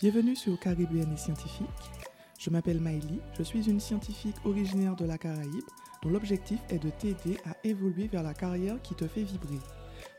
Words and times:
Bienvenue 0.00 0.36
sur 0.36 0.56
Caribéenne 0.60 1.12
et 1.12 1.16
Scientifique. 1.16 1.66
Je 2.38 2.50
m'appelle 2.50 2.80
Maïli, 2.80 3.18
je 3.36 3.42
suis 3.42 3.68
une 3.68 3.80
scientifique 3.80 4.36
originaire 4.44 4.94
de 4.94 5.04
la 5.04 5.18
Caraïbe 5.18 5.64
dont 6.04 6.10
l'objectif 6.10 6.60
est 6.70 6.78
de 6.78 6.88
t'aider 6.88 7.36
à 7.44 7.56
évoluer 7.64 8.06
vers 8.06 8.22
la 8.22 8.32
carrière 8.32 8.80
qui 8.80 8.94
te 8.94 9.08
fait 9.08 9.24
vibrer. 9.24 9.58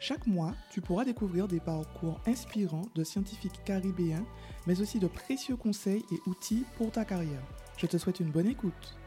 Chaque 0.02 0.28
mois, 0.28 0.54
tu 0.70 0.82
pourras 0.82 1.06
découvrir 1.06 1.48
des 1.48 1.62
parcours 1.62 2.20
inspirants 2.28 2.90
de 2.94 3.06
scientifiques 3.06 3.64
caribéens, 3.64 4.26
mais 4.68 4.82
aussi 4.82 5.00
de 5.00 5.08
précieux 5.08 5.56
conseils 5.56 6.04
et 6.12 6.30
outils 6.30 6.66
pour 6.76 6.92
ta 6.92 7.06
carrière. 7.06 7.48
Je 7.78 7.86
te 7.86 7.98
souhaite 7.98 8.20
une 8.20 8.32
bonne 8.32 8.48
écoute. 8.48 8.98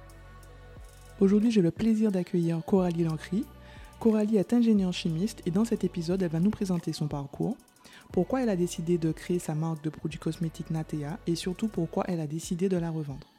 Aujourd'hui, 1.20 1.50
j'ai 1.50 1.60
le 1.60 1.70
plaisir 1.70 2.10
d'accueillir 2.10 2.64
Coralie 2.64 3.04
Lancry. 3.04 3.45
Coralie 4.00 4.38
est 4.38 4.54
ingénieure 4.54 4.95
chimiste 4.95 5.42
et 5.45 5.50
dans 5.50 5.66
cet 5.66 5.84
épisode, 5.84 6.23
elle 6.23 6.30
va 6.30 6.41
nous 6.41 6.48
présenter 6.48 6.95
son 6.95 7.09
parcours, 7.09 7.59
pourquoi 8.12 8.42
elle 8.42 8.48
a 8.48 8.56
décidé 8.56 8.98
de 8.98 9.12
créer 9.12 9.38
sa 9.38 9.54
marque 9.54 9.82
de 9.82 9.91
produits 9.91 10.18
cosmétiques 10.18 10.70
Natea 10.70 11.18
et 11.27 11.34
surtout 11.34 11.68
pourquoi 11.68 12.05
elle 12.08 12.20
a 12.20 12.27
décidé 12.27 12.68
de 12.68 12.77
la 12.77 12.91
revendre? 12.91 13.32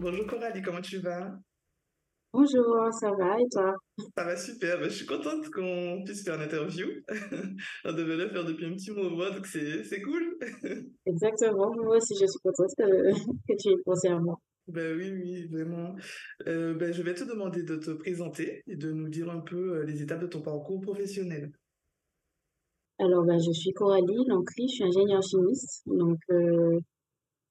Bonjour 0.00 0.26
Coralie, 0.26 0.62
comment 0.62 0.80
tu 0.80 0.98
vas? 0.98 1.38
Bonjour, 2.32 2.88
ça 2.92 3.10
va 3.12 3.40
et 3.40 3.48
toi? 3.50 3.74
Ça 4.14 4.24
va 4.24 4.36
super, 4.36 4.78
ben, 4.78 4.90
je 4.90 4.94
suis 4.94 5.06
contente 5.06 5.48
qu'on 5.50 6.02
puisse 6.04 6.22
faire 6.22 6.36
l'interview. 6.36 6.86
On 7.84 7.92
devait 7.92 8.16
le 8.16 8.28
faire 8.28 8.44
depuis 8.44 8.66
un 8.66 8.72
petit 8.72 8.90
moment, 8.90 9.30
donc 9.30 9.46
c'est 9.46 10.02
cool. 10.02 10.36
Exactement, 11.06 11.72
moi 11.74 11.96
aussi 11.96 12.14
je 12.20 12.26
suis 12.26 12.40
contente 12.42 12.70
que, 12.76 13.12
que 13.48 13.56
tu 13.58 13.70
aies 13.70 13.82
pensé 13.84 14.08
à 14.08 14.18
moi. 14.18 14.38
Ben 14.68 14.96
oui, 14.98 15.12
oui, 15.12 15.46
vraiment. 15.46 15.94
Euh, 16.48 16.74
ben, 16.74 16.92
je 16.92 17.00
vais 17.02 17.14
te 17.14 17.24
demander 17.24 17.62
de 17.62 17.76
te 17.76 17.92
présenter 17.92 18.62
et 18.66 18.76
de 18.76 18.90
nous 18.90 19.08
dire 19.08 19.30
un 19.30 19.40
peu 19.40 19.78
euh, 19.78 19.84
les 19.84 20.02
étapes 20.02 20.20
de 20.20 20.26
ton 20.26 20.42
parcours 20.42 20.80
professionnel. 20.80 21.52
Alors, 22.98 23.24
ben, 23.24 23.38
je 23.38 23.52
suis 23.52 23.72
Coralie 23.72 24.24
Lancry, 24.26 24.68
je 24.68 24.74
suis 24.74 24.84
ingénieure 24.84 25.22
chimiste. 25.22 25.82
Donc, 25.86 26.18
euh, 26.30 26.80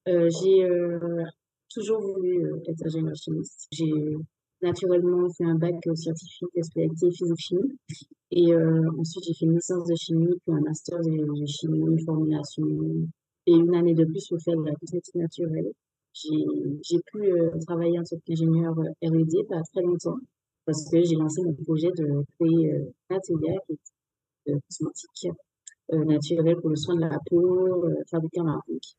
euh, 0.07 0.27
j'ai 0.41 0.63
euh, 0.63 1.23
toujours 1.69 2.01
voulu 2.01 2.51
être 2.67 2.83
ingénieure 2.85 3.15
chimiste. 3.15 3.67
J'ai 3.71 3.91
naturellement 4.63 5.29
fait 5.37 5.45
un 5.45 5.55
bac 5.55 5.75
scientifique 5.93 6.49
spécialité 6.63 7.11
physique-chimie. 7.11 7.77
Et 8.31 8.55
ensuite, 8.55 9.23
j'ai 9.27 9.33
fait 9.35 9.45
une 9.45 9.55
licence 9.55 9.87
de 9.87 9.95
chimie, 9.95 10.33
puis 10.43 10.55
un 10.55 10.61
master 10.61 10.99
de, 10.99 11.45
chimie, 11.45 12.03
formulation, 12.03 12.65
et 13.45 13.53
une 13.53 13.75
année 13.75 13.93
de 13.93 14.03
plus 14.03 14.27
pour 14.27 14.41
faire 14.41 14.57
de 14.57 14.65
la 14.65 14.73
cosmétique 14.73 15.15
naturelle. 15.15 15.71
J'ai 16.13 16.99
pu 17.13 17.31
travailler 17.67 17.99
en 17.99 18.03
tant 18.03 18.17
qu'ingénieur 18.25 18.73
R&D 18.73 19.43
pas 19.47 19.61
très 19.71 19.83
longtemps, 19.83 20.17
parce 20.65 20.89
que 20.89 21.03
j'ai 21.03 21.15
lancé 21.15 21.43
mon 21.43 21.53
projet 21.53 21.91
de 21.95 22.23
créer 22.39 22.71
un 23.09 23.15
atelier 23.15 23.57
cosmétiques 24.45 25.35
euh, 25.93 26.03
naturels 26.03 26.57
pour 26.61 26.71
le 26.71 26.75
soin 26.75 26.95
de 26.95 27.01
la 27.01 27.19
peau, 27.29 27.85
euh, 27.85 27.93
fabriqués 28.09 28.41
en 28.41 28.57
Afrique. 28.57 28.97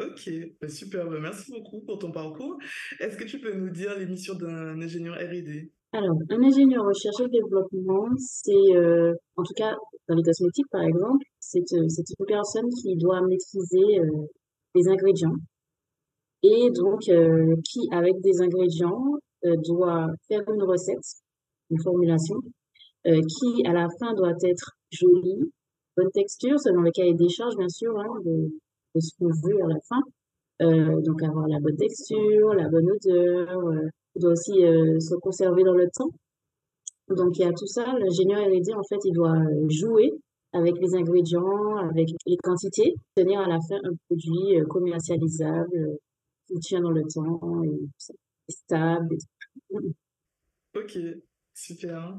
Ok, 0.00 0.28
bah, 0.60 0.68
super, 0.68 1.08
bah, 1.08 1.18
merci 1.20 1.52
beaucoup 1.52 1.80
pour 1.86 1.98
ton 2.00 2.10
parcours. 2.10 2.58
Est-ce 2.98 3.16
que 3.16 3.22
tu 3.22 3.38
peux 3.38 3.54
nous 3.54 3.70
dire 3.70 3.96
les 3.96 4.06
missions 4.06 4.34
d'un 4.34 4.80
ingénieur 4.80 5.14
R&D 5.14 5.70
Alors, 5.92 6.16
un 6.30 6.42
ingénieur 6.42 6.84
recherche 6.84 7.20
et 7.20 7.28
développement, 7.28 8.08
c'est, 8.16 8.74
euh, 8.74 9.14
en 9.36 9.44
tout 9.44 9.54
cas 9.54 9.76
dans 10.08 10.16
les 10.16 10.24
cosmétiques 10.24 10.66
par 10.72 10.82
exemple, 10.82 11.24
c'est 11.38 11.70
une 11.70 11.86
personne 12.26 12.68
qui 12.82 12.96
doit 12.96 13.20
maîtriser 13.22 14.00
les 14.74 14.88
ingrédients 14.88 15.36
et 16.42 16.68
donc 16.72 17.00
qui, 17.00 17.80
avec 17.90 18.20
des 18.20 18.42
ingrédients, 18.42 19.14
doit 19.64 20.08
faire 20.28 20.42
une 20.52 20.62
recette, 20.62 21.22
une 21.70 21.80
formulation, 21.82 22.36
qui 23.04 23.66
à 23.66 23.72
la 23.72 23.88
fin 23.98 24.12
doit 24.12 24.34
être 24.42 24.72
jolie, 24.94 25.52
bonne 25.96 26.10
texture, 26.12 26.58
selon 26.58 26.82
le 26.82 26.90
cahier 26.90 27.14
des 27.14 27.28
charges, 27.28 27.56
bien 27.56 27.68
sûr, 27.68 27.98
hein, 27.98 28.20
de, 28.24 28.50
ce 29.00 29.10
qu'on 29.18 29.28
veut 29.28 29.62
à 29.62 29.68
la 29.68 29.80
fin. 29.88 30.00
Euh, 30.62 31.00
donc 31.02 31.22
avoir 31.22 31.48
la 31.48 31.58
bonne 31.58 31.76
texture, 31.76 32.54
la 32.54 32.68
bonne 32.68 32.88
odeur, 32.88 33.58
euh, 33.66 33.88
il 34.14 34.22
doit 34.22 34.32
aussi 34.32 34.64
euh, 34.64 35.00
se 35.00 35.16
conserver 35.16 35.64
dans 35.64 35.74
le 35.74 35.88
temps. 35.92 36.10
Donc 37.08 37.36
il 37.36 37.42
y 37.42 37.44
a 37.44 37.52
tout 37.52 37.66
ça, 37.66 37.84
l'ingénieur 37.98 38.40
R&D 38.40 38.72
en 38.72 38.84
fait 38.84 39.00
il 39.04 39.12
doit 39.12 39.42
jouer 39.68 40.12
avec 40.52 40.74
les 40.80 40.94
ingrédients, 40.94 41.76
avec 41.76 42.08
les 42.26 42.36
quantités, 42.36 42.94
tenir 43.16 43.40
à 43.40 43.48
la 43.48 43.58
fin 43.68 43.76
un 43.82 43.94
produit 44.06 44.64
commercialisable, 44.68 45.98
qui 46.46 46.58
tient 46.60 46.80
dans 46.80 46.92
le 46.92 47.02
temps 47.02 47.62
et, 47.64 48.52
stable. 48.52 49.16
Ok, 50.76 50.98
super. 51.54 52.18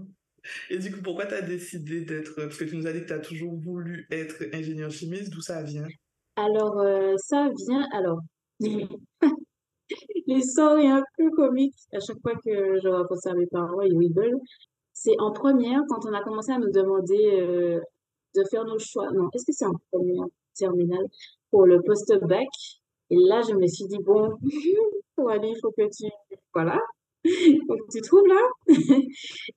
Et 0.70 0.78
du 0.78 0.92
coup, 0.92 1.02
pourquoi 1.02 1.26
tu 1.26 1.34
as 1.34 1.42
décidé 1.42 2.02
d'être. 2.02 2.36
Parce 2.36 2.58
que 2.58 2.66
tu 2.66 2.76
nous 2.76 2.88
as 2.88 2.94
dit 2.94 3.02
que 3.02 3.08
tu 3.08 3.14
as 3.14 3.20
toujours 3.20 3.56
voulu 3.56 4.08
être 4.12 4.44
ingénieur 4.54 4.92
chimiste, 4.92 5.32
d'où 5.32 5.42
ça 5.42 5.64
vient? 5.64 5.88
Alors, 6.36 6.80
euh, 6.80 7.16
ça 7.18 7.50
vient. 7.68 7.88
Alors, 7.94 8.20
l'histoire 10.28 10.78
est 10.78 10.88
un 10.88 11.04
peu 11.18 11.30
comique 11.32 11.76
à 11.94 12.00
chaque 12.00 12.22
fois 12.22 12.34
que 12.34 12.80
je 12.82 12.88
raconte 12.88 13.26
à 13.26 13.34
mes 13.34 13.48
parents, 13.48 13.82
ils 13.82 13.98
rigolent. 13.98 14.40
C'est 14.94 15.16
en 15.20 15.32
première, 15.32 15.82
quand 15.90 16.06
on 16.08 16.14
a 16.14 16.24
commencé 16.24 16.52
à 16.52 16.58
nous 16.58 16.72
demander 16.72 17.42
euh, 17.42 17.80
de 18.36 18.44
faire 18.50 18.66
nos 18.66 18.80
choix. 18.80 19.12
Non, 19.12 19.30
est-ce 19.34 19.46
que 19.46 19.52
c'est 19.52 19.66
en 19.66 19.76
première 19.92 20.26
terminale 20.58 21.06
pour 21.52 21.66
le 21.66 21.82
post-bac? 21.82 22.48
Et 23.10 23.18
là, 23.18 23.42
je 23.48 23.54
me 23.54 23.68
suis 23.68 23.86
dit, 23.86 24.00
bon, 24.04 24.38
pour 25.16 25.30
aller, 25.30 25.50
il 25.50 25.60
faut 25.62 25.72
que 25.72 25.84
tu. 25.84 26.10
Voilà, 26.54 26.80
donc, 27.68 27.80
tu 27.92 28.02
trouves 28.02 28.28
là 28.28 28.42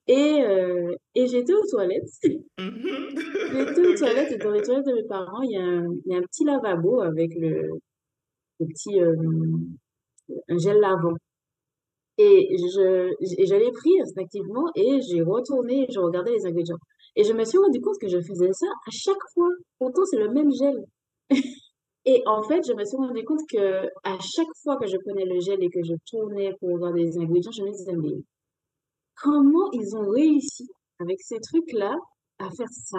Et, 0.07 0.43
euh, 0.43 0.91
et 1.15 1.27
j'étais 1.27 1.53
aux 1.53 1.67
toilettes. 1.69 2.09
Mm-hmm. 2.57 3.67
j'étais 3.67 3.87
aux 3.87 3.95
toilettes 3.97 4.31
et 4.31 4.37
dans 4.37 4.51
les 4.51 4.61
toilettes 4.61 4.85
de 4.87 4.93
mes 4.93 5.07
parents, 5.07 5.41
il 5.43 5.51
y 5.51 5.57
a 5.57 5.61
un, 5.61 5.87
il 6.05 6.11
y 6.11 6.15
a 6.15 6.17
un 6.17 6.21
petit 6.21 6.45
lavabo 6.45 7.01
avec 7.01 7.29
le, 7.35 7.79
le 8.59 8.65
petit 8.65 8.99
euh, 8.99 9.15
un 10.47 10.57
gel 10.57 10.79
lavant. 10.79 11.15
Et 12.17 12.49
je, 12.57 13.13
je 13.21 13.55
l'ai 13.55 13.71
pris 13.71 14.01
instinctivement 14.01 14.65
et 14.75 14.99
j'ai 15.01 15.21
retourné 15.21 15.83
et 15.83 15.91
je 15.91 15.99
regardais 15.99 16.33
les 16.33 16.45
ingrédients. 16.45 16.77
Et 17.15 17.23
je 17.23 17.33
me 17.33 17.45
suis 17.45 17.57
rendu 17.57 17.79
compte 17.79 17.97
que 18.01 18.09
je 18.09 18.19
faisais 18.19 18.51
ça 18.51 18.67
à 18.67 18.91
chaque 18.91 19.23
fois. 19.33 19.49
Pourtant, 19.77 20.03
c'est 20.05 20.17
le 20.17 20.29
même 20.29 20.51
gel. 20.51 20.83
Et 22.11 22.23
en 22.25 22.41
fait, 22.41 22.61
je 22.67 22.73
me 22.73 22.83
suis 22.83 22.97
rendu 22.97 23.23
compte 23.23 23.41
que 23.47 23.85
à 24.03 24.17
chaque 24.19 24.47
fois 24.63 24.77
que 24.77 24.87
je 24.87 24.97
prenais 24.97 25.25
le 25.25 25.39
gel 25.39 25.63
et 25.63 25.69
que 25.69 25.83
je 25.83 25.93
tournais 26.09 26.55
pour 26.59 26.75
voir 26.79 26.91
des 26.91 27.15
ingrédients, 27.19 27.51
je 27.51 27.61
me 27.61 27.69
disais, 27.69 27.95
mais 27.95 28.23
comment 29.15 29.69
ils 29.73 29.95
ont 29.95 30.09
réussi 30.09 30.67
avec 30.99 31.21
ces 31.21 31.39
trucs-là 31.39 31.95
à 32.39 32.49
faire 32.49 32.67
ça? 32.71 32.97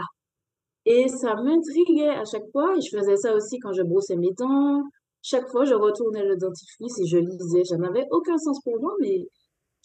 Et 0.87 1.09
ça 1.09 1.35
m'intriguait 1.35 2.11
à 2.11 2.25
chaque 2.25 2.49
fois. 2.53 2.77
Et 2.77 2.81
je 2.81 2.97
faisais 2.97 3.17
ça 3.17 3.35
aussi 3.35 3.59
quand 3.59 3.73
je 3.73 3.83
brossais 3.83 4.15
mes 4.15 4.31
dents. 4.39 4.81
Chaque 5.23 5.49
fois, 5.51 5.65
je 5.65 5.75
retournais 5.75 6.25
le 6.25 6.37
dentifrice 6.37 7.01
et 7.01 7.07
je 7.07 7.19
lisais. 7.19 7.65
Ça 7.65 7.79
n'avait 7.79 8.07
aucun 8.13 8.39
sens 8.39 8.61
pour 8.63 8.81
moi, 8.81 8.95
mais 9.01 9.27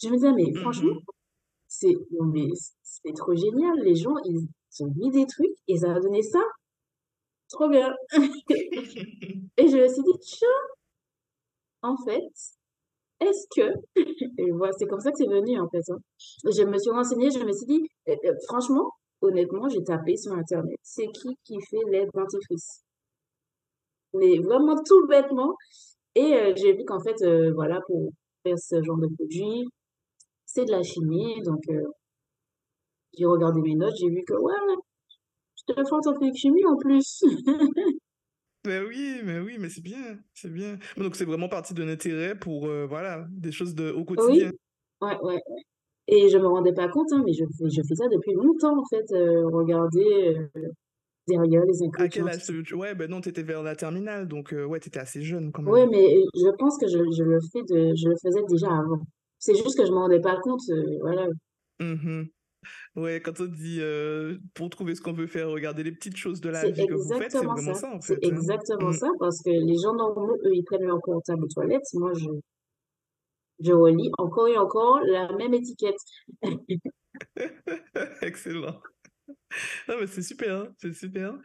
je 0.00 0.08
me 0.08 0.14
disais, 0.14 0.32
mais 0.34 0.54
franchement, 0.60 0.94
mmh 0.94 1.12
c'est, 1.66 1.94
mais 2.32 2.48
c'est 2.84 3.12
trop 3.12 3.34
génial. 3.34 3.76
Les 3.82 3.96
gens, 3.96 4.14
ils 4.24 4.46
ont 4.84 4.92
mis 4.94 5.10
des 5.10 5.26
trucs 5.26 5.56
et 5.66 5.78
ça 5.78 5.92
a 5.92 5.98
donné 5.98 6.22
ça. 6.22 6.38
Trop 7.50 7.68
bien. 7.68 7.92
et 9.56 9.68
je 9.68 9.76
me 9.76 9.88
suis 9.88 10.02
dit, 10.02 10.18
tiens, 10.20 10.48
en 11.82 11.96
fait, 12.04 12.22
est-ce 13.20 13.46
que, 13.54 13.72
et 14.38 14.50
voilà, 14.52 14.72
c'est 14.78 14.86
comme 14.86 15.00
ça 15.00 15.10
que 15.10 15.18
c'est 15.18 15.28
venu 15.28 15.58
en 15.60 15.68
fait. 15.68 15.82
Hein. 15.90 15.98
Je 16.44 16.64
me 16.64 16.78
suis 16.78 16.90
renseignée, 16.90 17.30
je 17.30 17.38
me 17.44 17.52
suis 17.52 17.66
dit, 17.66 17.88
euh, 18.08 18.14
euh, 18.24 18.34
franchement, 18.48 18.90
honnêtement, 19.22 19.68
j'ai 19.68 19.82
tapé 19.84 20.16
sur 20.16 20.32
Internet, 20.32 20.78
c'est 20.82 21.06
qui 21.06 21.36
qui 21.44 21.58
fait 21.70 21.84
les 21.90 22.06
dentifrices? 22.14 22.82
Mais 24.14 24.38
vraiment 24.38 24.74
tout 24.84 25.06
bêtement. 25.06 25.54
Et 26.14 26.34
euh, 26.34 26.52
j'ai 26.56 26.72
vu 26.74 26.84
qu'en 26.86 27.00
fait, 27.00 27.16
voilà, 27.54 27.80
pour 27.86 28.10
faire 28.42 28.58
ce 28.58 28.82
genre 28.82 28.98
de 28.98 29.08
produit, 29.14 29.64
c'est 30.46 30.64
de 30.64 30.72
la 30.72 30.82
chimie. 30.82 31.42
Donc, 31.44 31.62
j'ai 33.18 33.26
regardé 33.26 33.60
mes 33.62 33.74
notes, 33.74 33.94
j'ai 33.98 34.08
vu 34.08 34.22
que, 34.26 34.34
ouais, 34.34 34.52
je 35.68 35.74
te 35.74 36.18
fais 36.18 36.30
en 36.30 36.34
chimie 36.34 36.64
en 36.64 36.76
plus. 36.76 37.22
Ben 38.66 38.84
oui, 38.84 39.20
mais 39.22 39.38
oui, 39.38 39.58
mais 39.60 39.68
c'est 39.68 39.80
bien, 39.80 40.18
c'est 40.34 40.52
bien. 40.52 40.76
Donc 40.96 41.14
c'est 41.14 41.24
vraiment 41.24 41.48
parti 41.48 41.72
d'un 41.72 41.88
intérêt 41.88 42.34
pour 42.34 42.66
euh, 42.66 42.84
voilà 42.84 43.24
des 43.30 43.52
choses 43.52 43.76
de 43.76 43.92
au 43.92 44.04
quotidien. 44.04 44.50
Oui, 45.00 45.08
ouais, 45.08 45.18
ouais, 45.22 45.34
ouais. 45.34 45.62
Et 46.08 46.28
je 46.28 46.36
me 46.36 46.48
rendais 46.48 46.72
pas 46.72 46.88
compte, 46.88 47.12
hein, 47.12 47.22
mais 47.24 47.32
je, 47.32 47.44
je 47.44 47.82
fais 47.88 47.94
ça 47.94 48.08
depuis 48.08 48.32
longtemps 48.32 48.76
en 48.76 48.84
fait. 48.86 49.04
Euh, 49.12 49.46
regarder 49.46 50.36
euh, 50.56 50.68
derrière 51.28 51.64
les 51.64 51.80
ingrédients. 51.80 52.26
À 52.26 52.32
quel 52.32 52.56
âge 52.56 52.72
Ouais, 52.72 52.96
ben 52.96 53.08
non, 53.08 53.20
tu 53.20 53.28
étais 53.28 53.44
vers 53.44 53.62
la 53.62 53.76
terminale, 53.76 54.26
donc 54.26 54.52
ouais, 54.52 54.80
tu 54.80 54.88
étais 54.88 54.98
assez 54.98 55.22
jeune 55.22 55.52
quand 55.52 55.62
même. 55.62 55.72
Oui, 55.72 55.86
mais 55.88 56.24
je 56.34 56.50
pense 56.56 56.76
que 56.76 56.88
je, 56.88 56.98
je, 57.16 57.22
le 57.22 57.38
fais 57.52 57.62
de, 57.62 57.94
je 57.94 58.08
le 58.08 58.16
faisais 58.20 58.42
déjà 58.48 58.66
avant. 58.66 59.00
C'est 59.38 59.54
juste 59.54 59.78
que 59.78 59.86
je 59.86 59.92
me 59.92 59.98
rendais 59.98 60.20
pas 60.20 60.40
compte, 60.40 60.62
voilà. 61.02 61.28
Mmh 61.78 62.24
Ouais, 62.96 63.20
quand 63.20 63.40
on 63.40 63.46
dit 63.46 63.80
pour 64.54 64.70
trouver 64.70 64.94
ce 64.94 65.00
qu'on 65.00 65.12
veut 65.12 65.26
faire, 65.26 65.48
regarder 65.50 65.82
les 65.82 65.92
petites 65.92 66.16
choses 66.16 66.40
de 66.40 66.48
la 66.48 66.68
vie 66.70 66.86
que 66.86 66.94
vous 66.94 67.14
faites, 67.18 67.32
c'est 67.32 67.44
vraiment 67.44 67.74
ça, 67.74 67.90
en 67.90 68.00
fait. 68.00 68.18
C'est 68.20 68.26
hein. 68.26 68.36
exactement 68.36 68.90
mmh. 68.90 68.94
ça, 68.94 69.08
parce 69.18 69.42
que 69.42 69.50
les 69.50 69.76
gens 69.82 69.94
normaux, 69.94 70.36
eux, 70.44 70.54
ils 70.54 70.64
prennent 70.64 70.84
leur 70.84 71.00
portable 71.02 71.44
aux 71.44 71.48
toilettes. 71.48 71.84
Moi, 71.94 72.12
je, 72.14 72.28
je 73.60 73.72
relis 73.72 74.10
encore 74.18 74.48
et 74.48 74.58
encore 74.58 75.00
la 75.00 75.32
même 75.36 75.54
étiquette. 75.54 75.96
Excellent. 78.22 78.80
Non, 79.88 79.96
mais 80.00 80.06
c'est 80.06 80.22
super, 80.22 80.56
hein, 80.56 80.68
c'est 80.78 80.92
super. 80.92 81.38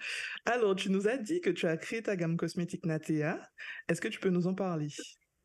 Alors, 0.46 0.76
tu 0.76 0.92
nous 0.92 1.08
as 1.08 1.18
dit 1.18 1.42
que 1.42 1.50
tu 1.50 1.66
as 1.68 1.78
créé 1.78 2.02
ta 2.02 2.16
gamme 2.16 2.38
cosmétique 2.38 2.86
Natea. 2.86 3.40
Est-ce 3.88 4.02
que 4.02 4.08
tu 4.08 4.20
peux 4.20 4.30
nous 4.30 4.48
en 4.48 4.54
parler? 4.54 4.88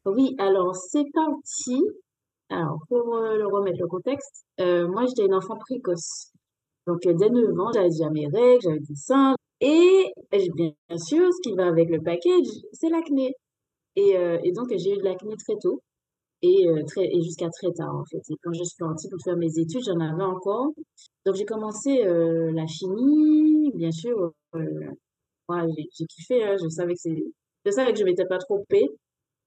Oui, 0.04 0.34
alors 0.38 0.74
c'est 0.74 1.04
parti. 1.12 1.82
Alors, 2.48 2.78
pour 2.88 3.16
euh, 3.16 3.36
le 3.36 3.46
remettre 3.46 3.78
le 3.80 3.88
contexte, 3.88 4.44
euh, 4.60 4.86
moi 4.86 5.04
j'étais 5.06 5.24
une 5.26 5.34
enfant 5.34 5.56
précoce. 5.58 6.32
Donc, 6.86 7.04
euh, 7.06 7.14
dès 7.14 7.28
9 7.28 7.58
ans, 7.58 7.72
j'avais 7.74 7.88
déjà 7.88 8.10
mes 8.10 8.28
règles, 8.28 8.60
j'avais 8.62 8.78
des 8.78 8.94
seins. 8.94 9.34
Et 9.60 10.12
bien 10.30 10.72
sûr, 10.96 11.28
ce 11.32 11.40
qui 11.42 11.56
va 11.56 11.66
avec 11.66 11.90
le 11.90 12.00
package, 12.02 12.46
c'est 12.72 12.88
l'acné. 12.88 13.34
Et, 13.96 14.12
donc, 14.52 14.68
j'ai 14.76 14.92
eu 14.92 14.98
de 14.98 15.02
l'acné 15.02 15.34
très 15.36 15.56
tôt 15.60 15.80
et, 16.42 16.66
très, 16.86 17.06
et 17.06 17.22
jusqu'à 17.22 17.48
très 17.48 17.72
tard, 17.72 17.96
en 17.96 18.04
fait. 18.04 18.20
Et 18.30 18.36
quand 18.42 18.52
je 18.52 18.62
suis 18.62 18.76
partie 18.78 19.08
pour 19.08 19.18
faire 19.24 19.36
mes 19.36 19.58
études, 19.58 19.82
j'en 19.86 19.98
avais 20.00 20.22
encore. 20.22 20.72
Donc, 21.24 21.34
j'ai 21.36 21.46
commencé 21.46 22.04
la 22.04 22.66
chimie, 22.66 23.72
bien 23.74 23.90
sûr. 23.90 24.32
Ouais, 24.52 25.62
j'ai 25.76 26.06
kiffé, 26.06 26.44
hein, 26.44 26.56
je 26.62 26.68
savais 26.68 26.94
que 26.94 27.10
je 27.64 27.70
savais 27.70 27.92
que 27.92 27.98
je 27.98 28.04
m'étais 28.04 28.26
pas 28.26 28.38
trompée. 28.38 28.88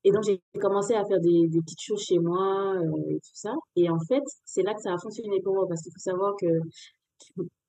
Et 0.04 0.12
donc, 0.12 0.24
j'ai 0.24 0.42
commencé 0.62 0.94
à 0.96 1.06
faire 1.06 1.20
des, 1.20 1.48
des 1.48 1.62
petites 1.62 1.82
choses 1.82 2.02
chez 2.04 2.20
moi 2.20 2.74
euh, 2.76 3.10
et 3.10 3.16
tout 3.16 3.32
ça. 3.34 3.54
Et 3.76 3.90
en 3.90 4.00
fait, 4.08 4.24
c'est 4.46 4.64
là 4.64 4.74
que 4.74 4.82
ça 4.82 4.94
a 4.94 4.98
fonctionné 4.98 5.42
pour 5.42 5.56
moi 5.56 5.68
parce 5.68 5.82
qu'il 5.84 5.92
faut 5.94 6.00
savoir 6.00 6.36
que 6.40 6.48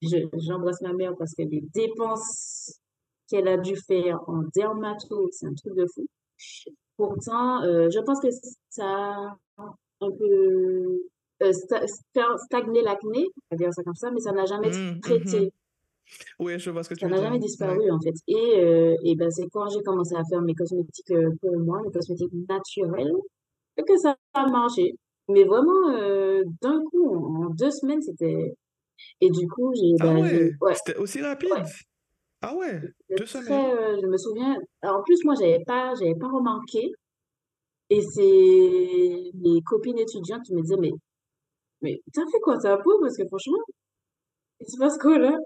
je, 0.03 0.17
j'embrasse 0.39 0.81
ma 0.83 0.93
mère 0.93 1.15
parce 1.19 1.35
que 1.35 1.43
les 1.43 1.63
dépenses 1.75 2.81
qu'elle 3.29 3.49
a 3.49 3.57
dû 3.57 3.77
faire 3.77 4.19
en 4.29 4.43
dermato, 4.55 5.29
c'est 5.33 5.47
un 5.47 5.55
truc 5.55 5.75
de 5.77 5.87
fou. 5.95 6.07
Pourtant, 6.97 7.63
euh, 7.65 7.89
je 7.91 8.01
pense 8.01 8.21
que 8.21 8.29
ça 8.71 8.85
a 8.87 9.37
un 10.01 10.11
peu 10.11 11.01
euh, 11.43 11.53
sta- 11.53 11.87
sta- 11.87 12.39
stagné 12.47 12.83
l'acné, 12.83 13.27
on 13.51 13.57
va 13.57 13.57
dire 13.57 13.73
ça 13.73 13.83
comme 13.83 13.95
ça, 13.95 14.11
mais 14.11 14.21
ça 14.21 14.33
n'a 14.33 14.47
jamais 14.47 14.69
Mmh, 14.71 15.01
traité. 15.01 15.53
Oui, 16.39 16.59
je 16.59 16.71
vois 16.71 16.83
ce 16.83 16.89
que 16.89 16.95
tu 16.95 17.05
Ça 17.05 17.09
veux 17.09 17.13
n'a 17.13 17.17
dire. 17.17 17.25
jamais 17.25 17.39
Ouais. 17.39 17.47
disparu, 17.47 17.91
en 17.91 18.01
fait. 18.01 18.15
Et, 18.29 18.59
euh, 18.61 18.95
et 19.05 19.15
ben, 19.17 19.31
c'est 19.31 19.49
quand 19.53 19.69
j'ai 19.69 19.83
commencé 19.83 20.15
à 20.15 20.23
faire 20.31 20.43
mes 20.43 20.55
cosmétiques 20.55 21.11
euh, 21.13 21.31
pour 21.41 21.59
moi, 21.59 21.81
mes 21.83 21.91
cosmétiques 21.91 22.33
naturels, 22.49 23.13
que 23.87 23.97
ça 23.99 24.17
a 24.35 24.47
marché. 24.49 24.95
Mais 25.29 25.45
vraiment, 25.45 25.91
euh, 25.93 26.43
d'un 26.63 26.83
coup, 26.85 27.15
en, 27.15 27.47
en 27.47 27.51
deux 27.51 27.71
semaines, 27.71 28.03
c'était... 28.03 28.55
Et 29.21 29.31
du 29.31 29.49
coup, 29.49 29.73
j'ai, 29.75 29.95
Ah 30.01 30.05
ben, 30.05 30.25
j'ai, 30.25 30.51
ouais, 30.61 30.75
c'était 30.75 30.97
aussi 30.97 31.21
ouais, 31.21 31.27
rapide? 31.29 31.65
Ah 32.43 32.55
ouais, 32.55 32.81
c'était 33.09 33.15
deux 33.17 33.27
semaines? 33.27 33.51
très, 33.55 33.73
euh, 33.75 33.99
je 34.01 34.07
me 34.07 34.17
souviens. 34.17 34.57
Alors, 34.83 34.99
en 34.99 35.03
plus, 35.03 35.25
moi, 35.25 35.35
j'avais 35.39 35.63
pas, 35.67 35.95
j'avais 35.95 36.15
pas 36.15 36.29
remarqué. 36.29 36.93
Et 37.91 38.01
c'est 38.03 39.31
mes 39.35 39.61
copines 39.67 39.99
étudiantes 39.99 40.43
qui 40.45 40.55
me 40.55 40.63
disaient, 40.63 40.77
mais, 40.79 40.93
mais 41.83 42.01
t'as 42.15 42.23
fait 42.33 42.41
quoi 42.41 42.59
ta 42.59 42.79
peau? 42.79 42.99
Parce 43.01 43.17
que 43.17 43.27
franchement, 43.29 43.59
il 44.61 44.67
se 44.71 44.79
passe 44.79 44.99
quoi 44.99 45.19
là? 45.19 45.37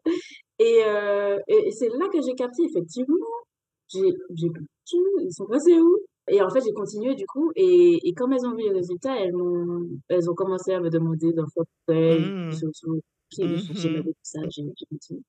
Et, 0.59 0.83
euh, 0.87 1.39
et, 1.49 1.69
et 1.69 1.71
c'est 1.73 1.89
là 1.89 2.09
que 2.13 2.21
j'ai 2.23 2.35
capté, 2.35 2.63
effectivement, 2.65 3.17
j'ai, 3.89 4.13
plus 4.51 4.67
ils 5.25 5.33
sont 5.33 5.47
passés 5.47 5.79
où? 5.81 5.97
Et 6.29 6.41
en 6.43 6.49
fait, 6.51 6.61
j'ai 6.65 6.73
continué 6.73 7.15
du 7.15 7.27
coup, 7.27 7.51
et, 7.57 7.99
et 8.09 8.15
comme 8.15 8.33
elles 8.33 8.47
ont 8.47 8.55
vu 8.55 8.63
les 8.65 8.73
résultats, 8.73 9.17
elles 9.19 9.33
m'ont, 9.35 9.89
elles 10.09 10.31
ont 10.31 10.35
commencé 10.35 10.73
à 10.73 10.81
me 10.81 10.89
demander 10.91 11.33
d'en 11.33 11.47
faire 11.49 11.65
pour 11.87 11.95
elles, 11.95 12.33
Mmh, 13.39 13.45
mhm. 13.45 13.97
aimé 13.97 14.03
tout 14.05 14.15
ça, 14.23 14.41
j'ai 14.51 14.63
continué. 14.91 15.21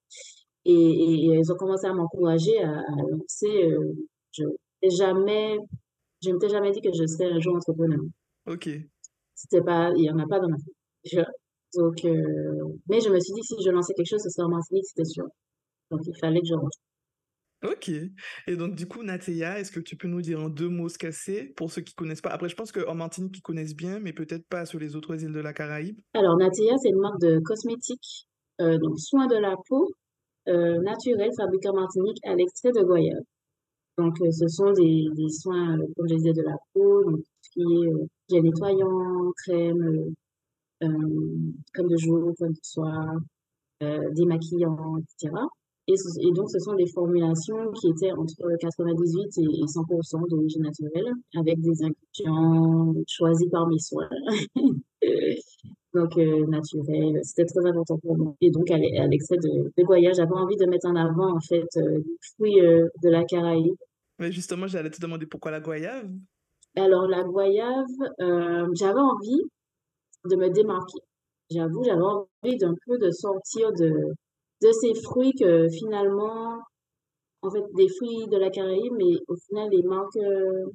Et, 0.66 0.74
et, 0.74 1.26
et 1.28 1.30
elles 1.36 1.52
ont 1.52 1.56
commencé 1.56 1.88
à 1.88 1.94
m'encourager 1.94 2.60
à, 2.62 2.72
à 2.80 2.96
lancer, 3.10 3.72
euh, 3.72 3.94
je 4.32 4.44
n'ai 4.84 4.90
jamais, 4.92 5.58
je 6.24 6.30
ne 6.32 6.38
t'ai 6.38 6.50
jamais 6.50 6.72
dit 6.72 6.82
que 6.82 6.94
je 6.94 7.06
serais 7.08 7.32
un 7.32 7.40
jour 7.40 7.56
entrepreneur. 7.56 8.00
Ok, 8.48 8.70
C'était 9.34 9.62
pas, 9.64 9.92
il 9.96 10.04
y 10.06 10.10
en 10.12 10.20
a 10.20 10.28
pas 10.28 10.40
dans 10.40 10.50
ma 10.50 10.58
vie. 10.58 11.24
Donc, 11.78 12.06
euh, 12.06 12.78
mais 12.90 13.00
je 13.02 13.10
me 13.10 13.20
suis 13.20 13.34
dit, 13.34 13.44
si 13.44 13.56
je 13.64 13.70
lançais 13.72 13.94
quelque 13.94 14.10
chose, 14.10 14.22
ce 14.22 14.30
serait 14.30 14.46
en 14.46 14.50
Martinique, 14.50 14.86
c'était 14.86 15.06
sûr. 15.06 15.26
Donc, 15.92 16.02
il 16.06 16.18
fallait 16.20 16.40
que 16.42 16.48
je 16.48 16.54
rentre. 16.56 16.78
ok. 17.64 17.90
Et 18.48 18.56
donc, 18.56 18.76
du 18.76 18.88
coup, 18.88 19.04
Natea, 19.04 19.60
est-ce 19.60 19.72
que 19.72 19.80
tu 19.80 19.96
peux 19.98 20.08
nous 20.08 20.22
dire 20.22 20.40
en 20.42 20.50
deux 20.50 20.70
mots 20.70 20.90
ce 20.90 20.98
que 20.98 21.12
c'est 21.12 21.46
pour 21.56 21.72
ceux 21.72 21.82
qui 21.82 21.94
connaissent 21.96 22.22
pas? 22.22 22.30
Après, 22.30 22.50
je 22.50 22.56
pense 22.56 22.72
qu'en 22.72 22.96
Martinique, 22.96 23.38
ils 23.38 23.42
connaissent 23.42 23.76
bien, 23.76 24.00
mais 24.00 24.14
peut-être 24.14 24.48
pas 24.48 24.66
sur 24.66 24.80
les 24.80 24.96
autres 24.96 25.24
îles 25.24 25.34
de 25.34 25.40
la 25.40 25.54
Caraïbe. 25.54 26.00
Alors, 26.14 26.38
Natea, 26.38 26.78
c'est 26.78 26.90
une 26.90 27.00
marque 27.00 27.20
de 27.22 27.40
cosmétiques, 27.40 28.28
euh, 28.62 28.78
donc 28.78 29.00
soins 29.00 29.28
de 29.28 29.36
la 29.38 29.56
peau, 29.68 29.90
euh, 30.48 30.80
naturels, 30.82 31.32
fabriqués 31.38 31.70
en 31.70 31.76
Martinique 31.76 32.20
à 32.24 32.36
l'extrait 32.36 32.72
de 32.72 32.84
goyave. 32.84 33.24
Donc, 33.98 34.16
euh, 34.22 34.32
ce 34.32 34.48
sont 34.48 34.72
des, 34.74 35.06
des 35.16 35.30
soins, 35.30 35.78
comme 35.96 36.08
je 36.10 36.16
disais, 36.16 36.34
de 36.34 36.42
la 36.44 36.56
peau, 36.74 37.04
donc 37.06 37.20
tout 37.20 37.24
ce 37.42 37.50
qui 37.52 37.62
est 37.62 37.90
gel 38.30 38.44
nettoyant, 38.44 39.32
crème, 39.44 40.14
euh, 40.86 41.52
crème 41.74 41.88
de 41.88 41.98
jour, 41.98 42.32
crème 42.38 42.52
de 42.54 42.60
soir, 42.64 43.16
euh, 43.84 44.10
démaquillant, 44.14 44.98
etc. 44.98 45.36
Et, 45.88 45.98
ce- 45.98 46.20
et 46.28 46.32
donc, 46.34 46.50
ce 46.50 46.60
sont 46.60 46.74
des 46.76 46.88
formulations 46.88 47.72
qui 47.74 47.90
étaient 47.90 48.12
entre 48.12 48.34
98 48.60 49.38
et, 49.38 49.42
et 49.44 49.68
100% 49.68 50.28
d'origine 50.30 50.64
naturelle, 50.64 51.12
avec 51.38 51.60
des 51.62 51.84
ingrédients 51.84 52.96
choisis 53.08 53.50
par 53.50 53.68
mes 53.68 53.80
soins. 53.80 54.10
donc, 55.94 56.18
euh, 56.18 56.46
naturel. 56.48 57.20
C'était 57.24 57.46
très 57.46 57.66
important 57.66 57.98
pour 58.00 58.18
moi. 58.18 58.36
Et 58.42 58.52
donc, 58.52 58.70
à 58.72 58.78
l'e- 58.78 59.00
à 59.00 59.08
l'extrait 59.08 59.38
de, 59.38 59.72
de 59.78 59.84
Goya, 59.84 60.12
j'avais 60.14 60.34
envie 60.34 60.58
de 60.58 60.66
mettre 60.66 60.88
en 60.88 60.96
avant, 60.96 61.36
en 61.36 61.40
fait, 61.40 61.68
euh, 61.78 61.98
les 62.00 62.04
fruits 62.36 62.60
euh, 62.62 62.88
de 63.04 63.10
la 63.10 63.24
Caraïbe. 63.24 63.76
Mais 64.20 64.32
justement, 64.32 64.68
j'allais 64.68 64.90
te 64.90 65.00
demander 65.02 65.26
pourquoi 65.26 65.52
la 65.52 65.60
goyave? 65.60 66.10
Alors, 66.76 67.08
la 67.08 67.24
goyave, 67.24 67.86
euh, 68.22 68.68
j'avais 68.74 69.00
envie 69.00 69.42
de 70.30 70.36
me 70.36 70.50
démarquer. 70.50 71.00
J'avoue, 71.52 71.84
j'avais 71.84 72.02
envie 72.02 72.58
d'un 72.58 72.74
peu 72.86 72.98
de 72.98 73.12
sortir 73.12 73.72
de, 73.74 73.92
de 74.62 74.72
ces 74.72 74.94
fruits 74.96 75.34
que 75.40 75.68
finalement, 75.70 76.60
en 77.42 77.52
fait, 77.52 77.64
des 77.76 77.88
fruits 77.90 78.28
de 78.32 78.38
la 78.38 78.50
Caraïbe, 78.50 78.94
mais 78.98 79.16
au 79.28 79.36
final, 79.36 79.70
les 79.70 79.84
marques 79.84 80.18
euh, 80.18 80.66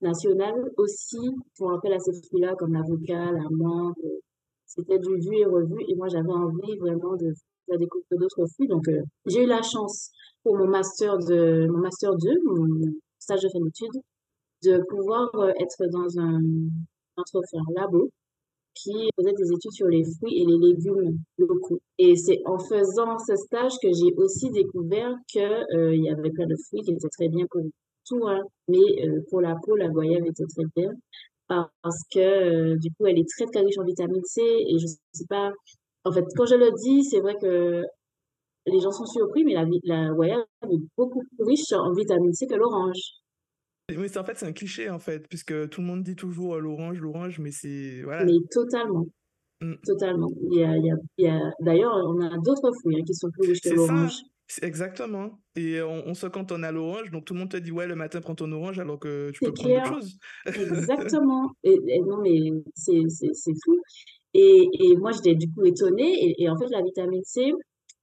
nationales 0.00 0.70
aussi 0.76 1.20
font 1.56 1.70
appel 1.70 1.92
à 1.92 1.98
ces 1.98 2.12
fruits-là, 2.12 2.54
comme 2.58 2.72
l'avocat, 2.72 3.30
la 3.30 3.46
mangue. 3.50 3.94
C'était 4.66 4.98
du 4.98 5.14
vu 5.16 5.38
et 5.38 5.44
revu, 5.44 5.76
et 5.88 5.94
moi, 5.94 6.08
j'avais 6.08 6.32
envie 6.32 6.76
vraiment 6.78 7.14
de 7.14 7.32
faire 7.66 7.78
découvrir 7.78 8.18
d'autres 8.18 8.46
fruits. 8.54 8.68
Donc, 8.68 8.88
euh, 8.88 9.02
j'ai 9.26 9.44
eu 9.44 9.46
la 9.46 9.62
chance 9.62 10.10
pour 10.42 10.56
mon 10.56 10.66
master 10.66 11.18
de, 11.18 11.68
mon 11.70 11.78
master 11.78 12.10
2, 12.16 12.30
mon 12.44 12.66
stage 13.18 13.42
de 13.42 13.48
fin 13.48 13.60
d'études, 13.60 14.02
de 14.64 14.82
pouvoir 14.88 15.28
euh, 15.36 15.52
être 15.60 15.86
dans 15.90 16.18
un 16.18 16.40
entreprise, 17.16 17.60
un 17.60 17.80
labo, 17.80 18.10
qui 18.74 19.08
faisait 19.16 19.32
des 19.32 19.52
études 19.52 19.72
sur 19.72 19.86
les 19.86 20.02
fruits 20.04 20.42
et 20.42 20.46
les 20.46 20.58
légumes 20.58 21.18
locaux. 21.38 21.80
Et 21.98 22.16
c'est 22.16 22.40
en 22.46 22.58
faisant 22.58 23.18
ce 23.18 23.36
stage 23.36 23.72
que 23.82 23.88
j'ai 23.88 24.14
aussi 24.16 24.50
découvert 24.50 25.14
que 25.32 25.76
euh, 25.76 25.96
y 25.96 26.10
avait 26.10 26.30
plein 26.30 26.46
de 26.46 26.56
fruits 26.68 26.82
qui 26.82 26.92
étaient 26.92 27.08
très 27.08 27.28
bien 27.28 27.46
pour 27.50 27.62
tout, 28.08 28.26
hein. 28.26 28.40
Mais 28.68 29.06
euh, 29.06 29.20
pour 29.30 29.40
la 29.40 29.54
peau, 29.64 29.76
la 29.76 29.88
goyave 29.88 30.26
était 30.26 30.46
très 30.46 30.64
bien 30.76 30.90
parce 31.82 32.02
que 32.12 32.18
euh, 32.18 32.76
du 32.78 32.90
coup, 32.92 33.06
elle 33.06 33.18
est 33.18 33.28
très 33.28 33.46
très 33.46 33.60
riche 33.60 33.78
en 33.78 33.84
vitamine 33.84 34.24
C 34.24 34.40
et 34.42 34.78
je 34.78 34.86
sais 34.86 35.26
pas. 35.28 35.52
En 36.04 36.12
fait, 36.12 36.24
quand 36.36 36.46
je 36.46 36.56
le 36.56 36.70
dis, 36.82 37.04
c'est 37.04 37.20
vrai 37.20 37.36
que 37.40 37.82
les 38.66 38.80
gens 38.80 38.90
sont 38.90 39.06
surpris, 39.06 39.44
mais 39.44 39.54
la, 39.54 39.64
la 39.84 40.06
est 40.70 40.82
beaucoup 40.96 41.20
plus 41.20 41.44
riche 41.44 41.72
en 41.72 41.92
vitamine 41.92 42.32
C 42.32 42.46
que 42.46 42.54
l'orange. 42.54 43.21
Mais 43.98 44.08
c'est 44.08 44.18
en 44.18 44.24
fait, 44.24 44.36
c'est 44.38 44.46
un 44.46 44.52
cliché, 44.52 44.90
en 44.90 44.98
fait, 44.98 45.28
puisque 45.28 45.68
tout 45.70 45.80
le 45.80 45.86
monde 45.86 46.02
dit 46.02 46.16
toujours 46.16 46.54
euh, 46.56 46.60
l'orange, 46.60 47.00
l'orange, 47.00 47.38
mais 47.38 47.50
c'est... 47.50 48.02
Voilà. 48.02 48.24
Mais 48.24 48.38
totalement, 48.50 49.06
Mm. 49.60 49.74
totalement. 49.84 50.28
Il 50.50 50.58
y 50.58 50.64
a, 50.64 50.76
il 50.76 50.84
y 51.18 51.28
a, 51.28 51.36
a... 51.36 51.50
D'ailleurs, 51.60 51.94
on 51.94 52.20
a 52.20 52.36
d'autres 52.38 52.72
fruits 52.80 52.96
hein, 52.98 53.04
qui 53.06 53.14
sont 53.14 53.30
plus 53.30 53.48
riches 53.50 53.60
que 53.60 53.68
C'est 53.68 53.74
l'orange. 53.76 54.22
exactement. 54.60 55.38
Et 55.56 55.80
on, 55.82 56.02
on 56.08 56.14
se 56.14 56.26
cantonne 56.26 56.64
à 56.64 56.72
l'orange, 56.72 57.10
donc 57.12 57.24
tout 57.26 57.34
le 57.34 57.40
monde 57.40 57.50
te 57.50 57.56
dit, 57.56 57.70
ouais, 57.70 57.86
le 57.86 57.94
matin, 57.94 58.20
prends 58.20 58.34
ton 58.34 58.50
orange, 58.52 58.78
alors 58.80 58.98
que 58.98 59.30
tu 59.30 59.40
peux 59.40 59.52
prendre 59.52 59.68
d'autres 59.70 59.82
clair, 59.82 59.94
choses. 59.94 60.18
exactement. 60.46 61.50
Et, 61.62 61.78
et 61.86 62.00
non, 62.00 62.18
mais 62.22 62.40
c'est 62.74 63.02
fou. 63.64 63.80
Et, 64.34 64.68
et 64.80 64.96
moi, 64.96 65.12
j'étais 65.12 65.34
du 65.34 65.46
coup 65.52 65.64
étonnée. 65.64 66.12
Et, 66.24 66.42
et 66.42 66.48
en 66.48 66.56
fait, 66.56 66.68
la 66.70 66.82
vitamine 66.82 67.22
C 67.24 67.52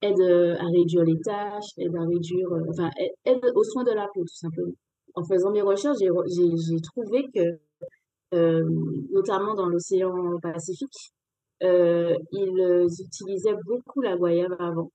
aide 0.02 0.20
euh, 0.20 0.54
à 0.58 0.64
réduire 0.66 1.04
les 1.04 1.18
taches, 1.22 1.72
aide 1.76 1.94
à 1.94 2.04
réduire, 2.06 2.48
euh, 2.52 2.64
enfin, 2.70 2.88
aide, 2.98 3.10
aide 3.26 3.52
aux 3.54 3.64
soins 3.64 3.84
de 3.84 3.92
la 3.92 4.06
peau, 4.14 4.22
tout 4.22 4.34
simplement. 4.34 4.72
En 5.14 5.24
faisant 5.24 5.50
mes 5.50 5.62
recherches, 5.62 5.98
j'ai 5.98 6.80
trouvé 6.82 7.24
que, 7.34 7.58
euh, 8.34 8.62
notamment 9.12 9.54
dans 9.54 9.66
l'océan 9.66 10.38
Pacifique, 10.40 11.12
euh, 11.62 12.14
ils 12.32 12.60
euh, 12.60 12.86
utilisaient 12.86 13.56
beaucoup 13.66 14.00
la 14.00 14.16
goyave 14.16 14.54
avant. 14.58 14.90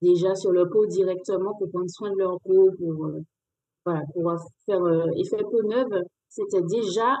Déjà 0.00 0.34
sur 0.34 0.52
leur 0.52 0.68
peau 0.68 0.86
directement 0.86 1.54
pour 1.58 1.70
prendre 1.70 1.88
soin 1.88 2.10
de 2.10 2.18
leur 2.18 2.38
peau, 2.40 2.70
pour, 2.78 3.12
faire 4.66 4.80
effet 5.16 5.42
peau 5.42 5.62
neuve, 5.62 6.02
c'était 6.28 6.62
déjà 6.62 7.16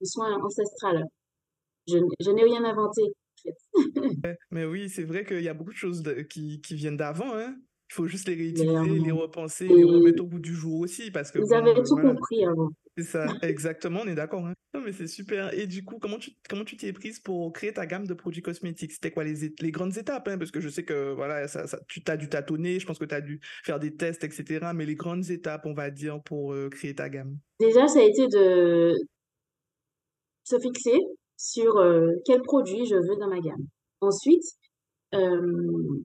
du 0.00 0.06
soin 0.06 0.38
ancestral. 0.42 1.04
Je, 1.88 2.30
n'ai 2.30 2.44
rien 2.44 2.64
inventé. 2.64 3.02
Mais 4.50 4.64
oui, 4.64 4.88
c'est 4.88 5.04
vrai 5.04 5.24
qu'il 5.24 5.42
y 5.42 5.48
a 5.48 5.54
beaucoup 5.54 5.72
de 5.72 5.76
choses 5.76 6.02
qui, 6.30 6.60
qui 6.60 6.74
viennent 6.74 6.96
d'avant, 6.96 7.34
hein. 7.34 7.54
Faut 7.94 8.06
juste 8.08 8.28
les 8.28 8.34
réutiliser, 8.34 9.00
les 9.00 9.10
Clairement. 9.10 9.12
repenser, 9.12 9.74
les 9.74 9.84
Et 9.84 9.84
remettre 9.84 10.22
au 10.22 10.26
goût 10.28 10.38
du 10.40 10.54
jour 10.54 10.80
aussi 10.80 11.10
parce 11.10 11.30
que 11.32 11.38
bon, 11.38 11.54
avaient 11.54 11.80
heu, 11.80 11.86
tout 11.86 11.96
voilà. 11.96 12.00
compris 12.00 12.44
avant. 12.44 12.70
C'est 12.96 13.04
ça, 13.04 13.38
exactement, 13.42 14.02
on 14.04 14.06
est 14.08 14.14
d'accord, 14.14 14.46
hein. 14.46 14.54
Non, 14.74 14.80
mais 14.82 14.92
c'est 14.92 15.08
super 15.08 15.52
et 15.54 15.66
du 15.66 15.84
coup, 15.84 15.98
comment 15.98 16.18
tu 16.18 16.32
comment 16.48 16.64
tu 16.64 16.76
t'y 16.76 16.86
es 16.86 16.92
prise 16.92 17.20
pour 17.20 17.52
créer 17.52 17.72
ta 17.72 17.86
gamme 17.86 18.06
de 18.06 18.14
produits 18.14 18.42
cosmétiques? 18.42 18.92
C'était 18.92 19.10
quoi 19.12 19.24
les 19.24 19.52
les 19.60 19.70
grandes 19.72 19.96
étapes, 19.98 20.28
hein? 20.28 20.38
Parce 20.38 20.50
que 20.52 20.60
je 20.60 20.68
sais 20.68 20.84
que 20.84 21.12
voilà, 21.12 21.48
ça 21.48 21.66
ça 21.66 21.80
tu 21.88 22.02
as 22.06 22.16
dû 22.16 22.28
tâtonner, 22.28 22.78
je 22.80 22.86
pense 22.86 22.98
que 22.98 23.04
tu 23.04 23.14
as 23.14 23.20
dû 23.20 23.40
faire 23.64 23.80
des 23.80 23.96
tests 23.96 24.22
et 24.24 24.30
cetera, 24.30 24.74
mais 24.74 24.86
les 24.86 24.94
grandes 24.96 25.30
étapes, 25.30 25.66
on 25.66 25.74
va 25.74 25.90
dire, 25.90 26.22
pour, 26.22 26.52
heu, 26.54 26.70
créer 26.70 26.94
ta 26.94 27.08
gamme? 27.08 27.38
Déjà, 27.58 27.86
ça 27.88 27.98
a 28.00 28.02
été 28.02 28.28
de 28.28 28.94
se 30.44 30.58
fixer 30.58 30.98
sur, 31.36 31.78
heu, 31.78 32.20
quels 32.24 32.42
produits 32.42 32.86
je 32.86 32.96
veux 32.96 33.16
dans 33.18 33.28
ma 33.28 33.40
gamme. 33.40 33.66
Ensuite, 34.00 34.44
hem, 35.12 36.04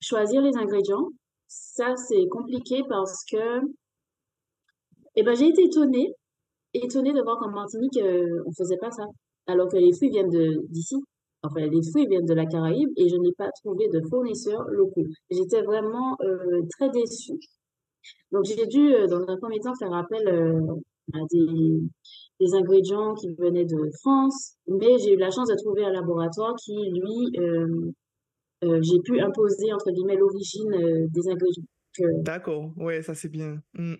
choisir 0.00 0.42
les 0.42 0.56
ingrédients. 0.56 1.08
Ça, 1.48 1.94
c'est 1.96 2.26
compliqué 2.28 2.82
parce 2.88 3.24
que 3.30 3.60
et 5.16 5.22
ben, 5.22 5.34
j'ai 5.34 5.48
été 5.48 5.64
étonnée 5.64 6.12
étonnée 6.74 7.12
de 7.14 7.22
voir 7.22 7.38
qu'en 7.40 7.50
Martinique, 7.50 7.98
heu, 7.98 8.42
on 8.46 8.52
faisait 8.52 8.76
pas 8.78 8.90
ça. 8.90 9.04
Alors 9.46 9.68
que 9.68 9.76
les 9.78 9.92
fruits 9.92 10.10
viennent 10.10 10.30
d'ici. 10.70 10.96
Enfin, 11.42 11.60
les 11.66 11.82
fruits 11.90 12.06
viennent 12.08 12.26
de 12.26 12.34
la 12.34 12.46
Caraïbe 12.46 12.90
et 12.96 13.08
je 13.08 13.16
n'ai 13.16 13.32
pas 13.38 13.50
trouvé 13.62 13.88
de 13.88 14.00
fournisseurs 14.10 14.64
locaux. 14.70 15.04
J'étais 15.30 15.62
vraiment, 15.62 16.16
heu, 16.22 16.62
très 16.78 16.90
déçue. 16.90 17.38
Donc 18.32 18.44
j'ai 18.44 18.66
dû, 18.66 18.92
heu, 18.94 19.06
dans 19.08 19.22
un 19.28 19.38
premier 19.38 19.60
temps, 19.60 19.74
faire 19.78 19.92
appel, 19.94 20.28
à 21.14 21.18
des 21.32 21.80
des 22.40 22.54
ingrédients 22.54 23.14
qui 23.14 23.28
venaient 23.38 23.64
de 23.64 23.90
France, 24.00 24.54
mais 24.68 24.98
j'ai 24.98 25.14
eu 25.14 25.16
la 25.18 25.30
chance 25.30 25.48
de 25.48 25.56
trouver 25.56 25.84
un 25.84 25.90
laboratoire 25.92 26.54
qui, 26.56 26.74
lui, 26.76 27.32
j'ai 28.62 28.98
pu 29.04 29.20
«imposer» 29.20 29.72
entre 29.72 29.90
guillemets 29.90 30.16
l'origine, 30.16 30.72
heu, 30.74 31.06
des 31.10 31.28
ingrédients. 31.28 31.64
Heu 32.00 32.22
D'accord, 32.22 32.72
ouais, 32.76 33.02
ça 33.02 33.14
c'est 33.14 33.28
bien. 33.28 33.60
Mmh. 33.74 33.94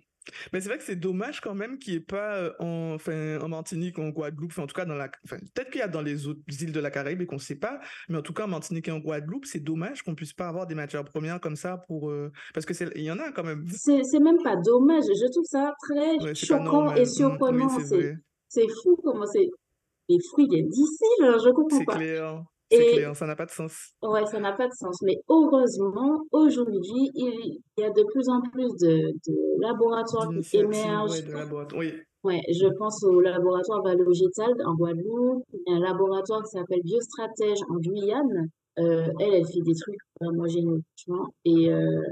Mais 0.52 0.60
c'est 0.60 0.68
vrai 0.68 0.76
que 0.76 0.84
c'est 0.84 0.94
dommage 0.96 1.40
quand 1.40 1.54
même 1.54 1.78
qu'il 1.78 1.94
y 1.94 1.96
ait 1.96 2.00
pas, 2.00 2.52
en 2.58 2.92
enfin, 2.94 3.38
en 3.40 3.48
Martinique, 3.48 3.98
en 3.98 4.10
Guadeloupe, 4.10 4.50
enfin 4.52 4.64
en 4.64 4.66
tout 4.66 4.74
cas 4.74 4.84
dans 4.84 4.94
la 4.94 5.10
enfin 5.24 5.38
peut-être 5.38 5.70
qu'il 5.70 5.80
y 5.80 5.82
a 5.82 5.88
dans 5.88 6.02
les 6.02 6.26
autres 6.26 6.40
îles 6.60 6.72
de 6.72 6.80
la 6.80 6.90
Caraïbe 6.90 7.22
et 7.22 7.26
qu'on 7.26 7.38
sait 7.38 7.58
pas, 7.58 7.80
mais 8.10 8.18
en 8.18 8.22
tout 8.22 8.34
cas 8.34 8.44
en 8.44 8.48
Martinique 8.48 8.88
et 8.88 8.90
en 8.90 8.98
Guadeloupe, 8.98 9.46
c'est 9.46 9.60
dommage 9.60 10.02
qu'on 10.02 10.14
puisse 10.14 10.34
pas 10.34 10.48
avoir 10.48 10.66
des 10.66 10.74
matières 10.74 11.04
premières 11.04 11.40
comme 11.40 11.56
ça 11.56 11.78
pour, 11.88 12.12
parce 12.52 12.66
que 12.66 12.74
c'est 12.74 12.90
il 12.94 13.04
y 13.04 13.10
en 13.10 13.18
a 13.18 13.32
quand 13.32 13.42
même. 13.44 13.64
C'est 13.70 14.02
c'est 14.04 14.20
même 14.20 14.36
pas 14.44 14.56
dommage, 14.56 15.04
je 15.04 15.30
trouve 15.32 15.44
ça 15.46 15.72
très 15.88 16.18
Ouais, 16.18 16.34
c'est 16.34 16.46
choquant 16.46 16.94
et. 16.94 17.00
Mmh, 17.00 17.04
oui, 17.04 17.06
surprenant. 17.06 17.68
c'est 17.70 17.86
C'est 17.86 18.14
c'est 18.48 18.66
fou 18.82 18.96
comment 19.02 19.24
c'est 19.26 19.48
les 20.10 20.18
fruits 20.30 20.46
viennent 20.50 20.68
d'ici, 20.68 21.04
genre, 21.20 21.38
je 21.38 21.50
comprends 21.50 21.78
C'est 21.78 21.84
pas. 21.86 21.96
clair, 21.96 22.44
c'est 22.70 22.86
clair, 22.92 23.16
ça 23.16 23.26
n'a 23.26 23.36
pas 23.36 23.46
de 23.46 23.50
sens. 23.50 23.92
ouais, 24.02 24.26
ça 24.26 24.40
n'a 24.40 24.52
pas 24.52 24.66
de 24.68 24.72
sens. 24.74 25.00
Mais 25.02 25.16
heureusement, 25.28 26.20
aujourd'hui, 26.32 27.10
il 27.14 27.58
y 27.78 27.82
a 27.84 27.90
de 27.90 28.02
plus 28.12 28.28
en 28.28 28.40
plus 28.42 28.68
de 28.80 29.12
de 29.26 29.60
laboratoires 29.62 30.28
qui 30.28 30.34
D'initiative, 30.34 30.68
ouais, 30.70 30.78
émergent. 30.78 31.24
de 31.24 31.32
laboratoire 31.32 31.80
oui. 31.80 31.92
Ouais, 32.24 32.40
je 32.48 32.66
pense 32.78 33.02
au 33.04 33.20
laboratoire 33.20 33.82
Valogétal 33.84 34.52
en 34.66 34.74
Guadeloupe. 34.74 35.44
Un 35.68 35.78
laboratoire 35.80 36.42
qui 36.42 36.50
s'appelle 36.58 36.82
Biostratège 36.82 37.60
en 37.70 37.76
Guyane. 37.76 38.48
Heu, 38.78 39.04
elle, 39.20 39.34
elle 39.34 39.46
fait 39.46 39.60
des 39.62 39.74
trucs 39.74 39.96
vraiment 40.20 40.46
géniaux, 40.46 40.80
franchement 40.96 41.28
et 41.44 41.70
heu 41.70 42.02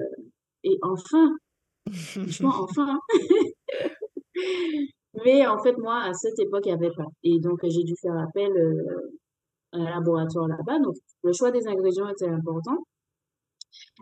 et 0.65 0.77
enfin, 0.83 1.31
franchement, 1.93 2.53
enfin. 2.63 2.99
Mais 5.25 5.47
en 5.47 5.59
fait, 5.63 5.77
moi, 5.79 6.03
à 6.05 6.13
cette 6.13 6.39
époque, 6.39 6.63
il 6.67 6.71
y 6.71 6.73
avait 6.73 6.91
pas 6.91 7.07
et 7.23 7.39
donc 7.41 7.59
j'ai 7.65 7.83
dû 7.85 7.95
faire 8.01 8.17
appel, 8.19 8.51
heu, 8.57 8.87
à 8.87 9.01
un 9.73 9.85
laboratoire 9.85 10.49
là-bas. 10.49 10.79
Donc 10.81 10.97
le 11.23 11.33
choix 11.33 11.51
des 11.53 11.67
ingrédients 11.69 12.09
était 12.09 12.29
important 12.29 12.79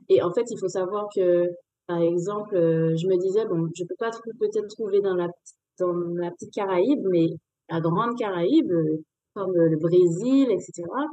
et 0.08 0.22
en 0.22 0.32
fait, 0.32 0.44
il 0.50 0.58
faut 0.58 0.68
savoir 0.68 1.06
que, 1.14 1.48
par 1.86 2.00
exemple, 2.00 2.56
heu, 2.56 2.94
je 2.96 3.06
me 3.06 3.16
disais: 3.18 3.44
«Bon, 3.46 3.68
je 3.76 3.84
peux 3.84 3.94
pas 3.98 4.10
peut-être 4.40 4.68
trouver 4.68 5.00
dans 5.00 5.14
la 5.14 5.28
petite 5.28 5.56
dans 5.78 5.92
la 5.92 6.30
petite 6.30 6.52
Caraïbe, 6.54 7.00
mais 7.10 7.26
la 7.68 7.80
grande 7.80 8.16
Caraïbe, 8.16 8.70
heu, 8.70 9.02
comme, 9.34 9.50
heu, 9.56 9.68
le 9.68 9.76
Brésil 9.78 10.48
et 10.50 10.58
cetera, 10.60 11.04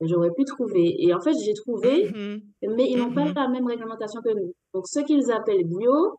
j'aurais 0.00 0.30
pu 0.32 0.44
trouver» 0.44 0.94
et 1.02 1.14
en 1.14 1.20
fait, 1.20 1.32
j'ai 1.44 1.54
trouvé, 1.54 2.04
Mmh 2.04 2.12
mh. 2.12 2.52
mais 2.62 2.86
ils 2.90 2.98
n'ont 2.98 3.12
Mmh 3.12 3.14
pas 3.14 3.24
mh. 3.30 3.36
la 3.36 3.48
même 3.48 3.66
réglementation 3.66 4.20
que 4.22 4.30
nous. 4.34 4.52
Donc 4.74 4.86
ce 4.88 5.00
qu'ils 5.00 5.30
appellent 5.32 5.66
bio, 5.66 6.18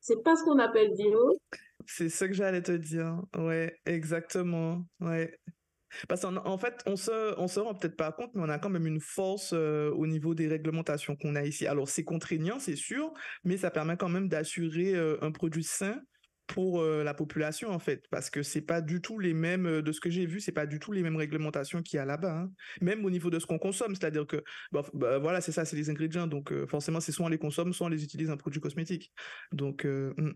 c'est 0.00 0.22
pas 0.24 0.36
ce 0.36 0.44
qu'on 0.44 0.58
appelle 0.60 0.92
bio. 0.96 1.38
C'est 1.86 2.08
ce 2.08 2.24
que 2.26 2.32
j'allais 2.32 2.62
te 2.62 2.72
dire. 2.72 3.22
Ouais, 3.36 3.78
exactement, 3.86 4.84
ouais. 5.00 5.38
Parce 6.08 6.22
qu'en 6.22 6.36
en 6.36 6.58
fait, 6.58 6.82
on 6.86 6.96
se 6.96 7.38
on 7.38 7.48
se 7.48 7.60
rend 7.60 7.74
peut-être 7.74 7.96
pas 7.96 8.12
compte, 8.12 8.30
mais 8.34 8.42
on 8.42 8.48
a 8.48 8.58
quand 8.58 8.70
même 8.70 8.86
une 8.86 9.00
force, 9.00 9.52
heu, 9.52 9.92
au 9.94 10.06
niveau 10.06 10.34
des 10.34 10.48
réglementations 10.48 11.16
qu'on 11.16 11.34
a 11.36 11.44
ici. 11.44 11.66
Alors 11.66 11.88
c'est 11.88 12.04
contraignant, 12.04 12.58
c'est 12.58 12.76
sûr, 12.76 13.12
mais 13.44 13.56
ça 13.56 13.70
permet 13.70 13.96
quand 13.96 14.08
même 14.08 14.28
d'assurer, 14.28 14.94
heu, 14.94 15.18
un 15.24 15.32
produit 15.32 15.64
sain 15.64 16.00
pour, 16.46 16.80
heu, 16.82 17.04
la 17.04 17.14
population, 17.14 17.70
en 17.70 17.78
fait. 17.78 18.02
Parce 18.10 18.28
que 18.28 18.42
c'est 18.42 18.62
pas 18.62 18.80
du 18.80 19.00
tout 19.00 19.18
les 19.20 19.34
mêmes, 19.34 19.82
de 19.82 19.92
ce 19.92 20.00
que 20.00 20.10
j'ai 20.10 20.26
vu, 20.26 20.40
c'est 20.40 20.50
pas 20.52 20.66
du 20.66 20.80
tout 20.80 20.90
les 20.92 21.02
mêmes 21.02 21.14
réglementations 21.16 21.80
qu'il 21.82 21.96
y 21.98 22.00
a 22.00 22.04
là-bas, 22.04 22.36
hein. 22.40 22.50
Même 22.80 23.04
au 23.04 23.10
niveau 23.10 23.30
de 23.30 23.38
ce 23.38 23.46
qu'on 23.46 23.58
consomme, 23.58 23.94
c'est-à-dire 23.94 24.26
que, 24.26 24.42
bah, 24.72 24.82
bah, 24.94 25.18
voilà, 25.18 25.40
c'est 25.40 25.52
ça, 25.52 25.64
c'est 25.64 25.76
les 25.76 25.90
ingrédients, 25.90 26.26
donc 26.26 26.52
forcément, 26.66 27.00
c'est 27.00 27.12
soit 27.12 27.26
on 27.26 27.28
les 27.28 27.38
consomme, 27.38 27.72
soit 27.72 27.86
on 27.86 27.90
les 27.90 28.02
utilise 28.04 28.30
en 28.30 28.36
produits 28.36 28.60
cosmétiques. 28.60 29.12
Donc 29.52 29.84
heu, 29.84 30.12
mmh. 30.16 30.30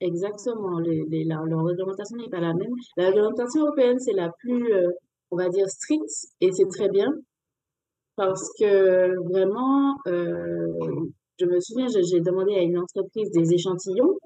Exactement, 0.00 0.78
les 0.80 1.04
les 1.08 1.24
la 1.24 1.40
leur 1.44 1.64
réglementation 1.64 2.16
n'est 2.16 2.28
pas 2.28 2.40
la 2.40 2.54
même. 2.54 2.72
La 2.96 3.06
réglementation 3.10 3.62
européenne, 3.62 3.98
c'est 3.98 4.12
la 4.12 4.30
plus, 4.38 4.72
heu, 4.72 4.92
on 5.30 5.36
va 5.36 5.48
dire 5.48 5.68
stricte 5.68 6.26
et 6.40 6.52
c'est 6.52 6.68
très 6.68 6.88
bien 6.88 7.08
parce 8.16 8.50
que 8.58 9.14
vraiment, 9.30 9.94
heu, 10.08 10.74
je 11.38 11.46
me 11.46 11.60
souviens, 11.60 11.86
j'ai 11.88 12.20
demandé 12.20 12.54
à 12.54 12.62
une 12.62 12.78
entreprise 12.78 13.30
des 13.30 13.52
échantillons. 13.54 14.18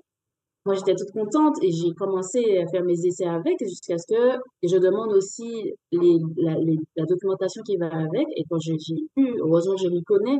Moi, 0.66 0.76
j'étais 0.76 0.94
toute 0.96 1.12
contente 1.12 1.56
et 1.62 1.70
j'ai 1.72 1.92
commencé 1.94 2.58
à 2.58 2.66
faire 2.68 2.84
mes 2.84 3.00
essais 3.06 3.26
avec 3.26 3.56
jusqu'à 3.60 3.98
ce 3.98 4.06
que 4.14 4.40
je 4.64 4.76
demande 4.78 5.12
aussi 5.14 5.72
les 5.92 6.18
la 6.38 6.54
les 6.58 6.78
la 6.96 7.06
documentation 7.06 7.62
qui 7.64 7.76
va 7.78 7.88
avec 7.88 8.26
et 8.36 8.44
quand 8.50 8.58
j'ai 8.60 8.76
vu, 8.76 9.34
heureusement 9.40 9.76
je 9.76 9.88
m'y 9.88 10.02
connais, 10.04 10.38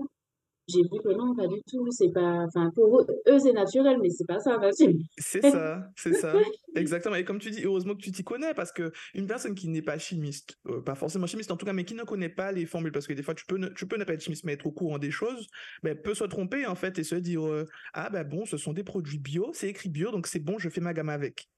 j'ai 0.69 0.83
vu 0.83 1.01
que 1.03 1.13
non, 1.17 1.35
pas 1.35 1.47
du 1.49 1.61
tout, 1.69 1.87
c'est 1.91 2.13
pas 2.13 2.45
enfin 2.47 2.71
pour 2.75 3.01
eux 3.01 3.07
eux, 3.29 3.39
c'est 3.39 3.53
naturel, 3.53 3.99
mais 4.01 4.11
c'est 4.11 4.27
pas 4.27 4.39
ça 4.41 4.59
naturel. 4.59 4.97
C'est 5.19 5.43
ça, 5.43 5.91
c'est 5.97 6.15
ça, 6.15 6.53
exactement 6.75 7.17
et 7.17 7.25
comme 7.25 7.39
tu 7.39 7.51
dis, 7.51 7.63
heureusement 7.65 7.95
que 7.95 8.01
tu 8.01 8.13
t'y 8.13 8.25
connais 8.25 8.55
parce 8.55 8.73
qu'une 8.73 9.27
personne 9.27 9.55
qui 9.55 9.69
n'est 9.69 9.83
pas 9.83 9.99
chimiste, 9.99 10.57
heu, 10.69 10.83
pas 10.83 10.95
forcément 10.95 11.27
chimiste 11.27 11.51
en 11.51 11.57
tout 11.57 11.67
cas, 11.67 11.73
mais 11.75 11.85
qui 11.85 11.95
ne 11.95 12.05
connaît 12.05 12.31
pas 12.31 12.51
les 12.53 12.65
formules 12.67 12.93
parce 12.93 13.07
que 13.07 13.13
des 13.13 13.23
fois 13.23 13.35
tu 13.35 13.45
peux 13.47 13.59
ne 13.59 13.69
tu 13.69 13.87
peux 13.87 13.97
ne 13.99 14.05
pas 14.05 14.15
être 14.15 14.23
chimiste 14.23 14.45
mais 14.45 14.55
être 14.55 14.67
au 14.67 14.73
courant 14.73 14.99
des 14.99 15.11
choses, 15.11 15.47
beh, 15.83 15.95
peut 15.95 16.15
se 16.15 16.25
tromper 16.25 16.67
en 16.67 16.75
fait 16.75 16.99
et 16.99 17.05
se 17.05 17.15
dire, 17.15 17.45
heu: 17.47 17.67
«Ah 17.93 18.09
bah 18.11 18.25
bon, 18.25 18.47
ce 18.47 18.57
sont 18.57 18.73
des 18.73 18.85
produits 18.85 19.19
bio, 19.19 19.51
c'est 19.53 19.69
écrit 19.69 19.91
bio 19.91 20.11
donc 20.11 20.27
c'est 20.27 20.41
bon, 20.41 20.59
je 20.59 20.69
fais 20.71 20.81
ma 20.81 20.95
gamme 20.95 21.11
avec». 21.11 21.49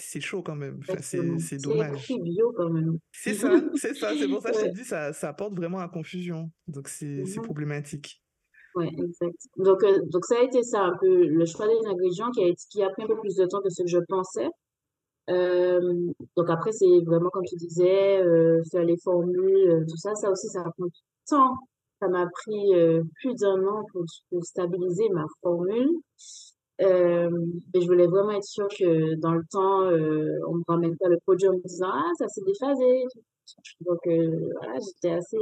C'est 0.00 0.20
chaud 0.22 0.42
quand 0.42 0.56
même, 0.56 0.78
enfin 0.82 1.00
c'est 1.02 1.58
dommage. 1.60 2.18
bio 2.22 2.52
quand 2.56 2.70
même. 2.70 2.98
C'est 3.12 3.34
ça, 3.34 3.70
c'est 3.74 3.94
ça, 3.94 4.16
c'est 4.18 4.28
pour 4.28 4.42
ça 4.42 4.50
que 4.52 4.56
je 4.58 4.62
te 4.66 4.66
dis 4.72 4.84
ça 4.84 5.12
ça 5.12 5.28
apporte 5.30 5.54
vraiment 5.54 5.78
à 5.80 5.88
confusion, 5.88 6.50
donc 6.68 6.88
c'est 6.88 7.24
problématique. 7.42 8.23
Ouais, 8.74 8.88
exact. 8.98 9.36
Donc 9.56 9.84
heu, 9.84 10.00
donc 10.10 10.24
ça 10.24 10.36
a 10.38 10.42
été 10.42 10.62
ça 10.64 10.80
un 10.82 10.96
peu 11.00 11.06
le 11.28 11.44
choix 11.46 11.68
des 11.68 11.86
ingrédients 11.86 12.30
qui 12.32 12.42
a 12.42 12.46
été 12.48 12.60
qui 12.70 12.82
a 12.82 12.90
pris 12.90 13.04
un 13.04 13.06
peu 13.06 13.16
plus 13.20 13.36
de 13.36 13.46
temps 13.46 13.60
que 13.60 13.70
ce 13.70 13.82
que 13.82 13.88
je 13.88 13.98
pensais. 14.08 14.48
Hem, 15.28 16.12
donc 16.36 16.50
après 16.50 16.72
c'est 16.72 17.00
vraiment 17.06 17.30
comme 17.30 17.44
tu 17.46 17.56
disais, 17.56 18.22
heu, 18.24 18.62
faire 18.72 18.84
les 18.84 18.96
formules, 19.04 19.84
tout 19.88 19.96
ça, 19.98 20.14
ça 20.16 20.30
aussi 20.30 20.48
ça 20.48 20.62
prend 20.64 20.86
du 20.86 21.00
temps. 21.28 21.56
Ça 22.00 22.08
m'a 22.08 22.26
pris, 22.28 22.72
plus 23.22 23.34
d'1 23.36 23.66
an 23.68 23.84
pour 23.92 24.04
pour 24.30 24.44
stabiliser 24.44 25.08
ma 25.10 25.26
formule. 25.42 25.90
Et 26.80 27.80
je 27.80 27.86
voulais 27.86 28.06
vraiment 28.08 28.32
être 28.32 28.44
sûre 28.44 28.68
que 28.68 29.16
dans 29.20 29.32
le 29.34 29.42
temps, 29.50 29.82
on 30.50 30.56
me 30.56 30.64
ramène 30.68 30.96
pas 30.98 31.08
le 31.08 31.18
produit 31.26 31.48
en 31.48 31.54
me 31.54 31.62
disant: 31.62 31.88
«Ah 31.92 32.10
ça 32.18 32.28
s'est 32.28 32.42
déphasé». 32.46 33.04
Donc 33.82 33.98
voilà, 34.06 34.78
j'étais 34.80 35.14
assez 35.16 35.38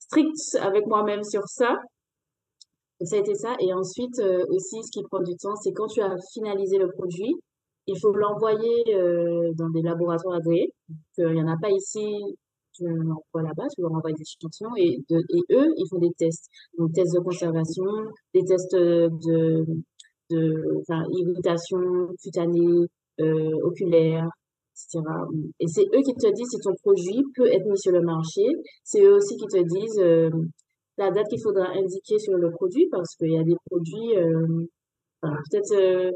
stricte 0.00 0.56
avec 0.62 0.86
moi-même 0.86 1.24
sur 1.24 1.42
ça. 1.48 1.78
Donc 3.00 3.08
ça 3.08 3.16
a 3.16 3.20
été 3.20 3.34
ça 3.34 3.54
et 3.60 3.72
ensuite, 3.72 4.18
heu, 4.20 4.44
aussi 4.50 4.82
ce 4.82 4.90
qui 4.92 5.02
prend 5.10 5.20
du 5.22 5.36
temps, 5.36 5.54
c'est 5.56 5.72
quand 5.72 5.86
tu 5.88 6.00
as 6.00 6.16
finalisé 6.32 6.78
le 6.78 6.88
produit, 6.90 7.34
il 7.86 7.98
faut 8.00 8.12
l'envoyer, 8.12 8.82
heu, 8.94 9.52
dans 9.56 9.70
des 9.70 9.82
laboratoires 9.82 10.36
agréés. 10.36 10.72
Heu, 11.18 11.30
il 11.32 11.38
y 11.38 11.42
en 11.42 11.48
a 11.48 11.56
pas 11.60 11.70
ici, 11.70 12.04
tu 12.74 12.84
l'envoies 12.84 13.42
là-bas, 13.42 13.66
tu 13.74 13.80
leur 13.82 13.92
envoies 13.92 14.12
des 14.12 14.22
échantillons 14.22 14.74
et 14.76 14.98
eux, 15.52 15.68
ils 15.76 15.86
font 15.90 15.98
des 15.98 16.12
tests. 16.18 16.46
Donc 16.78 16.92
tests 16.92 17.14
de 17.14 17.20
conservation, 17.20 17.84
des 18.34 18.44
tests, 18.44 18.74
de 18.76 19.64
irritation 21.20 21.78
cutanée, 22.22 22.86
oculaire 23.62 24.24
et 24.26 24.30
cetera. 24.74 25.24
Mmh 25.32 25.50
et 25.60 25.66
c'est 25.68 25.86
eux 25.94 26.02
qui 26.04 26.14
te 26.14 26.32
disent 26.32 26.48
si 26.50 26.58
ton 26.60 26.74
produit 26.82 27.22
peut 27.36 27.46
être 27.52 27.66
mis 27.66 27.78
sur 27.78 27.92
le 27.92 28.02
marché. 28.02 28.42
C'est 28.84 29.02
eux 29.04 29.14
aussi 29.16 29.36
qui 29.36 29.46
te 29.46 29.62
disent, 29.62 30.00
la 30.98 31.10
date 31.10 31.28
qu'il 31.28 31.40
faudra 31.42 31.68
indiquer 31.70 32.18
sur 32.18 32.36
le 32.36 32.50
produit 32.50 32.88
parce 32.90 33.14
qu'il 33.16 33.32
y 33.32 33.38
a 33.38 33.44
des 33.44 33.56
produits, 33.70 34.14
enfin 35.22 35.36
peut-être, 35.50 35.72
heu 35.74 36.12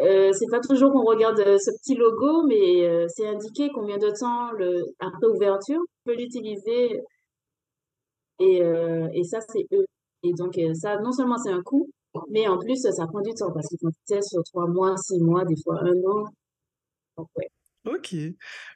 heu, 0.00 0.32
c'est 0.32 0.46
pas 0.50 0.60
toujours 0.60 0.92
qu'on 0.92 1.04
regarde, 1.04 1.38
ce 1.38 1.70
petit 1.78 1.94
logo, 1.94 2.44
mais 2.46 3.06
c'est 3.08 3.26
indiqué 3.26 3.70
combien 3.74 3.98
de 3.98 4.10
temps 4.10 4.50
le 4.52 4.82
après 4.98 5.26
ouverture, 5.28 5.80
tu 5.80 6.02
peux 6.04 6.16
l'utiliser 6.16 7.00
et 8.40 8.58
et 9.14 9.24
ça, 9.24 9.38
c'est 9.40 9.66
eux. 9.72 9.86
Et 10.22 10.32
donc, 10.34 10.58
euh, 10.58 10.74
ça, 10.74 10.98
non 11.00 11.12
seulement 11.12 11.38
c'est 11.38 11.52
un 11.52 11.62
coût, 11.62 11.88
mais 12.30 12.46
en 12.48 12.58
plus, 12.58 12.76
ça 12.82 13.06
prend 13.06 13.20
du 13.22 13.32
temps 13.34 13.52
parce 13.52 13.66
qu'il 13.68 13.78
faut 13.80 13.90
tester 14.06 14.20
sur 14.22 14.42
trois 14.44 14.66
mois, 14.66 14.96
six 14.98 15.18
mois, 15.20 15.44
des 15.44 15.56
fois 15.62 15.78
un 15.82 15.94
an. 16.04 16.24
Donc, 17.18 17.28
ouais. 17.36 17.48
Ok, 17.86 18.14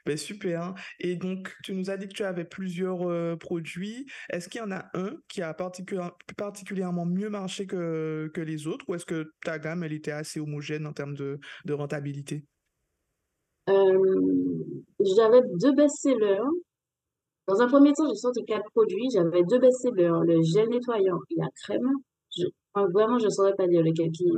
ben 0.05 0.17
super. 0.17 0.73
Et 0.99 1.15
donc, 1.15 1.55
tu 1.63 1.73
nous 1.73 1.91
as 1.91 1.97
dit 1.97 2.07
que 2.07 2.13
tu 2.13 2.23
avais 2.23 2.43
plusieurs 2.43 3.37
produits. 3.37 4.07
Est-ce 4.29 4.49
qu'il 4.49 4.61
y 4.61 4.63
en 4.63 4.71
a 4.71 4.89
un 4.95 5.11
qui 5.27 5.43
a 5.43 5.53
particulièrement 5.53 6.11
particulièrement 6.37 7.05
mieux 7.05 7.29
marché 7.29 7.67
que, 7.67 8.31
que 8.33 8.41
les 8.41 8.65
autres, 8.65 8.83
ou 8.87 8.95
est-ce 8.95 9.05
que 9.05 9.31
ta 9.43 9.59
gamme, 9.59 9.83
elle 9.83 9.93
était 9.93 10.11
assez 10.11 10.39
homogène 10.39 10.87
en 10.87 10.93
termes 10.93 11.13
de, 11.13 11.39
de 11.65 11.73
rentabilité? 11.73 12.45
J'avais 13.67 15.41
deux 15.61 15.73
best-sellers. 15.73 16.39
Dans 17.47 17.61
un 17.61 17.67
premier 17.67 17.93
temps, 17.93 18.07
j'ai 18.09 18.15
sorti 18.15 18.43
quatre 18.45 18.69
produits. 18.71 19.09
J'avais 19.13 19.43
deux 19.43 19.59
best-sellers, 19.59 20.25
le 20.25 20.41
gel 20.41 20.69
nettoyant 20.69 21.19
et 21.29 21.35
la 21.37 21.47
crème. 21.63 21.91
Vraiment, 22.73 23.19
je 23.19 23.25
ne 23.25 23.29
saurais 23.29 23.53
pas 23.55 23.67
dire 23.67 23.83
lequel 23.83 24.09
qui, 24.11 24.31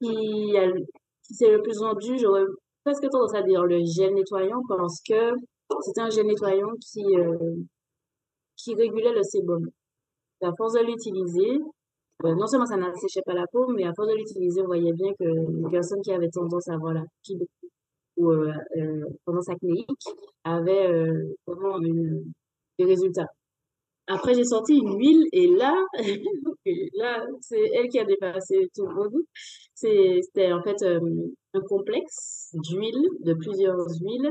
qui 0.00 1.34
s'est 1.34 1.52
le 1.52 1.62
plus 1.62 1.78
vendu. 1.78 2.18
J'aurais 2.18 2.42
presque 2.84 3.08
tendance 3.10 3.34
à 3.34 3.42
dire? 3.42 3.64
Le 3.64 3.80
gel 3.84 4.14
nettoyant? 4.14 4.62
Parce 4.68 5.00
que 5.08 5.32
c'était 5.80 6.02
un 6.02 6.10
gel 6.10 6.26
nettoyant 6.26 6.70
qui, 6.80 7.04
euh, 7.16 7.56
qui 8.56 8.74
régulait 8.74 9.12
le 9.12 9.22
sébum. 9.22 9.66
À 10.42 10.52
force 10.56 10.74
de 10.74 10.80
l'utiliser, 10.80 11.58
euh, 12.24 12.34
non 12.34 12.46
seulement 12.46 12.66
ça 12.66 12.76
n'asséchait 12.76 13.22
pas 13.24 13.34
la 13.34 13.46
peau, 13.50 13.66
mais 13.68 13.84
à 13.84 13.92
force 13.94 14.08
de 14.08 14.16
l'utiliser, 14.16 14.62
on 14.62 14.66
voyait 14.66 14.92
bien 14.92 15.12
que 15.18 15.24
les 15.24 15.70
personnes 15.70 16.02
qui 16.02 16.12
avaient 16.12 16.28
tendance 16.28 16.68
à 16.68 16.74
avoir 16.74 16.94
la 16.94 17.00
peau 17.02 17.34
ou 18.16 18.30
euh, 18.30 18.52
euh, 18.76 19.04
tendance 19.26 19.48
acnéique 19.48 19.88
avaient 20.44 20.88
vraiment 21.46 21.78
une, 21.80 22.32
des 22.78 22.84
résultats. 22.84 23.26
Après, 24.06 24.34
j'ai 24.34 24.44
sorti 24.44 24.74
une 24.76 24.98
huile 24.98 25.24
et 25.32 25.46
là, 25.48 25.74
là, 26.94 27.26
c'est 27.40 27.60
elle 27.74 27.88
qui 27.88 27.98
a 27.98 28.04
dépassé 28.04 28.68
tout 28.74 28.86
monde. 28.94 29.14
C'est- 29.74 30.20
C'était 30.22 30.52
en 30.52 30.62
fait 30.62 30.82
euh, 30.82 31.00
un 31.54 31.60
complexe 31.62 32.50
d'huile, 32.54 33.08
de 33.20 33.34
plusieurs 33.34 33.76
huiles 34.02 34.30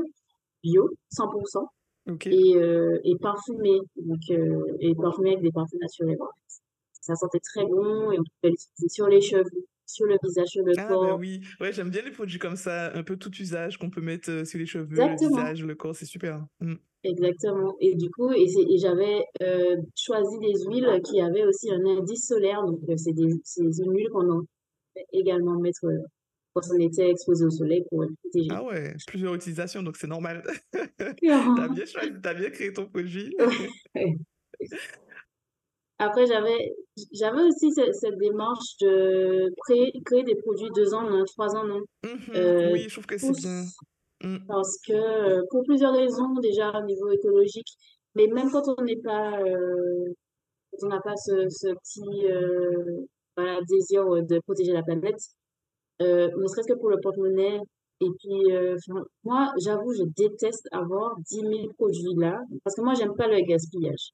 bio, 0.62 0.88
100%, 1.10 1.66
Ok. 2.08 2.26
et, 2.28 2.56
euh, 2.56 2.98
et 3.04 3.16
parfumé, 3.20 3.78
donc, 3.96 4.20
euh, 4.30 4.76
et 4.80 4.94
parfumé 4.94 5.32
avec 5.32 5.42
des 5.42 5.52
parfums 5.52 5.78
naturels. 5.80 6.16
en 6.20 6.26
fait. 6.26 6.60
Ça 7.02 7.14
sentait 7.16 7.40
très 7.40 7.64
bon 7.66 8.10
et 8.12 8.18
on 8.18 8.22
pouvait 8.40 8.50
l'utiliser 8.52 8.88
sur 8.88 9.08
les 9.08 9.20
cheveux, 9.20 9.66
sur 9.86 10.06
le 10.06 10.16
visage, 10.22 10.48
sur 10.48 10.64
le 10.64 10.72
Ah 10.76 10.82
ben 10.82 10.88
corps. 10.88 11.18
oui, 11.18 11.40
ouais, 11.60 11.72
j'aime 11.72 11.90
bien 11.90 12.02
les 12.02 12.10
produits 12.10 12.38
comme 12.38 12.56
ça, 12.56 12.96
un 12.96 13.02
peu 13.02 13.16
tout 13.16 13.32
usage 13.36 13.78
qu'on 13.78 13.90
peut 13.90 14.00
mettre 14.00 14.46
sur 14.46 14.58
les 14.58 14.66
cheveux, 14.66 14.96
le 14.96 15.28
visage, 15.28 15.64
le 15.64 15.74
corps, 15.74 15.94
c'est 15.94 16.06
super. 16.06 16.46
Mm. 16.60 16.74
Exactement. 17.04 17.76
Et 17.80 17.94
du 17.94 18.10
coup, 18.10 18.32
et, 18.32 18.46
j'avais 18.78 19.24
euh, 19.42 19.76
choisi 19.94 20.38
des 20.38 20.54
huiles 20.66 21.00
qui 21.04 21.20
avaient 21.20 21.44
aussi 21.44 21.70
un 21.70 21.84
indice 21.84 22.26
solaire. 22.26 22.62
Donc, 22.64 22.80
c'est 22.96 23.12
des, 23.12 23.24
une 23.24 23.94
huile 23.94 24.08
qu'on 24.10 24.46
fait 24.94 25.04
également 25.12 25.60
mettre 25.60 25.84
euh, 25.84 25.98
quand 26.54 26.62
on 26.72 26.80
était 26.80 27.10
exposé 27.10 27.44
au 27.44 27.50
soleil 27.50 27.84
pour 27.90 28.06
protégé. 28.22 28.48
Ah 28.50 28.64
ouais, 28.64 28.94
plusieurs 29.06 29.34
utilisations, 29.34 29.82
donc 29.82 29.96
c'est 29.96 30.06
normal. 30.06 30.42
T'as 30.72 31.68
bien 31.68 31.84
choisi, 31.84 32.12
t'as 32.22 32.34
bien 32.34 32.50
créé 32.50 32.72
ton 32.72 32.86
produit. 32.86 33.34
Ouais. 33.94 34.16
Après, 35.98 36.26
j'avais, 36.26 36.74
j'avais 37.12 37.42
aussi 37.42 37.70
cette, 37.72 37.94
cette 37.94 38.18
démarche 38.18 38.76
de 38.80 39.48
créer, 39.64 39.92
créer 40.04 40.24
des 40.24 40.34
produits 40.36 40.68
deux 40.74 40.92
ans 40.94 41.06
en 41.06 41.14
un, 41.20 41.24
trois 41.24 41.54
ans 41.56 41.64
un. 41.64 41.80
Mhm, 42.08 42.18
Euh, 42.34 42.72
Oui, 42.72 42.84
je 42.88 42.94
trouve 42.94 43.06
que 43.06 43.16
c'est 43.18 43.30
bien. 43.32 43.62
tous 43.62 43.76
Mm. 44.22 44.38
parce 44.48 44.78
que 44.86 44.92
euh, 44.94 45.42
pour 45.50 45.64
plusieurs 45.64 45.92
raisons, 45.94 46.32
déjà 46.40 46.70
au 46.80 46.84
niveau 46.84 47.10
écologique, 47.10 47.66
mais 48.14 48.26
même 48.28 48.50
quand 48.50 48.62
on 48.78 48.82
n'est 48.82 49.00
pas, 49.02 49.38
euh, 49.40 50.06
quand 50.72 50.86
on 50.86 50.88
n'a 50.88 51.00
pas 51.00 51.16
ce, 51.16 51.46
ce 51.50 51.68
petit 51.74 52.26
euh, 52.30 53.04
voilà, 53.36 53.60
désir 53.68 54.02
euh, 54.06 54.22
de 54.22 54.38
protéger 54.46 54.72
la 54.72 54.82
planète, 54.82 55.18
euh, 56.02 56.28
ne 56.36 56.46
serait-ce 56.46 56.68
que 56.72 56.78
pour 56.78 56.90
le 56.90 56.98
porte-monnaie. 57.02 57.60
Et 58.00 58.08
puis, 58.18 58.52
euh, 58.54 58.76
moi, 59.24 59.52
j'avoue, 59.62 59.92
je 59.94 60.04
déteste 60.16 60.66
avoir 60.72 61.16
dix 61.28 61.42
mille 61.42 61.68
produits 61.76 62.14
là, 62.16 62.40
parce 62.64 62.76
que 62.76 62.82
moi, 62.82 62.94
j'aime 62.94 63.14
pas 63.16 63.28
le 63.28 63.40
gaspillage. 63.46 64.10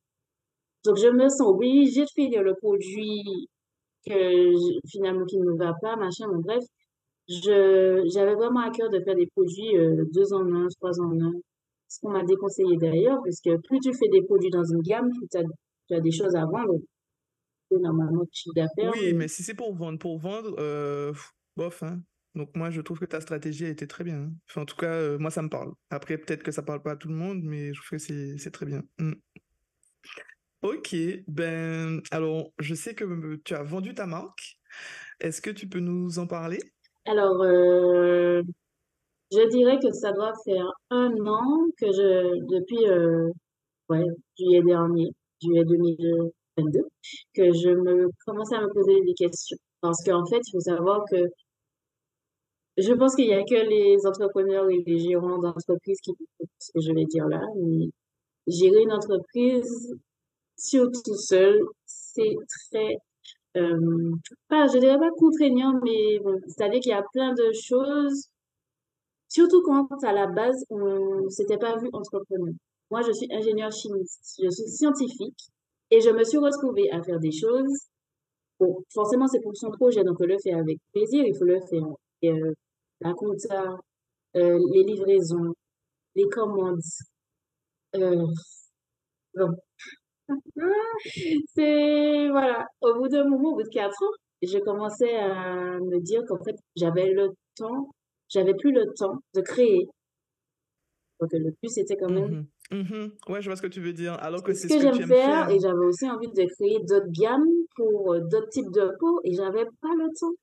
Donc, 0.84 0.96
je 0.96 1.08
me 1.08 1.28
sens 1.28 1.42
obligée 1.42 2.04
de 2.04 2.10
finir 2.14 2.42
le 2.42 2.54
produit 2.54 3.48
que 4.06 4.50
finalement 4.88 5.24
qui 5.26 5.38
ne 5.38 5.44
me 5.44 5.56
va 5.58 5.74
pas, 5.80 5.96
machin, 5.96 6.26
bon, 6.28 6.38
bref. 6.40 6.64
J'avais 7.28 8.34
vraiment 8.34 8.60
à 8.60 8.70
cœur 8.70 8.90
de 8.90 8.98
faire 9.00 9.14
des 9.14 9.26
produits 9.28 9.76
euh, 9.76 10.04
deux 10.12 10.32
en 10.32 10.52
un, 10.54 10.66
trois 10.80 10.98
en 11.00 11.20
un. 11.20 11.32
Ce 11.86 12.00
qu'on 12.00 12.10
m'a 12.10 12.24
déconseillé 12.24 12.76
d'ailleurs, 12.76 13.20
puisque 13.22 13.50
plus 13.68 13.78
tu 13.80 13.92
fais 13.92 14.08
des 14.08 14.22
produits 14.22 14.50
dans 14.50 14.64
une 14.64 14.80
gamme, 14.80 15.10
plus 15.10 15.28
tu 15.30 15.38
as, 15.38 15.44
tu 15.88 15.94
as 15.94 16.00
des 16.00 16.10
choses 16.12 16.34
à 16.34 16.44
vendre, 16.46 16.78
normalement 17.70 18.24
tu 18.32 18.42
chiffre 18.42 18.54
d'affaires. 18.54 18.92
Oui, 18.96 19.12
mais- 19.12 19.28
si 19.28 19.42
c'est 19.42 19.54
pour 19.54 19.74
vendre, 19.74 19.98
pour 19.98 20.18
vendre, 20.18 20.56
euh, 20.58 21.12
bof, 21.56 21.82
hein. 21.82 22.00
Donc 22.36 22.56
moi, 22.56 22.70
je 22.70 22.80
trouve 22.80 22.98
que 23.00 23.04
ta 23.06 23.20
stratégie 23.20 23.66
a 23.66 23.68
été 23.70 23.86
très 23.88 24.04
bien. 24.04 24.22
hein. 24.22 24.60
En 24.60 24.64
tout 24.64 24.76
cas, 24.76 24.92
euh, 24.92 25.18
moi, 25.18 25.30
ça 25.30 25.42
me 25.42 25.48
parle. 25.48 25.72
Après, 25.90 26.16
peut-être 26.16 26.44
que 26.44 26.52
ça 26.52 26.62
parle 26.62 26.80
pas 26.82 26.92
à 26.92 26.96
tout 26.96 27.08
le 27.08 27.14
monde, 27.14 27.40
mais 27.42 27.74
je 27.74 27.80
trouve 27.80 27.98
que 27.98 28.38
c'est 28.38 28.50
très 28.52 28.66
bien. 28.66 28.82
Mm. 28.98 29.12
Ok, 30.62 30.94
ben, 31.26 32.02
alors, 32.10 32.52
je 32.58 32.74
sais 32.74 32.94
que 32.94 33.04
euh, 33.04 33.40
tu 33.44 33.54
as 33.54 33.62
vendu 33.62 33.94
ta 33.94 34.06
marque. 34.06 34.58
Est-ce 35.20 35.40
que 35.40 35.50
tu 35.50 35.68
peux 35.68 35.80
nous 35.80 36.18
en 36.18 36.26
parler? 36.26 36.58
Alors, 37.06 37.42
euh, 37.42 38.42
je 39.32 39.48
dirais 39.48 39.78
que 39.82 39.90
ça 39.92 40.12
doit 40.12 40.32
faire 40.44 40.70
un 40.90 41.12
an 41.26 41.66
que 41.78 41.86
je, 41.86 42.46
depuis 42.46 42.86
euh, 42.88 43.30
ouais, 43.88 44.04
juillet 44.38 44.62
dernier, 44.62 45.08
juillet 45.42 45.64
2022, 45.64 46.80
que 47.34 47.52
je 47.52 47.70
me 47.70 48.08
commençais 48.26 48.56
à 48.56 48.60
me 48.60 48.72
poser 48.72 49.00
des 49.00 49.14
questions. 49.14 49.56
Parce 49.80 50.04
qu'en 50.04 50.26
fait, 50.26 50.40
il 50.46 50.52
faut 50.52 50.60
savoir 50.60 51.04
que 51.10 51.24
je 52.76 52.92
pense 52.92 53.14
qu'il 53.14 53.26
n'y 53.28 53.34
a 53.34 53.42
que 53.44 53.68
les 53.68 54.06
entrepreneurs 54.06 54.68
et 54.70 54.82
les 54.86 54.98
gérants 54.98 55.38
d'entreprise 55.38 55.98
qui 56.02 56.12
ce 56.58 56.72
que 56.74 56.80
je 56.80 56.92
vais 56.92 57.04
dire 57.04 57.26
là. 57.28 57.40
Gérer 58.46 58.82
une 58.82 58.92
entreprise, 58.92 59.94
surtout 60.60 61.14
seul, 61.16 61.60
c'est 61.86 62.36
très, 62.70 62.96
euh, 63.56 64.12
pas, 64.48 64.66
je 64.68 64.78
dirais 64.78 64.98
pas 64.98 65.10
contraignant, 65.18 65.74
mais 65.84 66.18
bon, 66.20 66.38
c'est-à-dire 66.46 66.80
qu'il 66.80 66.92
y 66.92 66.94
a 66.94 67.04
plein 67.12 67.34
de 67.34 67.52
choses 67.52 68.30
Surtout 69.30 69.62
quand 69.62 69.86
à 70.02 70.12
la 70.12 70.26
base, 70.26 70.64
on 70.70 71.28
s'était 71.30 71.56
pas 71.56 71.78
vu 71.78 71.88
entrepreneur. 71.92 72.52
Moi, 72.90 73.02
je 73.02 73.12
suis 73.12 73.28
ingénieure 73.32 73.70
chimiste, 73.70 74.40
je 74.42 74.50
suis 74.50 74.68
scientifique 74.68 75.38
et 75.90 76.00
je 76.00 76.10
me 76.10 76.24
suis 76.24 76.38
retrouvée 76.38 76.90
à 76.90 77.00
faire 77.02 77.20
des 77.20 77.30
choses. 77.30 77.86
Bon, 78.58 78.82
forcément, 78.92 79.28
c'est 79.28 79.40
pour 79.40 79.56
son 79.56 79.70
projet, 79.70 80.02
donc 80.04 80.16
on 80.20 80.26
le 80.26 80.36
fait 80.42 80.52
avec 80.52 80.78
plaisir, 80.92 81.24
il 81.24 81.36
faut 81.36 81.44
le 81.44 81.60
faire. 81.60 81.86
Et, 82.22 82.32
euh, 82.32 82.52
la 83.00 83.14
compta, 83.14 83.76
euh, 84.36 84.58
les 84.72 84.82
livraisons, 84.82 85.54
les 86.16 86.28
commandes. 86.28 86.80
Euh, 87.94 88.26
bon. 89.34 89.56
C'est, 91.54 92.28
voilà, 92.28 92.66
au 92.82 92.94
bout 92.94 93.08
d'un 93.08 93.24
moment, 93.24 93.50
au 93.50 93.56
bout 93.56 93.62
de 93.62 93.68
quatre 93.68 94.02
ans, 94.02 94.14
je 94.42 94.58
commençais 94.58 95.16
à 95.16 95.78
me 95.78 96.00
dire 96.00 96.22
qu'en 96.26 96.42
fait, 96.42 96.56
j'avais 96.76 97.10
le 97.12 97.30
temps, 97.56 97.90
j'avais 98.28 98.54
plus 98.54 98.72
le 98.72 98.86
temps 98.94 99.18
de 99.34 99.40
créer. 99.40 99.86
Donc, 101.20 101.30
le 101.32 101.50
but, 101.62 101.68
c'était 101.68 101.96
quand 101.96 102.10
même 102.10 102.46
mhm. 102.70 103.12
Ouais, 103.28 103.42
je 103.42 103.48
vois 103.48 103.56
ce 103.56 103.62
que 103.62 103.66
tu 103.66 103.80
veux 103.80 103.92
dire. 103.92 104.14
Alors 104.20 104.42
que 104.42 104.54
C'est 104.54 104.68
ce 104.68 104.74
que 104.74 104.78
que 104.78 104.94
j'aime 104.94 105.08
faire 105.08 105.46
faire. 105.46 105.50
et 105.50 105.58
j'avais 105.58 105.86
aussi 105.86 106.10
envie 106.10 106.28
de 106.28 106.46
créer 106.54 106.78
d'autres 106.88 107.12
gammes 107.12 107.46
pour 107.76 108.14
euh, 108.14 108.20
d'autres 108.20 108.48
types 108.48 108.70
de 108.70 108.90
peau 108.98 109.20
et 109.24 109.34
j'avais 109.34 109.66
pas 109.82 109.94
le 109.96 110.08
temps. 110.18 110.34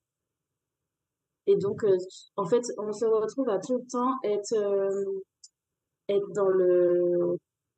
Et 1.48 1.56
donc, 1.56 1.84
euh, 1.84 1.98
en 2.36 2.46
fait, 2.46 2.62
on 2.78 2.92
se 2.92 3.06
retrouve 3.06 3.50
à 3.50 3.58
tout 3.60 3.78
le 3.78 3.88
temps 3.90 4.14
être, 4.24 4.54
euh, 4.54 5.22
être 6.10 6.28
dans 6.36 6.50
le, 6.50 7.38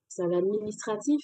ça, 0.10 0.28
l'administratif, 0.28 1.22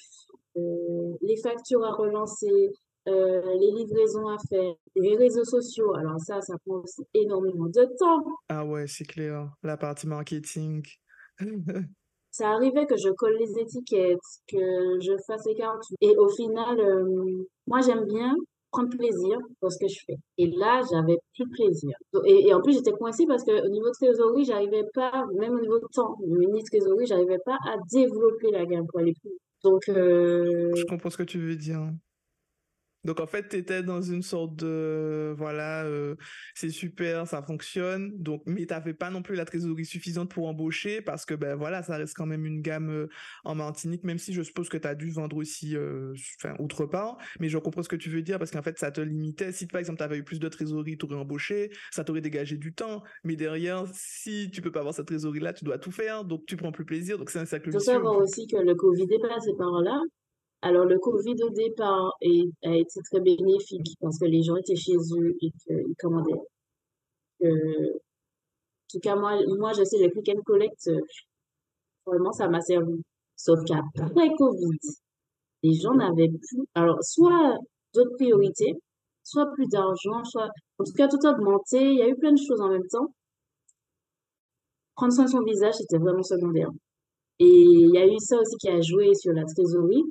les 0.55 1.37
factures 1.41 1.83
à 1.83 1.91
relancer, 1.91 2.71
euh, 3.07 3.41
les 3.59 3.71
livraisons 3.71 4.27
à 4.27 4.37
faire, 4.49 4.73
les 4.95 5.15
réseaux 5.15 5.43
sociaux. 5.43 5.93
Alors 5.95 6.19
ça, 6.19 6.41
ça 6.41 6.55
prend 6.65 6.77
aussi 6.77 7.03
énormément 7.13 7.67
de 7.67 7.85
temps. 7.99 8.23
Ah 8.49 8.65
ouais, 8.65 8.87
c'est 8.87 9.05
clair. 9.05 9.51
La 9.63 9.77
partie 9.77 10.07
marketing. 10.07 10.83
Ça 12.31 12.49
arrivait 12.49 12.85
que 12.85 12.97
je 12.97 13.09
colle 13.11 13.37
les 13.39 13.61
étiquettes, 13.61 14.19
que 14.49 14.99
je 14.99 15.13
fasse 15.25 15.45
les 15.45 15.55
cartes. 15.55 15.85
Et 16.01 16.17
au 16.17 16.27
final, 16.27 16.77
euh, 16.81 17.45
moi, 17.65 17.79
j'aime 17.79 18.03
bien 18.03 18.35
prendre 18.71 18.89
plaisir 18.89 19.39
dans 19.61 19.69
ce 19.69 19.77
que 19.79 19.87
je 19.87 19.99
fais. 20.05 20.17
Et 20.37 20.47
là, 20.47 20.81
j'avais 20.91 21.17
plus 21.33 21.47
plaisir. 21.47 21.95
Et, 22.25 22.47
et 22.47 22.53
en 22.53 22.61
plus, 22.61 22.73
j'étais 22.73 22.91
coincée 22.91 23.25
parce 23.25 23.45
que 23.45 23.65
au 23.65 23.69
niveau 23.69 23.87
de 23.87 23.93
trésorerie, 23.93 24.43
j'arrivais 24.43 24.83
pas, 24.93 25.23
même 25.39 25.53
au 25.53 25.61
niveau 25.61 25.79
de 25.79 25.87
temps, 25.93 26.17
au 26.19 26.27
niveau 26.27 26.57
de 26.57 26.63
trésorerie, 26.63 27.05
j'arrivais 27.05 27.39
pas 27.45 27.57
à 27.65 27.77
développer 27.93 28.51
la 28.51 28.65
gamme 28.65 28.85
pour 28.87 28.99
aller 28.99 29.13
plus. 29.21 29.31
Donc, 29.65 29.83
Je 29.87 29.93
euh, 29.93 30.85
comprends 30.87 31.09
ce 31.09 31.17
que 31.17 31.23
tu 31.23 31.39
veux 31.39 31.55
dire. 31.55 31.91
Donc 33.05 33.19
en 33.21 33.27
fait, 33.27 33.47
tu 33.47 33.55
étais 33.57 33.83
dans 33.83 34.01
une 34.01 34.21
sorte 34.23 34.55
de 34.55 35.33
voilà, 35.37 35.85
euh, 35.85 36.15
c'est 36.55 36.69
super, 36.69 37.27
ça 37.27 37.41
fonctionne. 37.41 38.11
Donc 38.17 38.41
mais 38.45 38.65
t'avais 38.65 38.93
pas 38.93 39.09
non 39.11 39.21
plus 39.21 39.35
la 39.35 39.45
trésorerie 39.45 39.85
suffisante 39.85 40.31
pour 40.31 40.47
embaucher 40.47 41.01
parce 41.01 41.25
que 41.25 41.33
ben 41.35 41.55
voilà, 41.55 41.83
ça 41.83 41.95
reste 41.97 42.15
quand 42.15 42.25
même 42.25 42.45
une 42.45 42.61
gamme 42.61 42.89
euh, 42.89 43.07
en 43.43 43.55
Martinique 43.55 44.03
même 44.03 44.17
si 44.17 44.33
je 44.33 44.41
suppose 44.41 44.69
que 44.69 44.77
tu 44.77 44.87
as 44.87 44.95
dû 44.95 45.11
vendre 45.11 45.37
aussi 45.37 45.75
euh, 45.77 46.13
enfin 46.43 46.55
autre 46.59 46.85
part, 46.85 47.17
mais 47.39 47.47
je 47.47 47.57
comprends 47.59 47.83
ce 47.83 47.89
que 47.89 47.95
tu 47.95 48.09
veux 48.09 48.21
dire 48.23 48.39
parce 48.39 48.51
qu'en 48.51 48.63
fait, 48.63 48.77
ça 48.79 48.91
te 48.91 49.01
limitait. 49.01 49.51
Si 49.51 49.67
par 49.67 49.79
exemple 49.79 49.99
tu 49.99 50.03
avais 50.03 50.17
eu 50.17 50.23
plus 50.23 50.39
de 50.39 50.49
trésorerie, 50.49 50.97
tu 50.97 51.05
aurais 51.05 51.15
embauché, 51.15 51.71
ça 51.91 52.03
t'aurait 52.03 52.21
dégagé 52.21 52.57
du 52.57 52.73
temps, 52.73 53.03
mais 53.23 53.35
derrière 53.35 53.85
si 53.93 54.49
tu 54.51 54.61
peux 54.61 54.71
pas 54.71 54.79
avoir 54.79 54.95
cette 54.95 55.07
trésorerie 55.07 55.39
là, 55.39 55.53
tu 55.53 55.63
dois 55.63 55.77
tout 55.77 55.91
faire, 55.91 56.25
donc 56.25 56.45
tu 56.47 56.57
prends 56.57 56.71
plus 56.71 56.85
plaisir. 56.85 57.17
Donc 57.19 57.29
c'est 57.29 57.39
un 57.39 57.45
cercle 57.45 57.69
Il 57.69 57.73
faut 57.73 57.79
vicieux. 57.79 57.93
savoir 57.93 58.17
aussi 58.17 58.47
que 58.47 58.57
le 58.57 58.73
Covid 58.75 59.03
est 59.13 59.19
passé 59.27 59.51
par 59.57 59.81
là. 59.81 60.01
Alors, 60.61 60.85
le 60.85 60.97
Covid 60.99 61.35
au 61.43 61.49
départ 61.49 62.11
a 62.63 62.75
été 62.75 62.99
très 63.11 63.19
bénéfique 63.19 63.95
parce 64.01 64.17
que 64.19 64.25
les 64.25 64.41
gens 64.43 64.55
étaient 64.55 64.75
chez 64.75 64.95
eux 64.95 65.35
et 65.41 65.51
qu'ils 65.51 65.95
commandaient. 65.99 66.41
Euh, 67.43 67.93
en 67.93 68.89
tout 68.91 68.99
cas, 68.99 69.15
moi, 69.15 69.39
moi, 69.59 69.73
je 69.73 69.83
sais, 69.83 69.97
le 69.99 70.09
click 70.09 70.29
and 70.29 70.41
collect, 70.43 70.87
euh, 70.87 70.99
vraiment, 72.05 72.31
ça 72.31 72.47
m'a 72.47 72.61
servi. 72.61 73.01
Sauf 73.35 73.59
qu'après 73.65 74.29
Covid, 74.37 74.79
les 75.63 75.73
gens 75.73 75.93
n'avaient 75.95 76.29
plus, 76.29 76.63
alors, 76.75 77.03
soit 77.03 77.57
d'autres 77.93 78.15
priorités, 78.15 78.73
soit 79.23 79.47
plus 79.53 79.67
d'argent, 79.67 80.23
soit, 80.23 80.49
en 80.79 80.83
tout 80.83 80.93
cas, 80.93 81.07
tout 81.07 81.19
a 81.25 81.31
augmenté. 81.31 81.79
Il 81.81 81.97
y 81.97 82.01
a 82.01 82.07
eu 82.07 82.15
plein 82.15 82.31
de 82.31 82.37
choses 82.37 82.61
en 82.61 82.69
même 82.69 82.87
temps. 82.87 83.13
Prendre 84.95 85.13
soin 85.13 85.25
de 85.25 85.29
son 85.29 85.43
visage, 85.43 85.73
c'était 85.75 85.97
vraiment 85.97 86.23
secondaire. 86.23 86.69
Et 87.39 87.45
il 87.45 87.91
y 87.93 87.97
a 87.97 88.07
eu 88.07 88.17
ça 88.19 88.39
aussi 88.39 88.55
qui 88.57 88.69
a 88.69 88.79
joué 88.81 89.13
sur 89.13 89.33
la 89.33 89.43
trésorerie. 89.45 90.03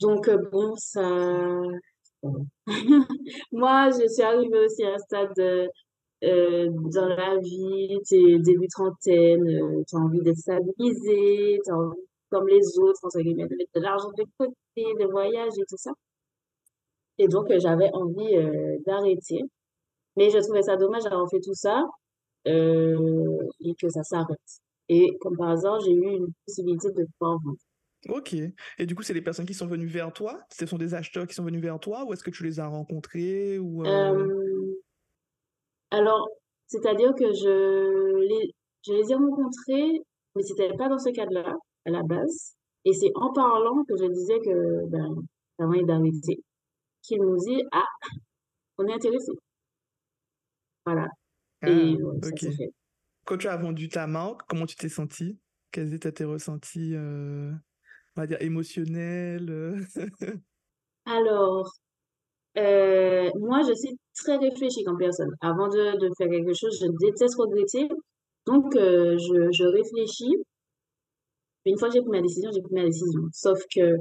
Donc, 0.00 0.28
euh, 0.28 0.38
bon, 0.52 0.74
ça, 0.76 1.02
moi, 3.52 3.90
je 3.90 4.08
suis 4.08 4.22
arrivée 4.22 4.64
aussi 4.64 4.84
à 4.84 4.94
un 4.94 4.98
stade 4.98 5.68
euh, 6.24 6.68
dans 6.92 7.08
la 7.08 7.38
vie, 7.38 7.96
t'es 8.08 8.38
début 8.40 8.66
trentaine, 8.68 9.46
euh, 9.48 9.82
t'as 9.88 9.98
envie 9.98 10.20
d'être 10.20 10.36
stabilisé, 10.36 11.60
t'as 11.64 11.74
envie, 11.74 12.00
comme 12.30 12.48
les 12.48 12.78
autres, 12.78 13.00
entre 13.04 13.20
guillemets, 13.20 13.46
de 13.46 13.54
mettre 13.56 13.70
de 13.74 13.80
l'argent 13.80 14.08
de 14.16 14.24
côté, 14.36 14.54
de 14.76 15.06
voyages 15.10 15.52
et 15.58 15.64
tout 15.68 15.76
ça. 15.76 15.92
Et 17.18 17.28
donc, 17.28 17.50
euh, 17.50 17.58
j'avais 17.60 17.90
envie 17.92 18.36
euh, 18.36 18.78
d'arrêter. 18.86 19.42
Mais 20.16 20.30
je 20.30 20.38
trouvais 20.38 20.62
ça 20.62 20.76
dommage 20.76 21.04
d'avoir 21.04 21.28
fait 21.30 21.40
tout 21.40 21.54
ça 21.54 21.84
et 22.46 23.74
que 23.80 23.88
ça 23.90 24.02
s'arrête. 24.02 24.38
Et 24.88 25.16
comme 25.20 25.36
par 25.36 25.50
hasard, 25.50 25.80
j'ai 25.80 25.92
eu 25.92 26.16
une 26.16 26.28
possibilité 26.46 26.88
de 26.90 27.06
pouvoir 27.18 27.38
vendre. 27.44 27.58
Ok. 28.08 28.34
Et 28.78 28.86
du 28.86 28.94
coup, 28.94 29.02
c'est 29.02 29.14
les 29.14 29.22
personnes 29.22 29.46
qui 29.46 29.54
sont 29.54 29.66
venues 29.66 29.86
vers 29.86 30.12
toi? 30.12 30.40
Ce 30.50 30.66
sont 30.66 30.78
des 30.78 30.94
acheteurs 30.94 31.26
qui 31.26 31.34
sont 31.34 31.44
venus 31.44 31.60
vers 31.60 31.78
toi 31.78 32.04
ou 32.04 32.12
est-ce 32.12 32.24
que 32.24 32.30
tu 32.30 32.42
les 32.42 32.58
as 32.58 32.66
rencontrés 32.66 33.58
ou 33.58 33.84
euh, 33.84 34.26
Euh, 34.26 34.74
alors, 35.90 36.28
c'est-à-dire 36.66 37.12
que 37.14 37.32
je 37.32 38.18
les, 38.26 38.54
je 38.86 38.92
les 38.92 39.10
ai 39.10 39.14
rencontrés, 39.14 40.00
mais 40.34 40.42
c'était 40.42 40.74
pas 40.76 40.88
dans 40.88 40.98
ce 40.98 41.10
cadre-là, 41.10 41.54
à 41.86 41.90
la 41.90 42.02
base. 42.02 42.54
Et 42.84 42.92
c'est 42.92 43.10
en 43.14 43.32
parlant 43.32 43.84
que 43.84 43.96
je 43.96 44.10
disais 44.10 44.38
que, 44.40 44.86
ben, 44.88 45.14
va 45.58 45.82
d'arrêter, 45.82 46.42
qu'ils 47.02 47.22
m'ont 47.22 47.36
dit, 47.36 47.62
ah, 47.72 47.84
on 48.78 48.86
est 48.86 48.94
intéressé. 48.94 49.32
Voilà. 50.86 51.08
Ah, 51.62 51.68
Et 51.68 52.02
ouais, 52.02 52.18
ça 52.40 52.50
fait. 52.52 52.72
Quand 53.26 53.36
tu 53.36 53.48
as 53.48 53.56
vendu 53.56 53.88
ta 53.88 54.06
marque, 54.06 54.42
comment 54.48 54.64
tu 54.64 54.76
t'es 54.76 54.88
senti? 54.88 55.38
Quels 55.70 55.92
étaient 55.92 56.12
tes 56.12 56.24
ressentis, 56.24 56.94
euh, 56.94 57.52
on 58.18 58.22
va 58.22 58.26
dire, 58.26 58.42
émotionnels? 58.42 59.48
euh 59.48 59.78
Alors, 61.06 61.70
euh, 62.58 63.30
moi, 63.38 63.60
je 63.62 63.72
suis 63.74 63.96
très 64.16 64.36
réfléchie 64.36 64.82
comme 64.82 64.98
personne. 64.98 65.30
Avant 65.40 65.68
de, 65.68 65.96
de 65.98 66.10
faire 66.18 66.28
quelque 66.28 66.52
chose, 66.52 66.76
je 66.80 66.88
déteste 67.06 67.36
regretter. 67.38 67.88
Donc, 68.44 68.74
euh, 68.74 69.16
je, 69.16 69.52
je 69.52 69.64
réfléchis. 69.64 70.34
Une 71.64 71.78
fois 71.78 71.88
que 71.88 71.94
j'ai 71.94 72.00
pris 72.00 72.10
ma 72.10 72.20
décision, 72.20 72.50
j'ai 72.52 72.60
pris 72.60 72.74
ma 72.74 72.84
décision. 72.84 73.22
Sauf 73.32 73.60
que 73.72 73.96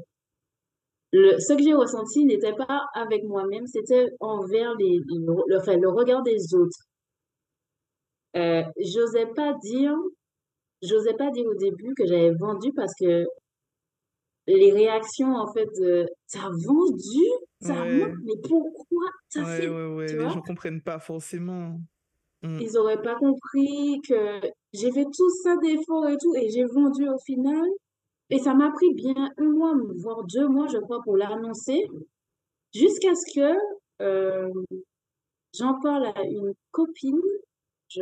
le, 1.13 1.37
ce 1.39 1.53
que 1.53 1.61
j'ai 1.61 1.75
ressenti 1.75 2.25
n'était 2.25 2.53
pas 2.53 2.87
avec 2.95 3.23
moi-même, 3.23 3.67
c'était 3.67 4.07
envers 4.19 4.73
les, 4.79 4.99
le, 5.09 5.89
regard 5.89 6.23
des 6.23 6.55
autres. 6.55 6.79
J'osais 8.33 9.27
pas 9.35 9.53
dire, 9.61 9.93
j'osais 10.81 11.13
pas 11.13 11.29
dire 11.29 11.45
au 11.45 11.55
début 11.55 11.93
que 11.95 12.07
j'avais 12.07 12.31
vendu 12.31 12.73
parce 12.73 12.93
que 12.99 13.25
les 14.55 14.71
réactions, 14.71 15.35
en 15.35 15.51
fait, 15.53 15.67
de 15.79 16.07
t'as 16.31 16.49
vendu? 16.49 17.23
Ouais, 17.61 17.71
remonte, 17.71 18.17
mais 18.23 18.33
pourquoi 18.47 19.05
t'as 19.31 19.43
ouais, 19.43 19.61
fait, 19.61 19.67
ouais, 19.67 19.95
ouais. 19.95 20.05
tu 20.05 20.17
Les 20.17 20.19
vois? 20.23 20.29
gens 20.29 20.41
comprennent 20.41 20.81
pas 20.81 20.99
forcément. 20.99 21.79
Mm. 22.43 22.59
Ils 22.61 22.77
auraient 22.77 23.01
pas 23.01 23.15
compris 23.15 23.99
que 24.07 24.41
j'ai 24.73 24.91
fait 24.91 25.05
tout 25.05 25.29
ça 25.43 25.55
d'efforts 25.57 26.07
et 26.07 26.17
tout, 26.17 26.35
et 26.35 26.49
j'ai 26.49 26.65
vendu 26.65 27.07
au 27.09 27.17
final. 27.19 27.65
Et 28.29 28.39
ça 28.39 28.53
m'a 28.53 28.71
pris 28.71 28.93
bien 28.93 29.31
un 29.37 29.49
mois, 29.51 29.73
voire 29.97 30.23
deux 30.25 30.47
mois, 30.47 30.67
je 30.67 30.77
crois, 30.79 31.01
pour 31.03 31.17
l'annoncer, 31.17 31.87
jusqu'à 32.73 33.15
ce 33.15 33.33
que 33.33 33.57
euh, 34.01 34.49
j'en 35.57 35.79
parle 35.81 36.07
à 36.15 36.23
une 36.23 36.53
copine, 36.71 37.21
je 37.89 38.01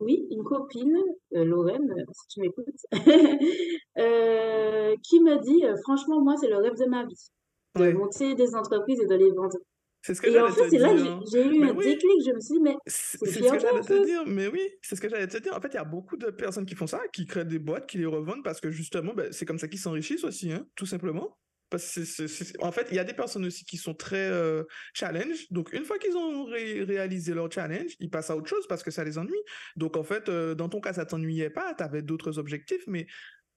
oui, 0.00 0.26
une 0.30 0.44
copine, 0.44 0.96
euh, 1.34 1.44
Lorraine, 1.44 1.90
euh, 1.90 2.04
si 2.12 2.28
tu 2.28 2.40
m'écoutes, 2.40 2.66
euh, 3.98 4.94
qui 5.02 5.20
me 5.20 5.38
dit, 5.42 5.64
franchement, 5.82 6.22
moi, 6.22 6.36
c'est 6.40 6.48
le 6.48 6.56
rêve 6.58 6.74
de 6.78 6.86
ma 6.86 7.04
vie, 7.06 7.30
de 7.76 7.84
Ouais. 7.84 7.92
monter 7.92 8.34
des 8.34 8.54
entreprises 8.54 9.00
et 9.00 9.06
de 9.06 9.14
les 9.14 9.30
vendre. 9.32 9.56
C'est 10.02 10.14
ce 10.14 10.20
que 10.22 10.30
Et 10.30 10.38
en 10.40 10.50
j'allais 10.50 10.52
fait, 10.52 10.62
te 10.62 10.68
c'est 10.70 10.78
là 10.78 10.94
que 10.94 11.00
j'ai 11.00 11.04
dire. 11.04 11.18
eu 11.46 11.60
Mais 11.60 11.70
un 11.70 11.74
oui, 11.74 11.84
déclic, 11.84 12.22
je 12.26 12.32
me 12.32 12.40
suis 12.40 12.54
dit, 12.54 12.60
mais 12.62 12.76
c'est 12.86 13.42
ce 13.42 13.52
que 13.52 13.58
j'allais 13.58 13.82
te 13.84 13.98
dire. 13.98 14.24
Mais 14.26 14.48
oui, 14.48 14.60
c'est 14.82 14.96
ce 14.96 15.00
que 15.00 15.08
j'allais 15.08 15.26
te 15.28 15.38
dire. 15.38 15.54
En 15.56 15.60
fait, 15.60 15.68
il 15.68 15.74
y 15.74 15.78
a 15.78 15.84
beaucoup 15.84 16.16
de 16.16 16.30
personnes 16.30 16.66
qui 16.66 16.74
font 16.74 16.86
ça, 16.86 17.00
qui 17.12 17.26
créent 17.26 17.44
des 17.44 17.58
boîtes, 17.58 17.86
qui 17.88 17.98
les 17.98 18.06
revendent 18.06 18.44
parce 18.44 18.60
que 18.60 18.70
justement, 18.70 19.14
ben, 19.14 19.32
c'est 19.32 19.46
comme 19.46 19.58
ça 19.58 19.68
qu'ils 19.68 19.80
s'enrichissent 19.80 20.24
aussi, 20.24 20.52
hein, 20.52 20.66
tout 20.76 20.86
simplement. 20.86 21.36
Parce 21.70 21.94
que 21.94 22.62
en 22.62 22.72
fait, 22.72 22.88
il 22.90 22.96
y 22.96 22.98
a 22.98 23.04
des 23.04 23.14
personnes 23.14 23.44
aussi 23.46 23.64
qui 23.64 23.76
sont 23.76 23.94
très 23.94 24.30
euh, 24.30 24.64
challenge. 24.94 25.46
Donc, 25.50 25.72
une 25.72 25.84
fois 25.84 25.98
qu'ils 25.98 26.16
ont 26.16 26.44
ré- 26.44 26.82
réalisé 26.84 27.34
leur 27.34 27.50
challenge, 27.50 27.92
ils 28.00 28.10
passent 28.10 28.30
à 28.30 28.36
autre 28.36 28.48
chose 28.48 28.66
parce 28.68 28.82
que 28.82 28.90
ça 28.90 29.04
les 29.04 29.18
ennuie. 29.18 29.34
Donc, 29.76 29.96
en 29.96 30.02
fait, 30.04 30.28
euh, 30.28 30.54
dans 30.54 30.68
ton 30.68 30.80
cas, 30.80 30.92
ça 30.94 31.04
t'ennuyait 31.06 31.50
pas, 31.50 31.74
tu 31.74 31.82
avais 31.82 32.02
d'autres 32.02 32.38
objectifs, 32.38 32.84
mais 32.86 33.06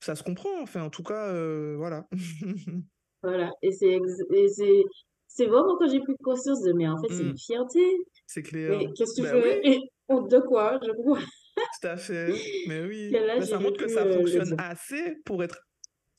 ça 0.01 0.15
se 0.15 0.23
comprend. 0.23 0.61
Enfin, 0.61 0.83
en 0.83 0.89
tout 0.89 1.03
cas, 1.03 1.27
euh, 1.29 1.75
voilà. 1.77 2.07
Voilà. 3.23 3.51
Et 3.61 3.71
c'est 3.71 5.45
vraiment 5.45 5.77
quand 5.77 5.87
j'ai 5.87 5.99
pris 6.01 6.13
conscience 6.23 6.61
de, 6.63 6.73
mais 6.73 6.87
en 6.87 6.97
fait, 6.97 7.09
c'est 7.11 7.23
Hmm, 7.23 7.29
une 7.29 7.37
fierté. 7.37 7.97
c'est 8.27 8.43
Mais 8.67 8.77
clair. 8.77 8.81
qu'est-ce 8.95 9.21
que 9.21 9.27
tu 9.27 9.27
Ben 9.27 9.35
oui, 9.41 9.49
veux? 9.51 9.65
Et 9.67 9.79
honte 10.09 10.29
de 10.31 10.39
quoi? 10.39 10.79
Je 10.83 10.91
comprends. 10.91 11.21
tout 11.81 11.87
à 11.87 11.97
fait. 11.97 12.45
Mais 12.65 12.81
oui. 12.83 13.17
Ben, 13.37 13.45
ça 13.45 13.59
montre 13.59 13.77
que 13.77 13.87
ça 13.87 14.05
euh, 14.05 14.11
fonctionne 14.11 14.53
assez 14.57 15.15
pour 15.25 15.43
être 15.43 15.59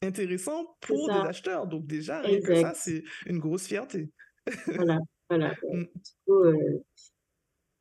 intéressant 0.02 0.76
pour 0.80 1.08
des 1.08 1.28
acheteurs. 1.28 1.66
Donc 1.66 1.86
déjà, 1.86 2.20
rien 2.20 2.40
que 2.40 2.54
ça, 2.54 2.74
c'est 2.74 3.04
une 3.26 3.38
grosse 3.38 3.66
fierté. 3.66 4.10
Voilà. 4.66 4.98
Voilà. 5.28 5.54
Mm. 5.72 5.84
Coup, 6.26 6.44
euh, 6.44 6.82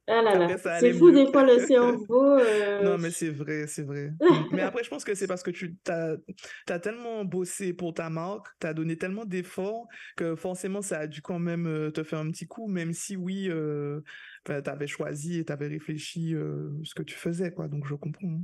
ah 0.07 0.21
là 0.21 0.35
là. 0.35 0.57
C'est 0.79 0.93
fou, 0.93 1.07
mieux. 1.07 1.25
des 1.25 1.31
fois, 1.31 1.45
le 1.45 1.59
cerveau. 1.59 2.23
euh, 2.39 2.83
Non, 2.83 2.97
mais 2.97 3.11
c'est 3.11 3.29
vrai, 3.29 3.67
c'est 3.67 3.83
vrai. 3.83 4.11
Mm. 4.19 4.47
Mais 4.51 4.61
après, 4.61 4.83
je 4.83 4.89
pense 4.89 5.03
que 5.03 5.13
c'est 5.13 5.27
parce 5.27 5.43
que 5.43 5.51
tu 5.51 5.77
t'as 5.83 6.79
tellement 6.79 7.23
bossé 7.23 7.73
pour 7.73 7.93
ta 7.93 8.09
marque, 8.09 8.47
t'as 8.59 8.73
donné 8.73 8.97
tellement 8.97 9.25
d'efforts 9.25 9.87
que 10.17 10.35
forcément, 10.35 10.81
ça 10.81 10.99
a 10.99 11.07
dû 11.07 11.21
quand 11.21 11.39
même 11.39 11.67
euh, 11.67 11.91
te 11.91 12.03
faire 12.03 12.19
un 12.19 12.29
petit 12.31 12.47
coup, 12.47 12.67
même 12.67 12.93
si 12.93 13.15
oui, 13.15 13.47
euh, 13.49 14.01
ben, 14.45 14.61
t'avais 14.61 14.87
choisi 14.87 15.39
et 15.39 15.45
t'avais 15.45 15.67
réfléchi 15.67 16.35
euh, 16.35 16.69
ce 16.83 16.93
que 16.95 17.03
tu 17.03 17.15
faisais, 17.15 17.51
quoi. 17.51 17.67
Donc, 17.67 17.85
je 17.87 17.95
comprends. 17.95 18.41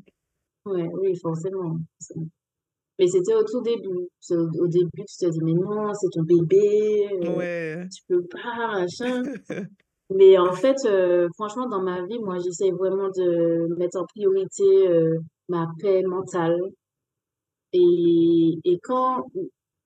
Ouais, 0.66 0.84
oui, 0.84 1.18
forcément. 1.20 1.80
forcément. 2.00 2.28
Mais 3.00 3.08
c'était 3.08 3.36
au 3.36 3.44
tout 3.44 3.62
début. 3.62 4.08
Au, 4.32 4.68
début, 4.68 4.90
tu 5.08 5.18
te 5.26 5.30
dis, 5.30 5.40
mais 5.44 5.54
non, 5.54 5.94
c'est 5.94 6.08
ton 6.12 6.24
bébé, 6.24 7.08
euh, 7.24 7.36
Ouais. 7.36 7.88
tu 7.94 8.02
peux 8.08 8.24
pas, 8.28 8.80
machin. 8.80 9.24
Mais 10.10 10.38
en 10.38 10.54
fait, 10.54 10.78
euh, 10.86 11.28
franchement, 11.36 11.68
dans 11.68 11.82
ma 11.82 12.06
vie, 12.06 12.20
moi, 12.20 12.38
j'essaie 12.40 12.72
vraiment 12.72 13.10
de 13.10 13.68
mettre 13.78 14.00
en 14.00 14.06
priorité 14.06 14.88
euh, 14.88 15.20
ma 15.50 15.68
paix 15.80 16.02
mentale. 16.04 16.58
Et, 17.74 18.60
et 18.64 18.80
quand, 18.82 19.26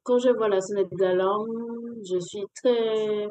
quand 0.03 0.19
je 0.19 0.29
vois 0.29 0.47
la 0.47 0.61
sonnette 0.61 0.91
d'alarme, 0.93 1.47
je 2.07 2.19
suis 2.19 2.43
très... 2.63 3.27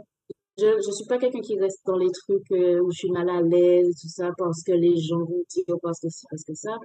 Je, 0.58 0.66
je 0.84 0.90
suis 0.92 1.06
pas 1.06 1.16
quelqu'un 1.18 1.40
qui 1.40 1.58
reste 1.58 1.80
dans 1.86 1.96
les 1.96 2.10
trucs 2.10 2.50
euh, 2.52 2.80
où 2.82 2.90
je 2.90 2.98
suis 2.98 3.10
mal 3.10 3.30
à 3.30 3.40
l'aise, 3.40 3.94
tout 4.00 4.08
ça, 4.08 4.30
parce 4.36 4.62
que 4.62 4.72
les 4.72 4.96
gens 4.96 5.18
vont 5.20 5.42
dire, 5.48 5.76
parce 5.82 6.00
que 6.00 6.08
ci, 6.10 6.26
parce 6.28 6.44
que 6.44 6.54
ça. 6.54 6.76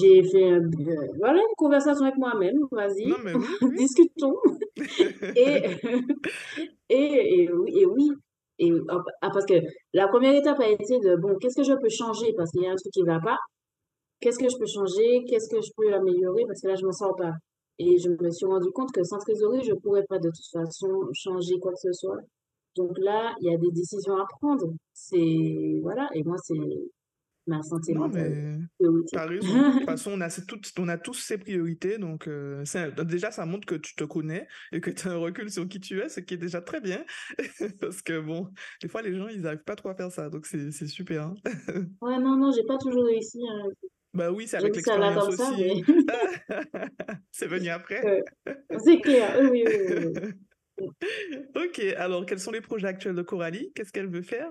J'ai 0.00 0.22
fait 0.24 0.44
un- 0.50 0.62
euh, 0.64 1.06
voilà, 1.18 1.38
une 1.38 1.54
conversation 1.56 2.04
avec 2.06 2.16
moi-même, 2.16 2.56
vas-y, 2.72 3.06
Non, 3.08 3.16
mais 3.24 3.34
oui, 3.34 3.46
oui. 3.62 3.76
discutons. 3.78 4.34
Et, 5.36 5.62
et, 6.88 7.42
et 7.42 7.52
oui, 7.52 7.72
et 7.80 7.86
oui. 7.86 8.10
Et, 8.58 8.72
ah, 8.88 9.30
parce 9.30 9.44
que 9.46 9.54
la 9.92 10.08
première 10.08 10.34
étape 10.34 10.60
a 10.60 10.68
été 10.68 10.98
de, 10.98 11.16
bon, 11.16 11.36
qu'est-ce 11.38 11.56
que 11.56 11.62
je 11.62 11.74
peux 11.74 11.90
changer? 11.90 12.32
Parce 12.36 12.50
qu'il 12.52 12.62
y 12.62 12.66
a 12.66 12.72
un 12.72 12.76
truc 12.76 12.92
qui 12.92 13.02
va 13.02 13.20
pas? 13.20 13.36
Qu'est-ce 14.20 14.38
que 14.38 14.48
je 14.48 14.56
peux 14.58 14.66
changer? 14.66 15.24
Qu'est-ce 15.28 15.48
que 15.48 15.60
je 15.62 15.70
peux 15.76 15.92
améliorer? 15.94 16.44
Parce 16.46 16.60
que 16.62 16.68
là, 16.68 16.74
je 16.76 16.86
me 16.86 16.92
sens 16.92 17.12
pas. 17.18 17.32
Et 17.78 17.98
je 17.98 18.10
me 18.10 18.30
suis 18.30 18.46
rendu 18.46 18.70
compte 18.72 18.92
que 18.92 19.04
sans 19.04 19.18
trésorerie, 19.18 19.62
je 19.64 19.74
pourrais 19.74 20.04
pas 20.08 20.18
de 20.18 20.30
toute 20.30 20.50
façon 20.52 20.88
changer 21.14 21.58
quoi 21.60 21.72
que 21.72 21.80
ce 21.80 21.92
soit. 21.92 22.18
Donc 22.76 22.98
là, 22.98 23.34
il 23.40 23.50
y 23.50 23.54
a 23.54 23.58
des 23.58 23.70
décisions 23.72 24.16
à 24.16 24.26
prendre. 24.40 24.72
C'est, 24.94 25.80
voilà, 25.82 26.08
et 26.14 26.22
moi, 26.24 26.36
c'est 26.44 26.54
ma 27.46 27.62
santé 27.62 27.92
Non, 27.94 28.00
mentale. 28.08 28.30
mais 28.30 28.58
priorité. 28.78 29.08
t'as 29.16 29.26
raison. 29.26 29.54
De 29.68 29.72
toute 29.72 29.84
façon, 29.84 30.10
on 30.14 30.20
a 30.20 30.28
toutes, 30.30 30.72
on 30.78 30.88
a 30.88 30.98
tous 30.98 31.14
ces 31.14 31.38
priorités. 31.38 31.98
Donc, 31.98 32.26
euh, 32.28 32.64
déjà, 33.04 33.30
ça 33.30 33.46
montre 33.46 33.66
que 33.66 33.74
tu 33.76 33.94
te 33.94 34.04
connais 34.04 34.46
et 34.72 34.80
que 34.80 34.90
tu 34.90 35.06
as 35.08 35.12
un 35.12 35.16
recul 35.16 35.50
sur 35.50 35.68
qui 35.68 35.80
tu 35.80 36.00
es, 36.00 36.08
ce 36.08 36.20
qui 36.20 36.34
est 36.34 36.38
déjà 36.38 36.60
très 36.60 36.80
bien. 36.80 37.04
Parce 37.80 38.02
que, 38.02 38.18
bon, 38.20 38.50
des 38.82 38.88
fois, 38.88 39.02
les 39.02 39.14
gens, 39.16 39.28
ils 39.28 39.40
n'arrivent 39.42 39.64
pas 39.64 39.76
trop 39.76 39.90
à 39.90 39.94
faire 39.94 40.10
ça. 40.10 40.28
Donc, 40.30 40.46
c'est 40.46 40.70
super. 40.86 41.22
hein. 41.26 41.34
Ouais, 42.02 42.18
non, 42.18 42.36
non, 42.36 42.50
j'ai 42.52 42.64
pas 42.64 42.78
toujours 42.78 43.04
réussi. 43.04 43.40
hein. 43.48 43.68
Bah 44.12 44.32
oui, 44.32 44.46
c'est 44.48 44.56
avec 44.56 44.74
l'expérience 44.74 45.28
aussi. 45.28 45.62
mais 45.62 45.82
C'est 47.30 47.46
venu 47.48 47.68
après. 47.68 48.22
euh, 48.48 48.54
c'est 48.78 49.00
clair. 49.00 49.38
Oui, 49.50 49.62
oui, 49.66 49.74
oui, 49.88 50.06
oui. 50.78 50.88
Ok, 51.54 51.78
alors 51.96 52.24
quels 52.26 52.38
sont 52.38 52.50
les 52.50 52.60
projets 52.60 52.86
actuels 52.88 53.14
de 53.14 53.22
Coralie? 53.22 53.72
Qu'est-ce 53.74 53.92
qu'elle 53.92 54.08
veut 54.08 54.22
faire? 54.22 54.50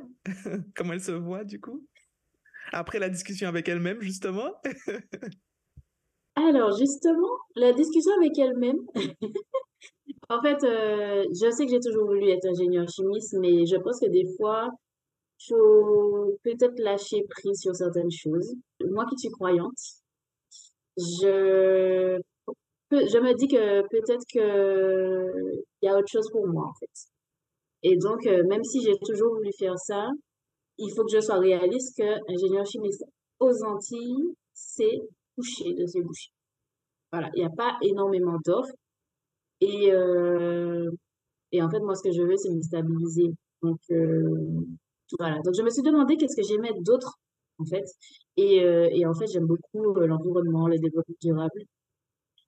Comment 0.76 0.94
elle 0.94 1.02
se 1.02 1.12
voit 1.12 1.44
du 1.44 1.60
coup? 1.60 1.86
Après 2.72 3.00
la 3.00 3.10
discussion 3.10 3.48
avec 3.48 3.70
elle-même, 3.70 4.02
justement? 4.02 4.54
Alors, 6.36 6.78
justement, 6.78 7.38
la 7.56 7.72
discussion 7.74 8.12
avec 8.18 8.38
elle-même. 8.38 8.80
En 10.28 10.42
fait, 10.42 10.64
euh, 10.64 11.24
je 11.30 11.52
sais 11.52 11.66
que 11.66 11.72
j'ai 11.72 11.80
toujours 11.80 12.08
voulu 12.08 12.30
être 12.30 12.48
ingénieur 12.48 12.88
chimiste, 12.90 13.36
mais 13.40 13.66
je 13.68 13.76
pense 13.76 14.00
que 14.00 14.10
des 14.10 14.26
fois, 14.38 14.72
faut 15.48 16.38
peut-être 16.44 16.80
lâcher 16.80 17.24
prise 17.30 17.60
sur 17.60 17.76
certaines 17.76 18.12
choses. 18.12 18.56
Moi 18.90 19.06
qui 19.06 19.20
suis 19.20 19.30
croyante, 19.30 19.78
je, 20.98 22.20
je 22.92 23.20
me 23.20 23.34
dis 23.36 23.48
que 23.48 23.82
peut-être 23.90 24.26
que 24.34 25.62
il 25.82 25.86
y 25.86 25.90
a 25.90 25.98
autre 25.98 26.10
chose 26.12 26.30
pour 26.32 26.48
moi, 26.48 26.66
en 26.66 26.74
fait. 26.80 26.90
Et 27.84 27.98
donc, 27.98 28.26
euh, 28.26 28.44
même 28.48 28.64
si 28.64 28.82
j'ai 28.82 28.98
toujours 29.06 29.36
voulu 29.36 29.52
faire 29.60 29.78
ça, 29.78 30.08
il 30.78 30.92
faut 30.96 31.04
que 31.04 31.12
je 31.16 31.22
sois 31.22 31.40
réaliste 31.40 31.98
que 31.98 32.32
ingénieur 32.32 32.66
chimiste 32.66 33.04
aux 33.40 33.64
Antilles, 33.64 34.36
c'est 34.54 35.00
bouché 35.38 35.74
de 35.74 35.86
ces 35.86 36.02
bouchées. 36.02 36.32
Voilà, 37.12 37.30
il 37.36 37.40
n'y 37.40 37.46
a 37.46 37.50
pas 37.50 37.78
énormément 37.82 38.38
d'offres. 38.46 38.74
Et, 39.62 39.92
euh, 39.92 40.90
et 41.52 41.62
en 41.62 41.70
fait, 41.70 41.80
moi, 41.80 41.96
ce 41.96 42.04
que 42.04 42.12
je 42.12 42.22
veux, 42.22 42.36
c'est 42.38 42.50
me 42.54 42.62
stabiliser. 42.62 43.34
Donc, 43.62 43.80
euh, 43.92 44.66
voilà. 45.20 45.40
Donc, 45.44 45.54
je 45.58 45.64
me 45.64 45.70
suis 45.70 45.84
demandé 45.84 46.18
qu'est-ce 46.18 46.36
que 46.36 46.48
j'aimais 46.48 46.74
d'autre, 46.82 47.20
en 47.60 47.66
fait. 47.66 47.86
Et, 48.38 48.64
euh, 48.64 48.90
et 48.92 49.06
en 49.06 49.14
fait, 49.14 49.28
j'aime 49.28 49.46
beaucoup 49.46 49.94
l'environnement, 49.96 50.68
le 50.68 50.78
développement 50.78 51.16
durable. 51.22 51.62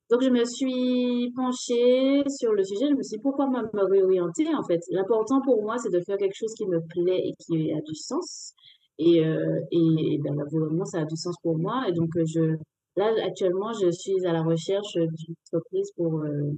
Donc, 0.10 0.22
je 0.24 0.30
me 0.30 0.46
suis 0.46 1.32
penchée 1.36 2.24
sur 2.30 2.54
le 2.54 2.64
sujet. 2.64 2.88
Je 2.90 2.96
me 2.96 3.04
suis 3.04 3.18
dit, 3.18 3.22
pourquoi 3.22 3.48
me 3.48 3.62
me 3.62 3.84
réorienter, 3.90 4.48
en 4.56 4.64
fait? 4.64 4.80
L'important 4.92 5.42
pour 5.42 5.62
moi, 5.64 5.78
c'est 5.78 5.92
de 5.92 6.00
faire 6.06 6.18
quelque 6.18 6.36
chose 6.36 6.54
qui 6.58 6.66
me 6.66 6.80
plaît 6.80 7.22
et 7.26 7.34
qui 7.40 7.74
a 7.74 7.82
du 7.82 7.96
sens. 7.96 8.54
Et, 9.00 9.24
euh, 9.24 9.60
et 9.72 10.18
ben, 10.24 10.36
l'environnement, 10.36 10.86
ça 10.86 11.02
a 11.02 11.06
du 11.06 11.16
sens 11.16 11.36
pour 11.44 11.58
moi. 11.58 11.86
Et 11.90 11.92
donc, 11.92 12.10
euh, 12.16 12.24
je, 12.26 12.56
là, 12.96 13.14
actuellement, 13.26 13.74
je 13.74 13.92
suis 13.92 14.26
à 14.26 14.32
la 14.34 14.44
recherche 14.44 14.94
d'une 14.94 15.36
entreprise 15.52 15.92
pour 15.98 16.22
euh, 16.22 16.52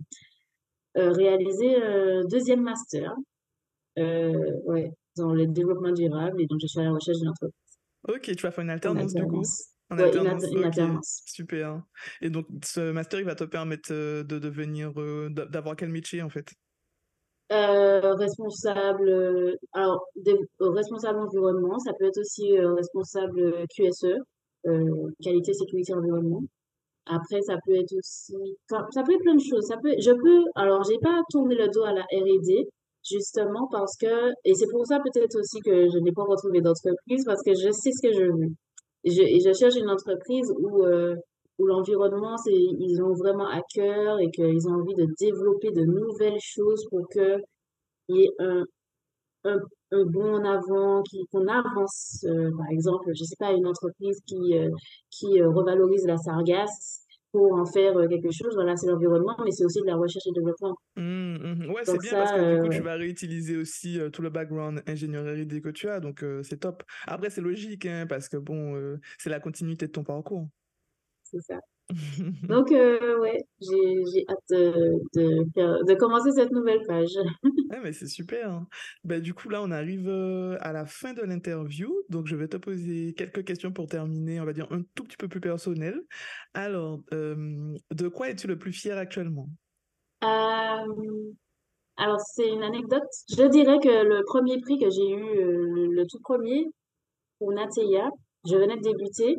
euh, 0.97 1.11
réaliser 1.11 1.75
un 1.81 2.21
deuxième 2.25 2.61
master 2.61 3.13
euh, 3.97 4.53
ouais, 4.65 4.91
dans 5.17 5.33
le 5.33 5.47
développement 5.47 5.91
durable. 5.91 6.41
Et 6.41 6.45
donc, 6.45 6.59
je 6.61 6.67
suis 6.67 6.79
à 6.79 6.83
la 6.83 6.91
recherche 6.91 7.17
d'une 7.17 7.29
entreprise 7.29 7.55
Ok, 8.07 8.21
tu 8.21 8.43
vas 8.43 8.51
faire 8.51 8.63
une 8.63 8.69
en 8.69 8.73
alternance 8.73 9.13
du 9.13 9.25
coup? 9.25 9.41
En 9.91 9.99
Ouais, 9.99 10.03
alternance, 10.05 10.45
alter- 10.45 10.51
une 10.51 10.63
alternance. 10.63 11.23
super. 11.25 11.83
Et 12.21 12.29
donc, 12.29 12.47
ce 12.63 12.91
master, 12.91 13.19
il 13.19 13.25
va 13.25 13.35
te 13.35 13.43
permettre 13.43 13.91
euh, 13.93 14.23
de 14.23 14.39
devenir, 14.39 14.99
euh, 14.99 15.29
d'a- 15.29 15.45
d'avoir 15.45 15.75
quel 15.75 15.89
métier 15.89 16.21
en 16.21 16.29
fait? 16.29 16.53
Euh, 17.51 18.13
responsable, 18.13 19.09
euh, 19.09 19.55
alors, 19.73 20.05
des- 20.15 20.37
euh, 20.61 20.69
responsable 20.69 21.17
environnement, 21.19 21.79
ça 21.79 21.93
peut 21.97 22.05
être 22.05 22.19
aussi 22.19 22.55
euh, 22.59 22.73
responsable 22.75 23.39
euh, 23.41 23.65
QSE, 23.75 24.15
euh, 24.67 25.09
qualité, 25.23 25.53
sécurité, 25.53 25.93
environnement. 25.95 26.43
Après, 27.07 27.41
ça 27.41 27.57
peut 27.65 27.75
être 27.75 27.93
aussi, 27.97 28.35
enfin, 28.71 28.85
ça 28.91 29.03
peut 29.03 29.13
être 29.13 29.21
plein 29.23 29.35
de 29.35 29.41
choses. 29.41 29.65
Ça 29.67 29.77
peut, 29.83 29.93
je 29.99 30.11
peux, 30.11 30.43
alors, 30.55 30.83
j'ai 30.85 30.99
pas 30.99 31.21
tourné 31.31 31.55
le 31.55 31.69
dos 31.69 31.83
à 31.85 31.93
la 31.93 32.03
R&D, 32.03 32.67
justement 33.09 33.67
parce 33.71 33.97
que, 33.97 34.31
et 34.45 34.55
c'est 34.55 34.67
pour 34.71 34.85
ça 34.87 34.99
peut-être 35.01 35.39
aussi 35.39 35.59
que 35.61 35.89
je 35.89 35.99
n'ai 35.99 36.11
pas 36.13 36.23
retrouvé 36.23 36.61
d'entreprise, 36.61 37.25
parce 37.25 37.43
que 37.43 37.53
je 37.55 37.71
sais 37.71 37.91
ce 37.93 38.01
que 38.07 38.13
je 38.13 38.25
veux. 38.25 38.53
Je, 39.05 39.11
je 39.11 39.53
cherche 39.57 39.75
une 39.75 39.89
entreprise 39.89 40.51
où, 40.59 40.83
euh, 40.85 41.15
où 41.57 41.65
l'environnement, 41.65 42.37
c'est, 42.37 42.53
ils 42.53 43.01
ont 43.03 43.13
vraiment 43.13 43.47
à 43.47 43.61
cœur 43.73 44.19
et 44.19 44.29
qu'ils 44.31 44.67
ont 44.67 44.73
envie 44.81 44.95
de 44.95 45.07
développer 45.19 45.71
de 45.71 45.85
nouvelles 45.85 46.39
choses 46.41 46.85
pour 46.89 47.07
que 47.09 47.37
il 48.09 48.17
y 48.17 48.23
ait 48.25 48.31
un, 48.39 48.63
un, 49.45 49.57
un 49.91 50.05
bond 50.05 50.35
en 50.35 50.43
avant, 50.45 51.03
qu'on 51.31 51.47
avance. 51.47 52.25
Euh, 52.25 52.49
par 52.57 52.69
exemple, 52.71 53.09
je 53.13 53.23
sais 53.23 53.35
pas, 53.39 53.51
une 53.53 53.67
entreprise 53.67 54.19
qui, 54.27 54.57
euh, 54.57 54.69
qui 55.11 55.39
euh, 55.41 55.49
revalorise 55.49 56.05
la 56.05 56.17
sargasse 56.17 57.05
pour 57.31 57.53
en 57.53 57.65
faire 57.65 57.97
euh, 57.97 58.07
quelque 58.07 58.31
chose. 58.31 58.53
Voilà, 58.55 58.75
c'est 58.75 58.87
l'environnement, 58.87 59.35
mais 59.43 59.51
c'est 59.51 59.65
aussi 59.65 59.81
de 59.81 59.85
la 59.87 59.95
recherche 59.95 60.25
et 60.27 60.31
développement. 60.33 60.75
Hmm, 60.95 61.37
mhm. 61.37 61.71
Ouais, 61.71 61.85
c'est 61.85 61.99
bien 61.99 62.15
parce 62.15 62.31
que 62.33 62.43
du 62.43 62.55
euh, 62.55 62.59
coup, 62.59 62.69
tu 62.69 62.81
ouais, 62.81 62.81
vas 62.81 62.95
réutiliser 62.95 63.57
aussi 63.57 63.99
euh, 63.99 64.09
tout 64.09 64.21
le 64.21 64.29
background 64.29 64.83
ingénierie 64.87 65.47
que 65.61 65.69
tu 65.69 65.89
as, 65.89 65.99
donc 65.99 66.23
euh, 66.23 66.43
c'est 66.43 66.57
top. 66.57 66.83
Après, 67.07 67.29
c'est 67.29 67.41
logique, 67.41 67.85
hein, 67.85 68.05
parce 68.07 68.29
que 68.29 68.37
bon, 68.37 68.75
euh, 68.75 68.99
c'est 69.17 69.29
la 69.29 69.39
continuité 69.39 69.87
de 69.87 69.91
ton 69.91 70.03
parcours. 70.03 70.47
c'est 71.23 71.41
ça. 71.41 71.59
Donc, 72.47 72.71
euh, 72.71 73.19
ouais, 73.19 73.37
j'ai, 73.61 74.25
hâte 74.29 74.37
de, 74.49 74.99
de, 75.15 75.45
faire- 75.53 75.83
de 75.85 75.93
commencer 75.95 76.31
cette 76.31 76.51
nouvelle 76.51 76.81
page. 76.87 77.11
Ouais, 77.69 77.79
mais 77.83 77.93
c'est 77.93 78.07
super. 78.07 78.51
hein. 78.51 78.67
Ben, 79.03 79.21
du 79.21 79.33
coup, 79.33 79.49
là, 79.49 79.61
on 79.61 79.71
arrive 79.71 80.07
euh, 80.07 80.57
à 80.61 80.71
la 80.71 80.85
fin 80.85 81.13
de 81.13 81.21
l'interview. 81.21 81.91
Donc, 82.09 82.27
je 82.27 82.35
vais 82.35 82.47
te 82.47 82.57
poser 82.57 83.13
quelques 83.15 83.43
questions 83.43 83.71
pour 83.71 83.87
terminer, 83.87 84.39
on 84.39 84.45
va 84.45 84.53
dire 84.53 84.67
un 84.71 84.81
tout 84.95 85.03
petit 85.03 85.17
peu 85.17 85.27
plus 85.27 85.41
personnel. 85.41 86.01
Alors, 86.53 87.01
euh, 87.13 87.75
de 87.91 88.07
quoi 88.07 88.29
es-tu 88.29 88.47
le 88.47 88.57
plus 88.57 88.73
fier 88.73 88.97
actuellement? 88.97 89.49
Euh, 90.23 91.31
alors, 91.97 92.19
c'est 92.19 92.49
une 92.49 92.63
anecdote. 92.63 93.03
Je 93.29 93.43
dirais 93.47 93.79
que 93.79 93.89
le 94.03 94.23
premier 94.25 94.59
prix 94.61 94.79
que 94.79 94.89
j'ai 94.89 95.09
eu, 95.11 95.23
euh, 95.23 95.67
le, 95.73 95.87
le 95.93 96.07
tout 96.07 96.19
premier, 96.21 96.65
pour 97.39 97.51
Nateya, 97.53 98.09
je 98.49 98.55
venais 98.55 98.77
de 98.77 98.81
débuter. 98.81 99.37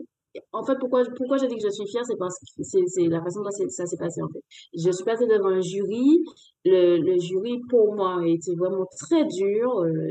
En 0.53 0.65
fait, 0.65 0.77
pourquoi, 0.79 1.03
pourquoi 1.17 1.39
je 1.39 1.47
dis 1.47 1.57
que 1.57 1.63
je 1.65 1.71
suis 1.71 1.87
fière, 1.89 2.05
c'est 2.05 2.17
parce 2.17 2.39
que 2.39 2.63
c'est 2.63 3.09
la 3.09 3.23
façon 3.23 3.43
dont 3.43 3.51
ça 3.51 3.87
s'est 3.87 3.97
passé, 3.97 4.23
en 4.23 4.29
fait. 4.29 4.41
Je 4.77 4.91
suis 4.91 5.05
passée 5.05 5.27
devant 5.27 5.49
un 5.49 5.61
jury. 5.61 6.25
Le, 6.65 7.19
jury, 7.19 7.61
pour 7.69 7.95
moi, 7.95 8.23
était 8.27 8.55
vraiment 8.55 8.87
très 8.99 9.25
dur, 9.25 9.81
euh, 9.81 10.09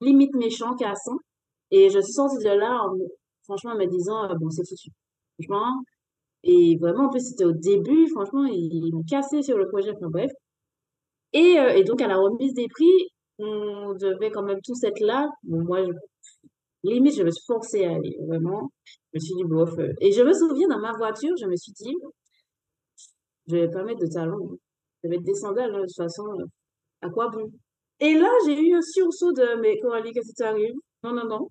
limite 0.00 0.34
méchant, 0.34 0.74
cassant. 0.76 1.18
Et 1.70 1.90
je 1.90 2.00
suis 2.00 2.12
sortie 2.12 2.38
de 2.38 2.50
là, 2.50 2.82
en 2.84 2.96
me- 2.96 3.08
franchement, 3.44 3.72
en 3.72 3.76
me 3.78 3.86
disant, 3.86 4.24
euh, 4.30 4.34
bon, 4.40 4.50
c'est 4.50 4.66
foutu. 4.68 4.90
Franchement. 5.38 5.82
Et 6.44 6.76
vraiment, 6.78 7.06
en 7.06 7.10
plus, 7.10 7.20
c'était 7.28 7.44
au 7.44 7.52
début, 7.52 8.08
franchement, 8.08 8.44
ils, 8.46 8.90
m'ont 8.94 9.04
cassé 9.04 9.42
sur 9.42 9.58
le 9.58 9.68
projet. 9.68 9.92
Enfin, 9.96 10.08
bref. 10.10 10.30
Et, 11.32 11.58
euh, 11.58 11.82
donc, 11.84 12.00
à 12.02 12.06
la 12.08 12.16
remise 12.18 12.54
des 12.54 12.68
prix, 12.68 13.10
on 13.38 13.94
devait 13.94 14.30
quand 14.30 14.42
même 14.42 14.60
tous 14.62 14.82
être 14.84 15.00
là. 15.00 15.28
Moi, 15.44 15.84
je- 15.84 15.92
limite, 16.84 17.16
je 17.16 17.22
me 17.22 17.30
suis 17.30 17.44
forcée 17.46 17.84
à 17.84 17.92
aller, 17.94 18.16
vraiment. 18.26 18.70
Je 19.12 19.18
me 19.18 19.20
suis 19.20 19.34
dit, 19.36 19.44
bof. 19.44 19.70
euh. 19.78 19.92
Et 20.00 20.12
je 20.12 20.22
me 20.22 20.32
souviens, 20.32 20.68
dans 20.68 20.78
ma 20.80 20.92
voiture, 20.92 21.34
je 21.40 21.46
me 21.46 21.56
suis 21.56 21.72
dit, 21.72 21.94
je 23.48 23.56
vais 23.56 23.70
pas 23.70 23.82
mettre 23.84 24.00
de 24.00 24.06
talons. 24.06 24.58
Je 25.02 25.08
vais 25.08 25.16
mettre 25.16 25.24
des 25.24 25.34
sandales, 25.34 25.72
de 25.72 25.80
toute 25.82 25.96
façon, 25.96 26.24
euh, 26.38 26.44
à 27.02 27.10
quoi 27.10 27.28
bon? 27.28 27.50
Et 28.00 28.14
là, 28.14 28.30
j'ai 28.46 28.58
eu 28.60 28.74
un 28.74 28.82
sursaut 28.82 29.32
de, 29.32 29.60
mais 29.60 29.78
Coralie, 29.80 30.12
qu'est-ce 30.12 30.28
qui 30.28 30.34
t'arrive? 30.34 30.74
Non, 31.02 31.12
non, 31.14 31.24
non. 31.26 31.48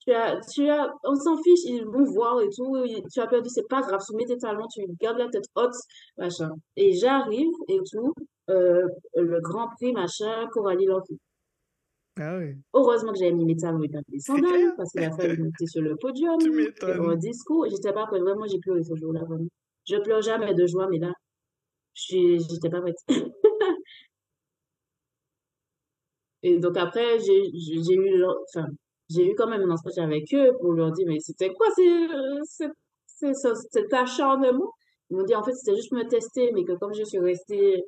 Tu 0.00 0.12
as, 0.12 0.40
tu 0.52 0.68
as, 0.68 0.92
on 1.04 1.14
s'en 1.16 1.36
fiche, 1.42 1.64
ils 1.64 1.84
vont 1.84 2.04
voir 2.04 2.40
et 2.40 2.48
tout. 2.50 2.76
Tu 3.12 3.20
as 3.20 3.26
perdu, 3.26 3.48
c'est 3.50 3.68
pas 3.68 3.82
grave. 3.82 4.00
Tu 4.08 4.16
mets 4.16 4.24
tes 4.26 4.38
talons, 4.38 4.66
tu 4.68 4.82
gardes 5.00 5.18
la 5.18 5.28
tête 5.28 5.46
haute, 5.56 5.74
machin. 6.16 6.50
Et 6.76 6.92
j'arrive 6.94 7.50
et 7.68 7.80
tout. 7.90 8.12
euh, 8.50 8.86
le 9.14 9.40
Grand 9.40 9.68
Prix, 9.76 9.92
machin, 9.92 10.46
Coralie 10.52 10.86
Lanfy. 10.86 11.18
Ah 12.18 12.38
Heureusement 12.72 13.12
que 13.12 13.18
j'avais 13.18 13.32
mis 13.32 13.44
mes 13.44 13.56
pas 13.56 13.72
mes 13.72 13.88
c'est 14.18 14.32
sandales 14.32 14.72
parce 14.76 14.90
qu'il 14.90 15.04
a 15.04 15.10
fallu 15.10 15.42
monter 15.42 15.66
sur 15.66 15.82
le 15.82 15.96
podium, 15.96 16.38
tu 16.38 16.50
m'étonnes. 16.50 17.16
discours. 17.16 17.66
J'étais 17.68 17.92
pas 17.92 18.06
prête. 18.06 18.22
Vraiment, 18.22 18.46
j'ai 18.46 18.58
pleuré 18.58 18.82
ce 18.82 18.94
jour-là. 18.94 19.20
Vraiment. 19.24 19.48
Je 19.86 19.96
pleure 19.96 20.22
jamais 20.22 20.54
de 20.54 20.66
joie, 20.66 20.88
mais 20.90 20.98
là, 20.98 21.12
j'étais 21.94 22.70
pas 22.70 22.80
prête. 22.80 22.96
Et 26.42 26.58
donc 26.58 26.76
après, 26.76 27.18
j'ai 27.18 27.50
eu, 27.94 28.24
enfin, 28.48 28.66
j'ai 29.10 29.30
eu 29.30 29.34
quand 29.34 29.48
même 29.48 29.62
un 29.62 29.70
entretien 29.70 30.04
avec 30.04 30.32
eux 30.32 30.52
pour 30.60 30.72
leur 30.72 30.92
dire, 30.92 31.06
mais 31.08 31.18
c'était 31.20 31.52
quoi 31.52 31.66
c'est, 31.74 32.68
cet 33.06 33.92
acharnement? 33.92 34.72
Ils 35.10 35.16
m'ont 35.16 35.24
dit, 35.24 35.34
en 35.34 35.42
fait, 35.42 35.52
c'était 35.52 35.76
juste 35.76 35.92
me 35.92 36.06
tester, 36.08 36.52
mais 36.52 36.64
que 36.64 36.72
comme 36.78 36.94
je 36.94 37.04
suis 37.04 37.18
restée 37.18 37.82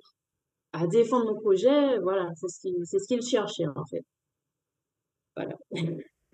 à 0.73 0.87
défendre 0.87 1.33
mon 1.33 1.41
projet, 1.41 1.99
voilà, 2.01 2.29
c'est 2.37 2.49
ce 2.49 2.61
qu'ils, 2.61 2.85
c'est 2.85 2.99
ce 2.99 3.07
qu'ils 3.09 3.23
cherchaient, 3.23 3.67
en 3.67 3.85
fait. 3.87 4.05
Voilà. 5.39 5.57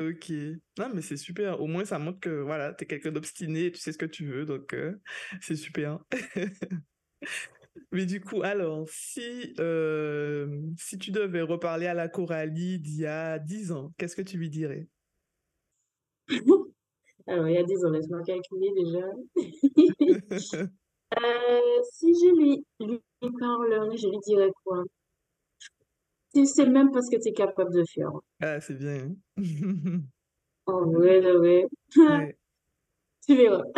Ok. 0.01 0.31
Non, 0.79 0.91
mais 0.95 1.03
c'est 1.03 1.17
super. 1.17 1.61
Au 1.61 1.67
moins, 1.67 1.85
ça 1.85 1.99
montre 1.99 2.21
que 2.21 2.41
voilà, 2.41 2.73
t'es 2.73 2.87
quelqu'un 2.87 3.13
d'obstiné, 3.13 3.71
tu 3.71 3.79
sais 3.79 3.93
ce 3.93 3.99
que 3.99 4.07
tu 4.07 4.27
veux, 4.27 4.45
donc 4.45 4.73
euh, 4.75 4.99
c'est 5.41 5.57
super. 5.57 6.01
Mais 7.93 8.07
du 8.07 8.21
coup, 8.21 8.43
alors, 8.43 8.89
si, 8.89 9.55
euh, 9.61 10.63
si 10.77 10.99
tu 10.99 11.11
devais 11.11 11.43
reparler 11.43 11.87
à 11.87 11.95
la 11.95 12.09
Coralie 12.09 12.79
d'il 12.79 13.01
y 13.01 13.07
a 13.07 13.39
10 13.39 13.73
ans, 13.73 13.93
qu'est-ce 13.99 14.17
que 14.17 14.23
tu 14.23 14.37
lui 14.37 14.51
dirais? 14.51 14.89
Alors, 17.27 17.49
il 17.49 17.55
y 17.55 17.59
a 17.59 17.63
10 17.63 17.85
ans, 17.85 17.91
laisse-moi 17.91 18.23
calculer 18.23 18.73
déjà. 18.77 19.07
Euh, 21.23 21.83
si 21.93 22.13
je 22.13 22.35
lui, 22.37 22.67
lui 22.81 23.01
parlerais, 23.39 23.97
je 23.97 24.09
lui 24.09 24.19
dirais 24.27 24.51
quoi? 24.65 24.83
Tu 26.35 26.47
sais 26.47 26.67
même 26.67 26.91
pas 26.91 27.01
ce 27.01 27.15
que 27.15 27.23
tu 27.23 27.29
es 27.29 27.33
capable 27.33 27.73
de 27.73 27.85
faire. 27.93 28.11
Ah, 28.41 28.61
c'est 28.61 28.75
bien. 28.75 28.97
hein. 28.97 29.15
En 30.67 30.91
vrai, 30.91 31.21
de 31.21 31.33
vrai. 31.33 31.67
Ouais. 31.97 32.37
Tu 33.27 33.37
verras. 33.37 33.63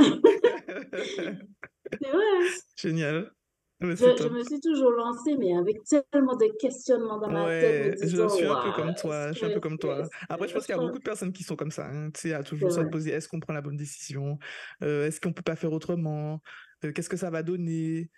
C'est 2.01 2.11
vrai, 2.11 2.25
hein. 2.25 2.49
Génial. 2.77 3.33
Je, 3.81 4.29
me 4.29 4.43
suis 4.43 4.61
toujours 4.61 4.91
lancée, 4.91 5.37
mais 5.39 5.55
avec 5.55 5.77
tellement 5.85 6.35
de 6.35 6.47
questionnements 6.59 7.19
dans 7.19 7.31
ma 7.31 7.45
tête, 7.47 7.93
Ouais, 7.93 7.97
je 8.01 8.07
disant, 8.07 8.29
suis 8.31 8.47
un 8.47 8.63
peu 8.63 8.73
comme 8.73 8.95
toi, 8.95 9.33
je 9.33 9.37
suis 9.37 9.47
un 9.47 9.51
peu 9.51 9.61
comme 9.61 9.79
toi. 9.79 10.09
Après, 10.29 10.49
je 10.49 10.55
pense 10.55 10.65
qu'il 10.65 10.75
y 10.75 10.79
a 10.79 10.81
beaucoup 10.81 10.99
de 10.99 11.05
personnes 11.05 11.33
qui 11.33 11.43
sont 11.43 11.57
comme 11.57 11.71
ça, 11.71 11.87
hein. 11.87 12.11
Tu 12.11 12.21
sais, 12.21 12.33
à 12.33 12.43
toujours 12.43 12.73
se 12.73 12.81
poser, 12.81 13.11
est-ce 13.11 13.29
qu'on 13.29 13.39
prend 13.39 13.53
la 13.53 13.61
bonne 13.61 13.77
décision? 13.77 14.39
Euh, 14.83 15.07
est-ce 15.07 15.21
qu'on 15.21 15.33
peut 15.33 15.43
pas 15.43 15.57
faire 15.57 15.73
autrement? 15.73 16.41
Euh, 16.85 16.93
qu'est-ce 16.93 17.11
que 17.11 17.19
ça 17.19 17.29
va 17.31 17.43
donner? 17.43 18.11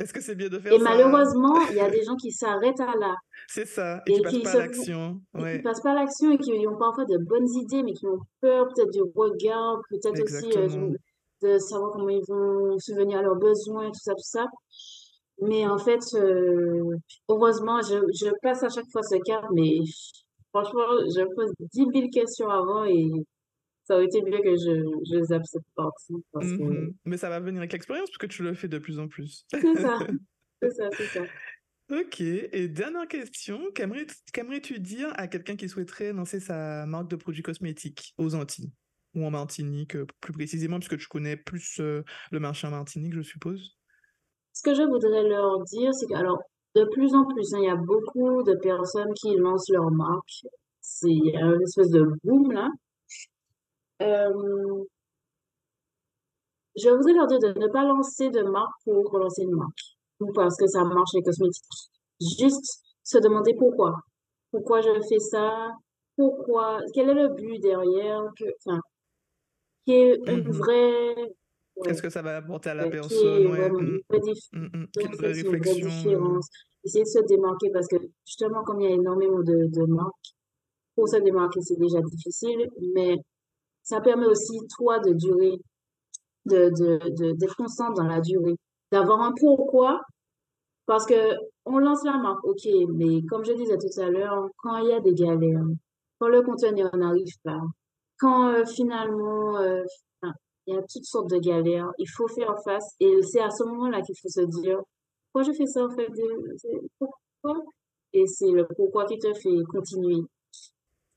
Est-ce 0.00 0.12
que 0.12 0.20
c'est 0.20 0.34
bien 0.34 0.48
de 0.48 0.58
Et 0.58 0.62
faire 0.62 0.80
ça? 0.80 0.84
malheureusement, 0.84 1.66
il 1.70 1.76
y 1.76 1.80
a 1.80 1.90
des 1.90 2.02
gens 2.04 2.16
qui 2.16 2.32
s'arrêtent 2.32 2.80
à 2.80 2.96
là 2.96 3.14
C'est 3.48 3.66
ça, 3.66 4.02
et 4.06 4.12
qui 4.12 4.20
et 4.20 4.22
passent 4.22 4.32
qui 4.34 4.42
pas 4.42 4.52
à 4.52 4.56
l'action. 4.56 5.22
et 5.38 5.44
qui 5.46 5.58
Ouais, 5.58 5.62
passent 5.62 5.80
pas 5.82 5.92
à 5.92 5.94
l'action 5.94 6.32
et 6.32 6.38
qui 6.38 6.66
ont 6.66 6.76
parfois 6.78 7.04
de 7.04 7.18
bonnes 7.18 7.48
idées, 7.56 7.82
mais 7.82 7.92
qui 7.92 8.06
ont 8.06 8.20
peur 8.40 8.68
peut-être 8.68 8.90
du 8.92 9.02
regard, 9.14 9.80
peut-être 9.90 10.20
aussi 10.22 10.56
euh, 10.56 10.68
du- 10.68 10.96
de 11.42 11.58
savoir 11.58 11.92
comment 11.92 12.08
ils 12.10 12.24
vont 12.28 12.78
subvenir 12.78 13.18
à 13.18 13.22
leurs 13.22 13.36
besoins, 13.36 13.86
tout 13.90 14.00
ça, 14.00 14.12
tout 14.14 14.22
ça. 14.22 14.46
Mais 15.42 15.66
en 15.66 15.78
fait, 15.78 16.00
euh, 16.14 16.96
heureusement, 17.28 17.80
je, 17.82 17.96
je 18.14 18.30
passe 18.42 18.62
à 18.62 18.68
chaque 18.68 18.90
fois 18.92 19.02
ce 19.02 19.16
cap, 19.24 19.44
mais 19.52 19.78
franchement, 20.52 20.82
je 21.14 21.24
pose 21.34 21.52
dix 21.72 21.86
mille 21.86 22.10
questions 22.10 22.48
avant 22.50 22.84
et 22.84 23.10
ça 23.90 23.96
aurait 23.96 24.04
été 24.04 24.22
bien 24.22 24.40
que 24.40 24.54
je, 24.54 24.84
je 25.10 25.22
zappe 25.24 25.44
cette 25.46 25.64
partie 25.74 26.14
parce 26.32 26.46
que 26.46 26.62
Mhm. 26.62 26.94
Mais 27.06 27.16
ça 27.16 27.28
va 27.28 27.40
venir 27.40 27.58
avec 27.60 27.72
l'expérience, 27.72 28.08
puisque 28.08 28.28
tu 28.28 28.44
le 28.44 28.54
fais 28.54 28.68
de 28.68 28.78
plus 28.78 29.00
en 29.00 29.08
plus. 29.08 29.44
c'est 29.50 29.60
ça, 29.60 29.98
c'est 30.62 30.70
ça, 30.70 30.88
c'est 30.96 31.06
ça. 31.06 31.22
Ok, 31.90 32.20
et 32.20 32.68
dernière 32.68 33.08
question, 33.08 33.58
qu'aimerais- 33.74 34.06
qu'aimerais-tu 34.32 34.78
dire 34.78 35.12
à 35.16 35.26
quelqu'un 35.26 35.56
qui 35.56 35.68
souhaiterait 35.68 36.12
lancer 36.12 36.38
sa 36.38 36.86
marque 36.86 37.10
de 37.10 37.16
produits 37.16 37.42
cosmétiques 37.42 38.14
aux 38.16 38.36
Antilles 38.36 38.70
ou 39.16 39.24
en 39.24 39.32
Martinique 39.32 39.96
euh, 39.96 40.06
plus 40.20 40.32
précisément, 40.32 40.78
puisque 40.78 40.98
tu 40.98 41.08
connais 41.08 41.36
plus 41.36 41.80
euh, 41.80 42.04
le 42.30 42.38
marché 42.38 42.68
en 42.68 42.70
Martinique, 42.70 43.12
je 43.14 43.22
suppose? 43.22 43.76
Ce 44.52 44.62
que 44.62 44.72
je 44.72 44.82
voudrais 44.82 45.28
leur 45.28 45.64
dire, 45.64 45.92
c'est 45.94 46.06
que, 46.06 46.14
alors, 46.14 46.38
de 46.76 46.84
plus 46.92 47.12
en 47.16 47.24
plus, 47.26 47.52
hein, 47.54 47.58
il 47.60 47.64
y 47.64 47.68
a 47.68 47.74
beaucoup 47.74 48.44
de 48.44 48.54
personnes 48.62 49.12
qui 49.14 49.34
lancent 49.36 49.68
leur 49.70 49.90
marque. 49.90 50.44
C'est 50.80 51.10
il 51.10 51.32
y 51.34 51.36
a 51.36 51.46
une 51.46 51.62
espèce 51.62 51.90
de 51.90 52.06
boom 52.22 52.52
là. 52.52 52.68
Euh, 54.02 54.84
je 56.76 56.88
voudrais 56.88 57.12
leur 57.12 57.26
dire 57.26 57.38
de 57.40 57.58
ne 57.58 57.68
pas 57.68 57.84
lancer 57.84 58.30
de 58.30 58.42
marque 58.42 58.72
pour 58.84 59.10
relancer 59.10 59.42
une 59.42 59.56
marque 59.56 59.80
ou 60.20 60.32
parce 60.32 60.56
que 60.56 60.66
ça 60.66 60.84
marche 60.84 61.10
les 61.14 61.22
cosmétiques. 61.22 61.64
Juste 62.20 62.80
se 63.02 63.18
demander 63.18 63.54
pourquoi. 63.54 63.94
Pourquoi 64.50 64.80
je 64.80 64.90
fais 65.08 65.18
ça? 65.18 65.70
Pourquoi? 66.16 66.80
Quel 66.94 67.08
est 67.10 67.14
le 67.14 67.28
but 67.34 67.58
derrière? 67.60 68.22
Que, 68.38 68.44
enfin, 68.66 68.80
qui 69.84 69.92
est 69.94 70.16
une 70.26 70.44
Mhm. 70.44 70.52
vraie, 70.52 71.14
Qu'est-ce 71.82 72.02
que 72.02 72.10
ça 72.10 72.20
va 72.20 72.36
apporter 72.36 72.70
à 72.70 72.74
la 72.74 72.90
personne? 72.90 73.42
est 73.42 73.46
Ouais, 73.46 73.70
mm, 73.70 74.00
mm, 74.52 74.58
mm. 74.58 74.86
Une 75.00 75.14
vraie 75.16 75.28
réflexion, 75.28 75.52
une 75.52 75.58
vraie 75.58 75.72
réflexion. 75.72 75.86
euh, 75.88 76.02
différence. 76.02 76.48
Essayer 76.84 77.04
de 77.04 77.08
se 77.08 77.18
démarquer 77.20 77.70
parce 77.70 77.86
que 77.88 77.96
justement, 78.26 78.62
comme 78.64 78.80
il 78.80 78.90
y 78.90 78.92
a 78.92 78.94
énormément 78.96 79.40
de, 79.40 79.66
de 79.66 79.86
marques, 79.86 80.34
pour 80.94 81.08
se 81.08 81.16
démarquer, 81.16 81.60
c'est 81.62 81.78
déjà 81.78 82.00
difficile, 82.02 82.68
mais 82.94 83.16
ça 83.82 84.00
permet 84.00 84.26
aussi, 84.26 84.58
toi, 84.76 84.98
de 85.00 85.12
durer, 85.12 85.58
de, 86.46 87.32
d'être 87.34 87.56
constant 87.56 87.92
dans 87.92 88.04
la 88.04 88.20
durée, 88.20 88.56
d'avoir 88.92 89.20
un 89.20 89.32
pourquoi, 89.38 90.00
parce 90.86 91.06
que 91.06 91.34
on 91.66 91.78
lance 91.78 92.04
la 92.04 92.18
marque, 92.18 92.44
ok, 92.44 92.66
mais 92.88 93.22
comme 93.28 93.44
je 93.44 93.52
disais 93.52 93.76
tout 93.78 94.00
à 94.00 94.10
l'heure, 94.10 94.48
quand 94.58 94.78
il 94.78 94.88
y 94.88 94.92
a 94.92 95.00
des 95.00 95.14
galères, 95.14 95.64
quand 96.18 96.28
le 96.28 96.42
conteneur 96.42 96.94
n'arrive 96.96 97.34
pas, 97.44 97.60
quand 98.18 98.48
euh, 98.48 98.64
finalement, 98.64 99.56
euh, 99.58 99.82
il 100.66 100.74
y 100.74 100.76
a 100.76 100.82
toutes 100.82 101.04
sortes 101.04 101.30
de 101.30 101.38
galères, 101.38 101.90
il 101.98 102.08
faut 102.08 102.28
faire 102.28 102.54
face, 102.64 102.94
et 103.00 103.22
c'est 103.22 103.40
à 103.40 103.50
ce 103.50 103.64
moment-là 103.64 104.02
qu'il 104.02 104.16
faut 104.20 104.28
se 104.28 104.42
dire, 104.62 104.80
pourquoi 105.32 105.50
je 105.50 105.56
fais 105.56 105.66
ça 105.66 105.84
en 105.84 105.90
fait, 105.90 106.08
pourquoi? 106.98 107.64
Et 108.12 108.26
c'est 108.26 108.50
le 108.50 108.66
pourquoi 108.76 109.04
qui 109.06 109.18
te 109.18 109.32
fait 109.34 109.62
continuer. 109.68 110.22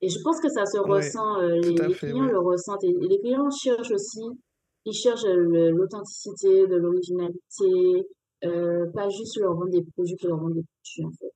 Et 0.03 0.09
je 0.09 0.19
pense 0.21 0.41
que 0.41 0.49
ça 0.49 0.65
se 0.65 0.77
Ouais, 0.79 0.89
ressent, 0.89 1.39
euh, 1.41 1.61
les, 1.61 1.75
à 1.77 1.87
les 1.87 1.93
fait, 1.93 2.11
clients 2.11 2.25
ouais. 2.25 2.31
le 2.33 2.39
ressentent, 2.39 2.83
et, 2.83 2.89
et 2.89 3.07
les 3.07 3.19
clients 3.19 3.49
cherchent 3.49 3.91
aussi, 3.91 4.19
ils 4.85 4.93
cherchent 4.93 5.23
le- 5.23 5.71
l'authenticité, 5.71 6.67
de 6.67 6.75
l'originalité, 6.75 8.05
euh, 8.43 8.85
pas 8.93 9.07
juste 9.07 9.39
leur 9.39 9.53
vendre 9.53 9.69
des 9.71 9.81
produits 9.95 10.17
pour 10.17 10.27
leur 10.27 10.39
vendre 10.39 10.55
des 10.55 10.63
produits, 10.63 11.05
en 11.05 11.11
fait. 11.11 11.31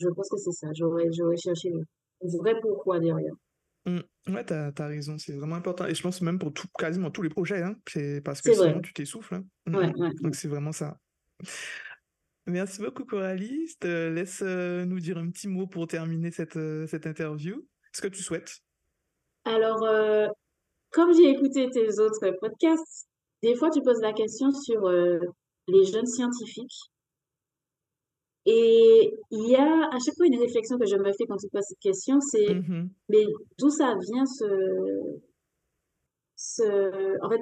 Je 0.00 0.08
pense 0.08 0.28
que 0.28 0.36
c'est 0.36 0.50
ça, 0.50 0.66
j'aurais, 0.74 1.08
cherché 1.36 1.70
le 1.70 2.38
vrai 2.38 2.60
pourquoi 2.60 2.98
derrière. 2.98 3.34
Mm. 3.86 4.00
Ouais, 4.34 4.44
t'as, 4.44 4.72
t'as 4.72 4.86
raison, 4.88 5.16
c'est 5.18 5.36
vraiment 5.36 5.56
important. 5.56 5.86
Et 5.86 5.94
je 5.94 6.02
pense 6.02 6.22
même 6.22 6.38
pour 6.40 6.52
tout, 6.52 6.66
quasiment 6.76 7.10
tous 7.12 7.22
les 7.22 7.28
projets, 7.28 7.62
hein, 7.62 7.76
c'est 7.88 8.20
parce 8.20 8.42
que 8.42 8.50
vrai, 8.50 8.70
sinon 8.70 8.80
tu 8.80 8.92
t'essouffles. 8.92 9.34
hein. 9.36 9.44
Mm, 9.66 9.76
ouais, 9.76 9.94
ouais. 9.96 10.10
Donc 10.22 10.34
c'est 10.34 10.48
vraiment 10.48 10.72
ça. 10.72 10.98
Merci 12.46 12.82
beaucoup, 12.82 13.04
Coralie. 13.04 13.68
Je 13.68 13.76
te 13.78 14.08
laisse 14.08 14.42
euh, 14.42 14.84
nous 14.84 14.98
dire 14.98 15.18
un 15.18 15.30
petit 15.30 15.46
mot 15.46 15.68
pour 15.68 15.86
terminer 15.86 16.32
cette, 16.32 16.56
euh, 16.56 16.86
cette 16.88 17.06
interview. 17.06 17.64
Ce 17.92 18.00
que 18.02 18.08
tu 18.08 18.22
souhaites. 18.22 18.58
Alors, 19.44 19.82
euh, 19.84 20.26
comme 20.92 21.12
j'ai 21.12 21.28
écouté 21.30 21.68
tes 21.70 21.98
autres 21.98 22.30
podcasts, 22.40 23.06
des 23.42 23.54
fois 23.54 23.70
tu 23.70 23.80
poses 23.82 24.00
la 24.00 24.12
question 24.12 24.50
sur 24.52 24.86
euh, 24.86 25.18
les 25.68 25.84
jeunes 25.84 26.06
scientifiques. 26.06 26.78
Et 28.44 29.12
il 29.30 29.48
y 29.48 29.54
a 29.56 29.88
à 29.88 29.98
chaque 30.04 30.16
fois 30.16 30.26
une 30.26 30.38
réflexion 30.40 30.76
que 30.78 30.86
je 30.86 30.96
me 30.96 31.12
fais 31.12 31.26
quand 31.28 31.36
tu 31.36 31.48
poses 31.48 31.64
cette 31.68 31.78
question, 31.78 32.18
c'est 32.20 32.54
Mhm. 32.54 32.90
mais 33.08 33.24
d'où 33.58 33.70
ça 33.70 33.94
vient 34.00 34.26
ce, 34.26 35.20
ce... 36.36 37.24
En 37.24 37.30
fait, 37.30 37.40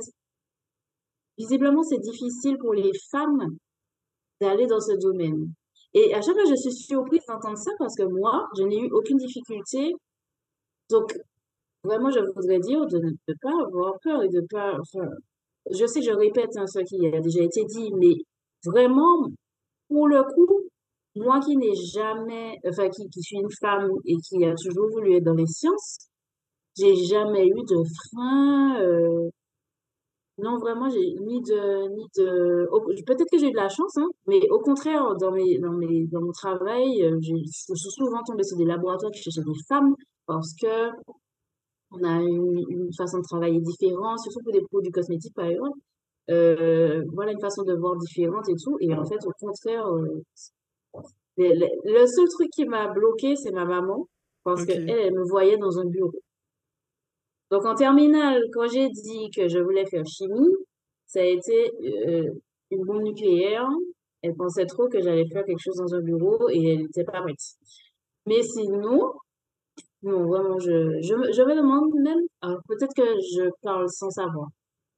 visiblement, 1.39 1.83
c'est 1.83 1.99
difficile 2.01 2.59
pour 2.59 2.75
les 2.75 2.91
femmes 3.11 3.57
d'aller 4.41 4.67
dans 4.67 4.81
ce 4.81 4.93
domaine. 5.01 5.53
Et 5.95 6.15
à 6.15 6.21
chaque 6.21 6.35
fois, 6.35 6.45
je 6.49 6.55
suis 6.55 6.73
surprise 6.73 7.23
d'entendre 7.27 7.59
ça 7.59 7.71
parce 7.79 7.95
que 7.97 8.05
moi, 8.05 8.47
je 8.59 8.63
n'ai 8.65 8.79
eu 8.81 8.91
aucune 8.93 9.17
difficulté. 9.17 9.93
Donc, 10.91 11.13
vraiment, 11.85 12.11
je 12.11 12.21
voudrais 12.21 12.59
dire 12.61 12.87
de 12.87 12.99
ne 12.99 13.35
pas 13.41 13.65
avoir 13.67 13.99
peur 14.03 14.23
et 14.23 14.29
de 14.29 14.43
pas... 14.51 14.77
Enfin, 14.81 15.09
je 15.71 15.87
sais 15.87 16.03
je 16.03 16.13
répète 16.13 16.57
hein, 16.57 16.67
ce 16.67 16.81
qui 16.81 17.07
a 17.07 17.21
déjà 17.21 17.43
été 17.43 17.65
dit, 17.65 17.93
mais 17.95 18.15
vraiment, 18.65 19.29
pour 19.89 20.09
le 20.09 20.23
coup, 20.25 20.69
moi 21.17 21.41
qui 21.41 21.57
n'ai 21.57 21.75
jamais, 21.75 22.57
enfin, 22.67 22.89
qui, 22.89 23.09
qui 23.11 23.23
suis 23.23 23.39
une 23.39 23.51
femme 23.61 23.91
et 24.05 24.17
qui 24.17 24.45
a 24.45 24.55
toujours 24.55 24.89
voulu 24.91 25.17
être 25.17 25.25
dans 25.25 25.35
les 25.35 25.47
sciences, 25.47 25.99
j'ai 26.79 26.95
jamais 26.95 27.47
eu 27.47 27.63
de 27.63 27.83
frein. 28.11 28.81
euh, 28.81 29.29
non, 30.39 30.57
vraiment, 30.59 30.89
j'ai 30.89 31.15
ni 31.21 31.41
de, 31.43 31.89
ni 31.95 32.05
de. 32.17 32.67
Peut-être 33.05 33.29
que 33.31 33.39
j'ai 33.39 33.49
eu 33.49 33.53
de 33.53 33.57
la 33.57 33.69
chance, 33.69 33.97
hein, 33.99 34.09
mais 34.27 34.41
au 34.51 34.59
contraire, 34.61 35.05
dans 35.21 35.33
mes, 35.33 35.59
dans 35.59 35.73
mes, 35.73 36.07
dans 36.07 36.23
mon 36.23 36.33
travail, 36.33 37.03
euh, 37.03 37.19
je 37.21 37.75
suis 37.75 37.91
souvent 37.91 38.23
tombée 38.27 38.45
sur 38.45 38.57
des 38.57 38.65
laboratoires 38.65 39.11
qui 39.13 39.21
cherchaient 39.23 39.43
des 39.43 39.61
femmes 39.69 39.95
parce 40.31 40.55
que 40.55 40.91
on 41.91 42.05
a 42.05 42.23
une, 42.23 42.65
une 42.69 42.93
façon 42.97 43.19
de 43.19 43.25
travailler 43.25 43.61
différente, 43.61 44.21
surtout 44.21 44.39
pour 44.45 44.53
des 44.53 44.61
produits 44.61 44.93
cosmétiques, 44.93 45.35
par 45.35 45.47
exemple. 45.47 45.77
Euh, 46.31 47.03
voilà 47.13 47.33
une 47.33 47.41
façon 47.41 47.65
de 47.65 47.75
voir 47.75 47.97
différente 47.97 48.49
et 48.49 48.55
tout. 48.55 48.77
Et 48.81 48.95
en 48.95 49.05
fait, 49.05 49.19
au 49.27 49.33
contraire, 49.41 49.85
euh, 49.89 50.23
le, 51.37 52.07
seul 52.07 52.29
truc 52.29 52.49
qui 52.55 52.65
m'a 52.65 52.87
bloqué, 52.93 53.35
c'est 53.35 53.51
ma 53.51 53.65
maman, 53.65 54.07
parce 54.45 54.65
que 54.65 54.71
Ok. 54.71 54.79
elle, 54.79 54.91
elle 54.91 55.15
me 55.15 55.25
voyait 55.29 55.59
dans 55.59 55.81
un 55.81 55.87
bureau. 55.87 56.15
Donc 57.51 57.65
en 57.67 57.75
terminale, 57.75 58.41
quand 58.53 58.69
j'ai 58.69 58.89
dit 58.89 59.31
que 59.35 59.49
je 59.49 59.59
voulais 59.59 59.87
faire 59.87 60.07
chimie, 60.07 60.55
ça 61.07 61.23
a 61.23 61.25
été 61.25 61.73
euh, 62.07 62.31
une 62.71 62.85
bombe 62.85 63.03
nucléaire. 63.03 63.69
Elle 64.23 64.37
pensait 64.37 64.67
trop 64.67 64.89
que 64.89 65.01
j'allais 65.01 65.27
faire 65.27 65.45
quelque 65.45 65.59
chose 65.59 65.79
dans 65.79 65.93
un 65.93 66.01
bureau 66.01 66.49
et 66.51 66.75
elle 66.75 66.83
n'était 66.83 67.03
pas 67.03 67.21
prête. 67.21 67.37
Mais 68.27 68.43
sinon, 68.43 69.15
non, 70.03 70.27
vraiment, 70.27 70.59
je, 70.59 71.01
je, 71.03 71.15
me- 71.15 71.33
je 71.33 71.43
me 71.43 71.55
demande 71.57 71.93
même, 72.03 72.21
alors 72.43 72.61
peut-être 72.69 72.95
que 72.95 73.03
je 73.03 73.51
parle 73.63 73.89
sans 73.89 74.11
savoir, 74.11 74.49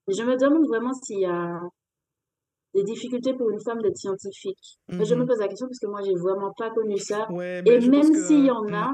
mais 0.09 0.15
je 0.15 0.23
me 0.25 0.37
demande 0.37 0.67
vraiment 0.69 0.95
s'il 0.95 1.21
y 1.21 1.27
a 1.27 1.61
des 2.75 2.83
difficultés 2.85 3.33
pour 3.35 3.49
une 3.51 3.61
femme 3.65 3.81
d'être 3.81 3.97
scientifique. 3.97 4.79
Je 4.99 5.15
me 5.15 5.25
Mhm. 5.25 5.27
pose 5.27 5.39
la 5.39 5.49
question 5.49 5.67
parce 5.69 5.79
que 5.79 5.87
moi, 5.87 6.03
j'ai 6.03 6.15
vraiment 6.15 6.53
pas 6.57 6.71
connu 6.71 6.99
ça. 6.99 7.29
Ouais, 7.31 7.63
Et 7.65 7.71
ben 7.71 7.81
je 7.81 7.91
pense 7.91 8.11
même 8.11 8.15
s'il 8.15 8.45
y 8.45 8.51
en 8.51 8.63
mm, 8.69 8.75
a. 8.75 8.93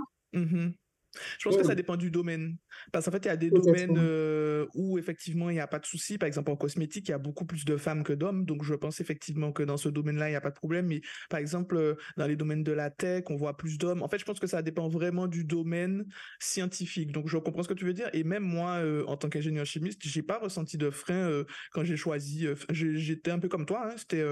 Je 1.38 1.48
pense 1.48 1.56
que 1.56 1.64
ça 1.64 1.74
dépend 1.74 1.96
du 1.96 2.10
domaine. 2.10 2.56
Parce 2.92 3.04
qu'en 3.04 3.10
fait, 3.10 3.24
il 3.24 3.28
y 3.28 3.30
a 3.30 3.36
des 3.36 3.50
domaines 3.50 3.98
euh, 3.98 4.66
où 4.74 4.98
effectivement, 4.98 5.50
il 5.50 5.54
n'y 5.54 5.60
a 5.60 5.66
pas 5.66 5.78
de 5.78 5.86
souci. 5.86 6.18
Par 6.18 6.26
exemple, 6.26 6.50
en 6.50 6.56
cosmétique, 6.56 7.08
il 7.08 7.12
y 7.12 7.14
a 7.14 7.18
beaucoup 7.18 7.44
plus 7.44 7.64
de 7.64 7.76
femmes 7.76 8.02
que 8.02 8.12
d'hommes. 8.12 8.44
Donc, 8.44 8.64
je 8.64 8.74
pense 8.74 9.00
effectivement 9.00 9.52
que 9.52 9.62
dans 9.62 9.76
ce 9.76 9.88
domaine-là, 9.88 10.28
il 10.28 10.32
n'y 10.32 10.36
a 10.36 10.40
pas 10.40 10.50
de 10.50 10.56
problème. 10.56 10.86
Mais 10.86 11.00
par 11.30 11.40
exemple, 11.40 11.76
euh, 11.76 11.94
dans 12.16 12.26
les 12.26 12.36
domaines 12.36 12.64
de 12.64 12.72
la 12.72 12.90
tech, 12.90 13.24
on 13.28 13.36
voit 13.36 13.56
plus 13.56 13.78
d'hommes. 13.78 14.02
En 14.02 14.08
fait, 14.08 14.18
je 14.18 14.24
pense 14.24 14.40
que 14.40 14.46
ça 14.46 14.62
dépend 14.62 14.88
vraiment 14.88 15.26
du 15.26 15.44
domaine 15.44 16.06
scientifique. 16.38 17.12
Donc, 17.12 17.28
je 17.28 17.38
comprends 17.38 17.62
ce 17.62 17.68
que 17.68 17.74
tu 17.74 17.84
veux 17.84 17.94
dire. 17.94 18.10
Et 18.12 18.24
même 18.24 18.44
moi, 18.44 18.76
euh, 18.76 19.04
en 19.06 19.16
tant 19.16 19.28
qu'ingénieur 19.28 19.66
chimiste, 19.66 20.00
j'ai 20.04 20.22
pas 20.22 20.38
ressenti 20.38 20.78
de 20.78 20.90
frein 20.90 21.44
quand 21.72 21.84
j'ai 21.84 21.96
choisi. 21.96 22.46
J'étais 22.70 23.30
un 23.30 23.38
peu 23.38 23.48
comme 23.48 23.66
toi. 23.66 23.88
Hein. 23.88 23.94
C'était 23.96 24.24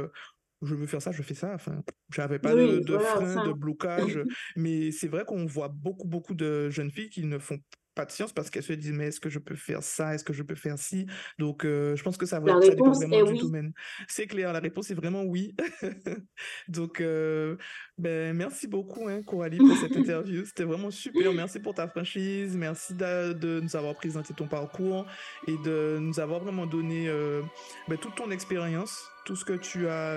je 0.63 0.75
veux 0.75 0.87
faire 0.87 1.03
ça, 1.03 1.13
je 1.13 1.23
fais 1.23 1.35
ça. 1.35 1.53
Enfin, 1.55 1.83
j'avais 2.11 2.39
pas 2.39 2.55
de, 2.55 2.83
frein, 2.99 3.47
de 3.47 3.53
blocage. 3.53 4.21
mais 4.57 4.91
c'est 4.91 5.09
vrai 5.09 5.25
qu'on 5.25 5.47
voit 5.47 5.69
beaucoup, 5.69 6.07
beaucoup 6.07 6.35
de 6.35 6.71
jeunes 6.71 6.91
filles 6.91 7.11
qui 7.11 7.25
ne 7.25 7.39
font 7.39 7.59
pas 7.97 8.05
de 8.05 8.13
science 8.13 8.33
parce 8.33 8.51
qu'elles 8.51 8.63
se 8.63 8.75
disent 8.75 8.93
mais 8.93 9.07
est-ce 9.07 9.21
que 9.21 9.31
je 9.31 9.41
peux 9.41 9.57
faire 9.57 9.83
ça? 9.83 10.15
Est-ce 10.15 10.23
que 10.23 10.35
je 10.35 10.43
peux 10.43 10.55
faire 10.55 10.79
ci? 10.79 11.07
Donc 11.39 11.65
euh, 11.65 11.97
je 11.97 12.03
pense 12.05 12.17
que 12.17 12.27
ça, 12.27 12.39
va, 12.39 12.61
ça 12.61 12.71
dépend 12.71 12.93
vraiment 12.93 13.25
du 13.25 13.39
domaine. 13.39 13.73
C'est 14.07 14.27
clair 14.27 14.53
la 14.53 14.61
réponse 14.61 14.91
est 14.91 14.95
vraiment 14.95 15.23
oui. 15.23 15.57
Donc 16.69 17.01
euh, 17.01 17.57
ben 17.97 18.37
merci 18.37 18.69
beaucoup 18.69 19.09
hein, 19.09 19.23
Coralie 19.23 19.57
pour 19.57 19.77
cette 19.79 19.97
interview. 19.97 20.45
C'était 20.45 20.65
vraiment 20.65 20.91
super. 20.91 21.33
Merci 21.33 21.59
pour 21.59 21.75
ta 21.75 21.89
franchise. 21.89 22.55
Merci 22.57 22.95
de, 22.95 23.61
nous 23.61 23.77
avoir 23.77 23.95
présenté 23.95 24.35
ton 24.35 24.47
parcours 24.47 25.07
et 25.49 25.57
de 25.65 25.97
nous 25.99 26.21
avoir 26.21 26.41
vraiment 26.41 26.67
donné 26.67 27.09
euh, 27.09 27.41
ben, 27.89 27.97
toute 27.97 28.15
ton 28.15 28.31
expérience 28.31 29.11
tout 29.27 29.37
ce 29.37 29.45
que 29.45 29.53
tu 29.53 29.89
as 29.89 30.17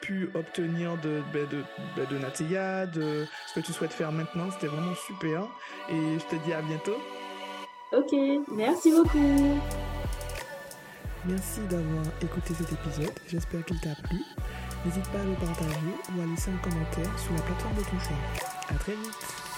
pu 0.00 0.30
obtenir 0.34 0.96
de, 0.98 1.22
ben, 1.32 1.48
de, 1.48 1.64
ben, 1.96 2.06
de 2.10 2.18
Natia, 2.18 2.86
de 2.86 3.26
ce 3.48 3.58
que 3.58 3.66
tu 3.66 3.72
souhaites 3.72 3.92
faire 3.92 4.12
maintenant. 4.12 4.50
C'était 4.52 4.68
vraiment 4.68 4.94
super. 4.94 5.48
Et 5.88 6.18
je 6.18 6.24
te 6.26 6.36
dis 6.44 6.52
à 6.52 6.62
bientôt. 6.62 6.98
Ok, 7.92 8.14
merci 8.52 8.92
beaucoup. 8.92 9.60
Merci 11.24 11.60
d'avoir 11.70 12.04
écouté 12.20 12.52
cet 12.54 12.70
épisode. 12.70 13.12
J'espère 13.26 13.64
qu'il 13.64 13.80
t'a 13.80 13.94
plu. 14.06 14.18
N'hésite 14.84 15.08
pas 15.10 15.20
à 15.20 15.24
le 15.24 15.32
partager 15.34 15.78
ou 16.14 16.20
à 16.20 16.26
laisser 16.26 16.50
un 16.50 16.58
commentaire 16.58 17.18
sur 17.18 17.32
la 17.32 17.40
plateforme 17.40 17.74
de 17.76 17.82
ton 17.82 17.98
choix. 17.98 18.16
À 18.68 18.74
très 18.74 18.92
vite. 18.92 19.53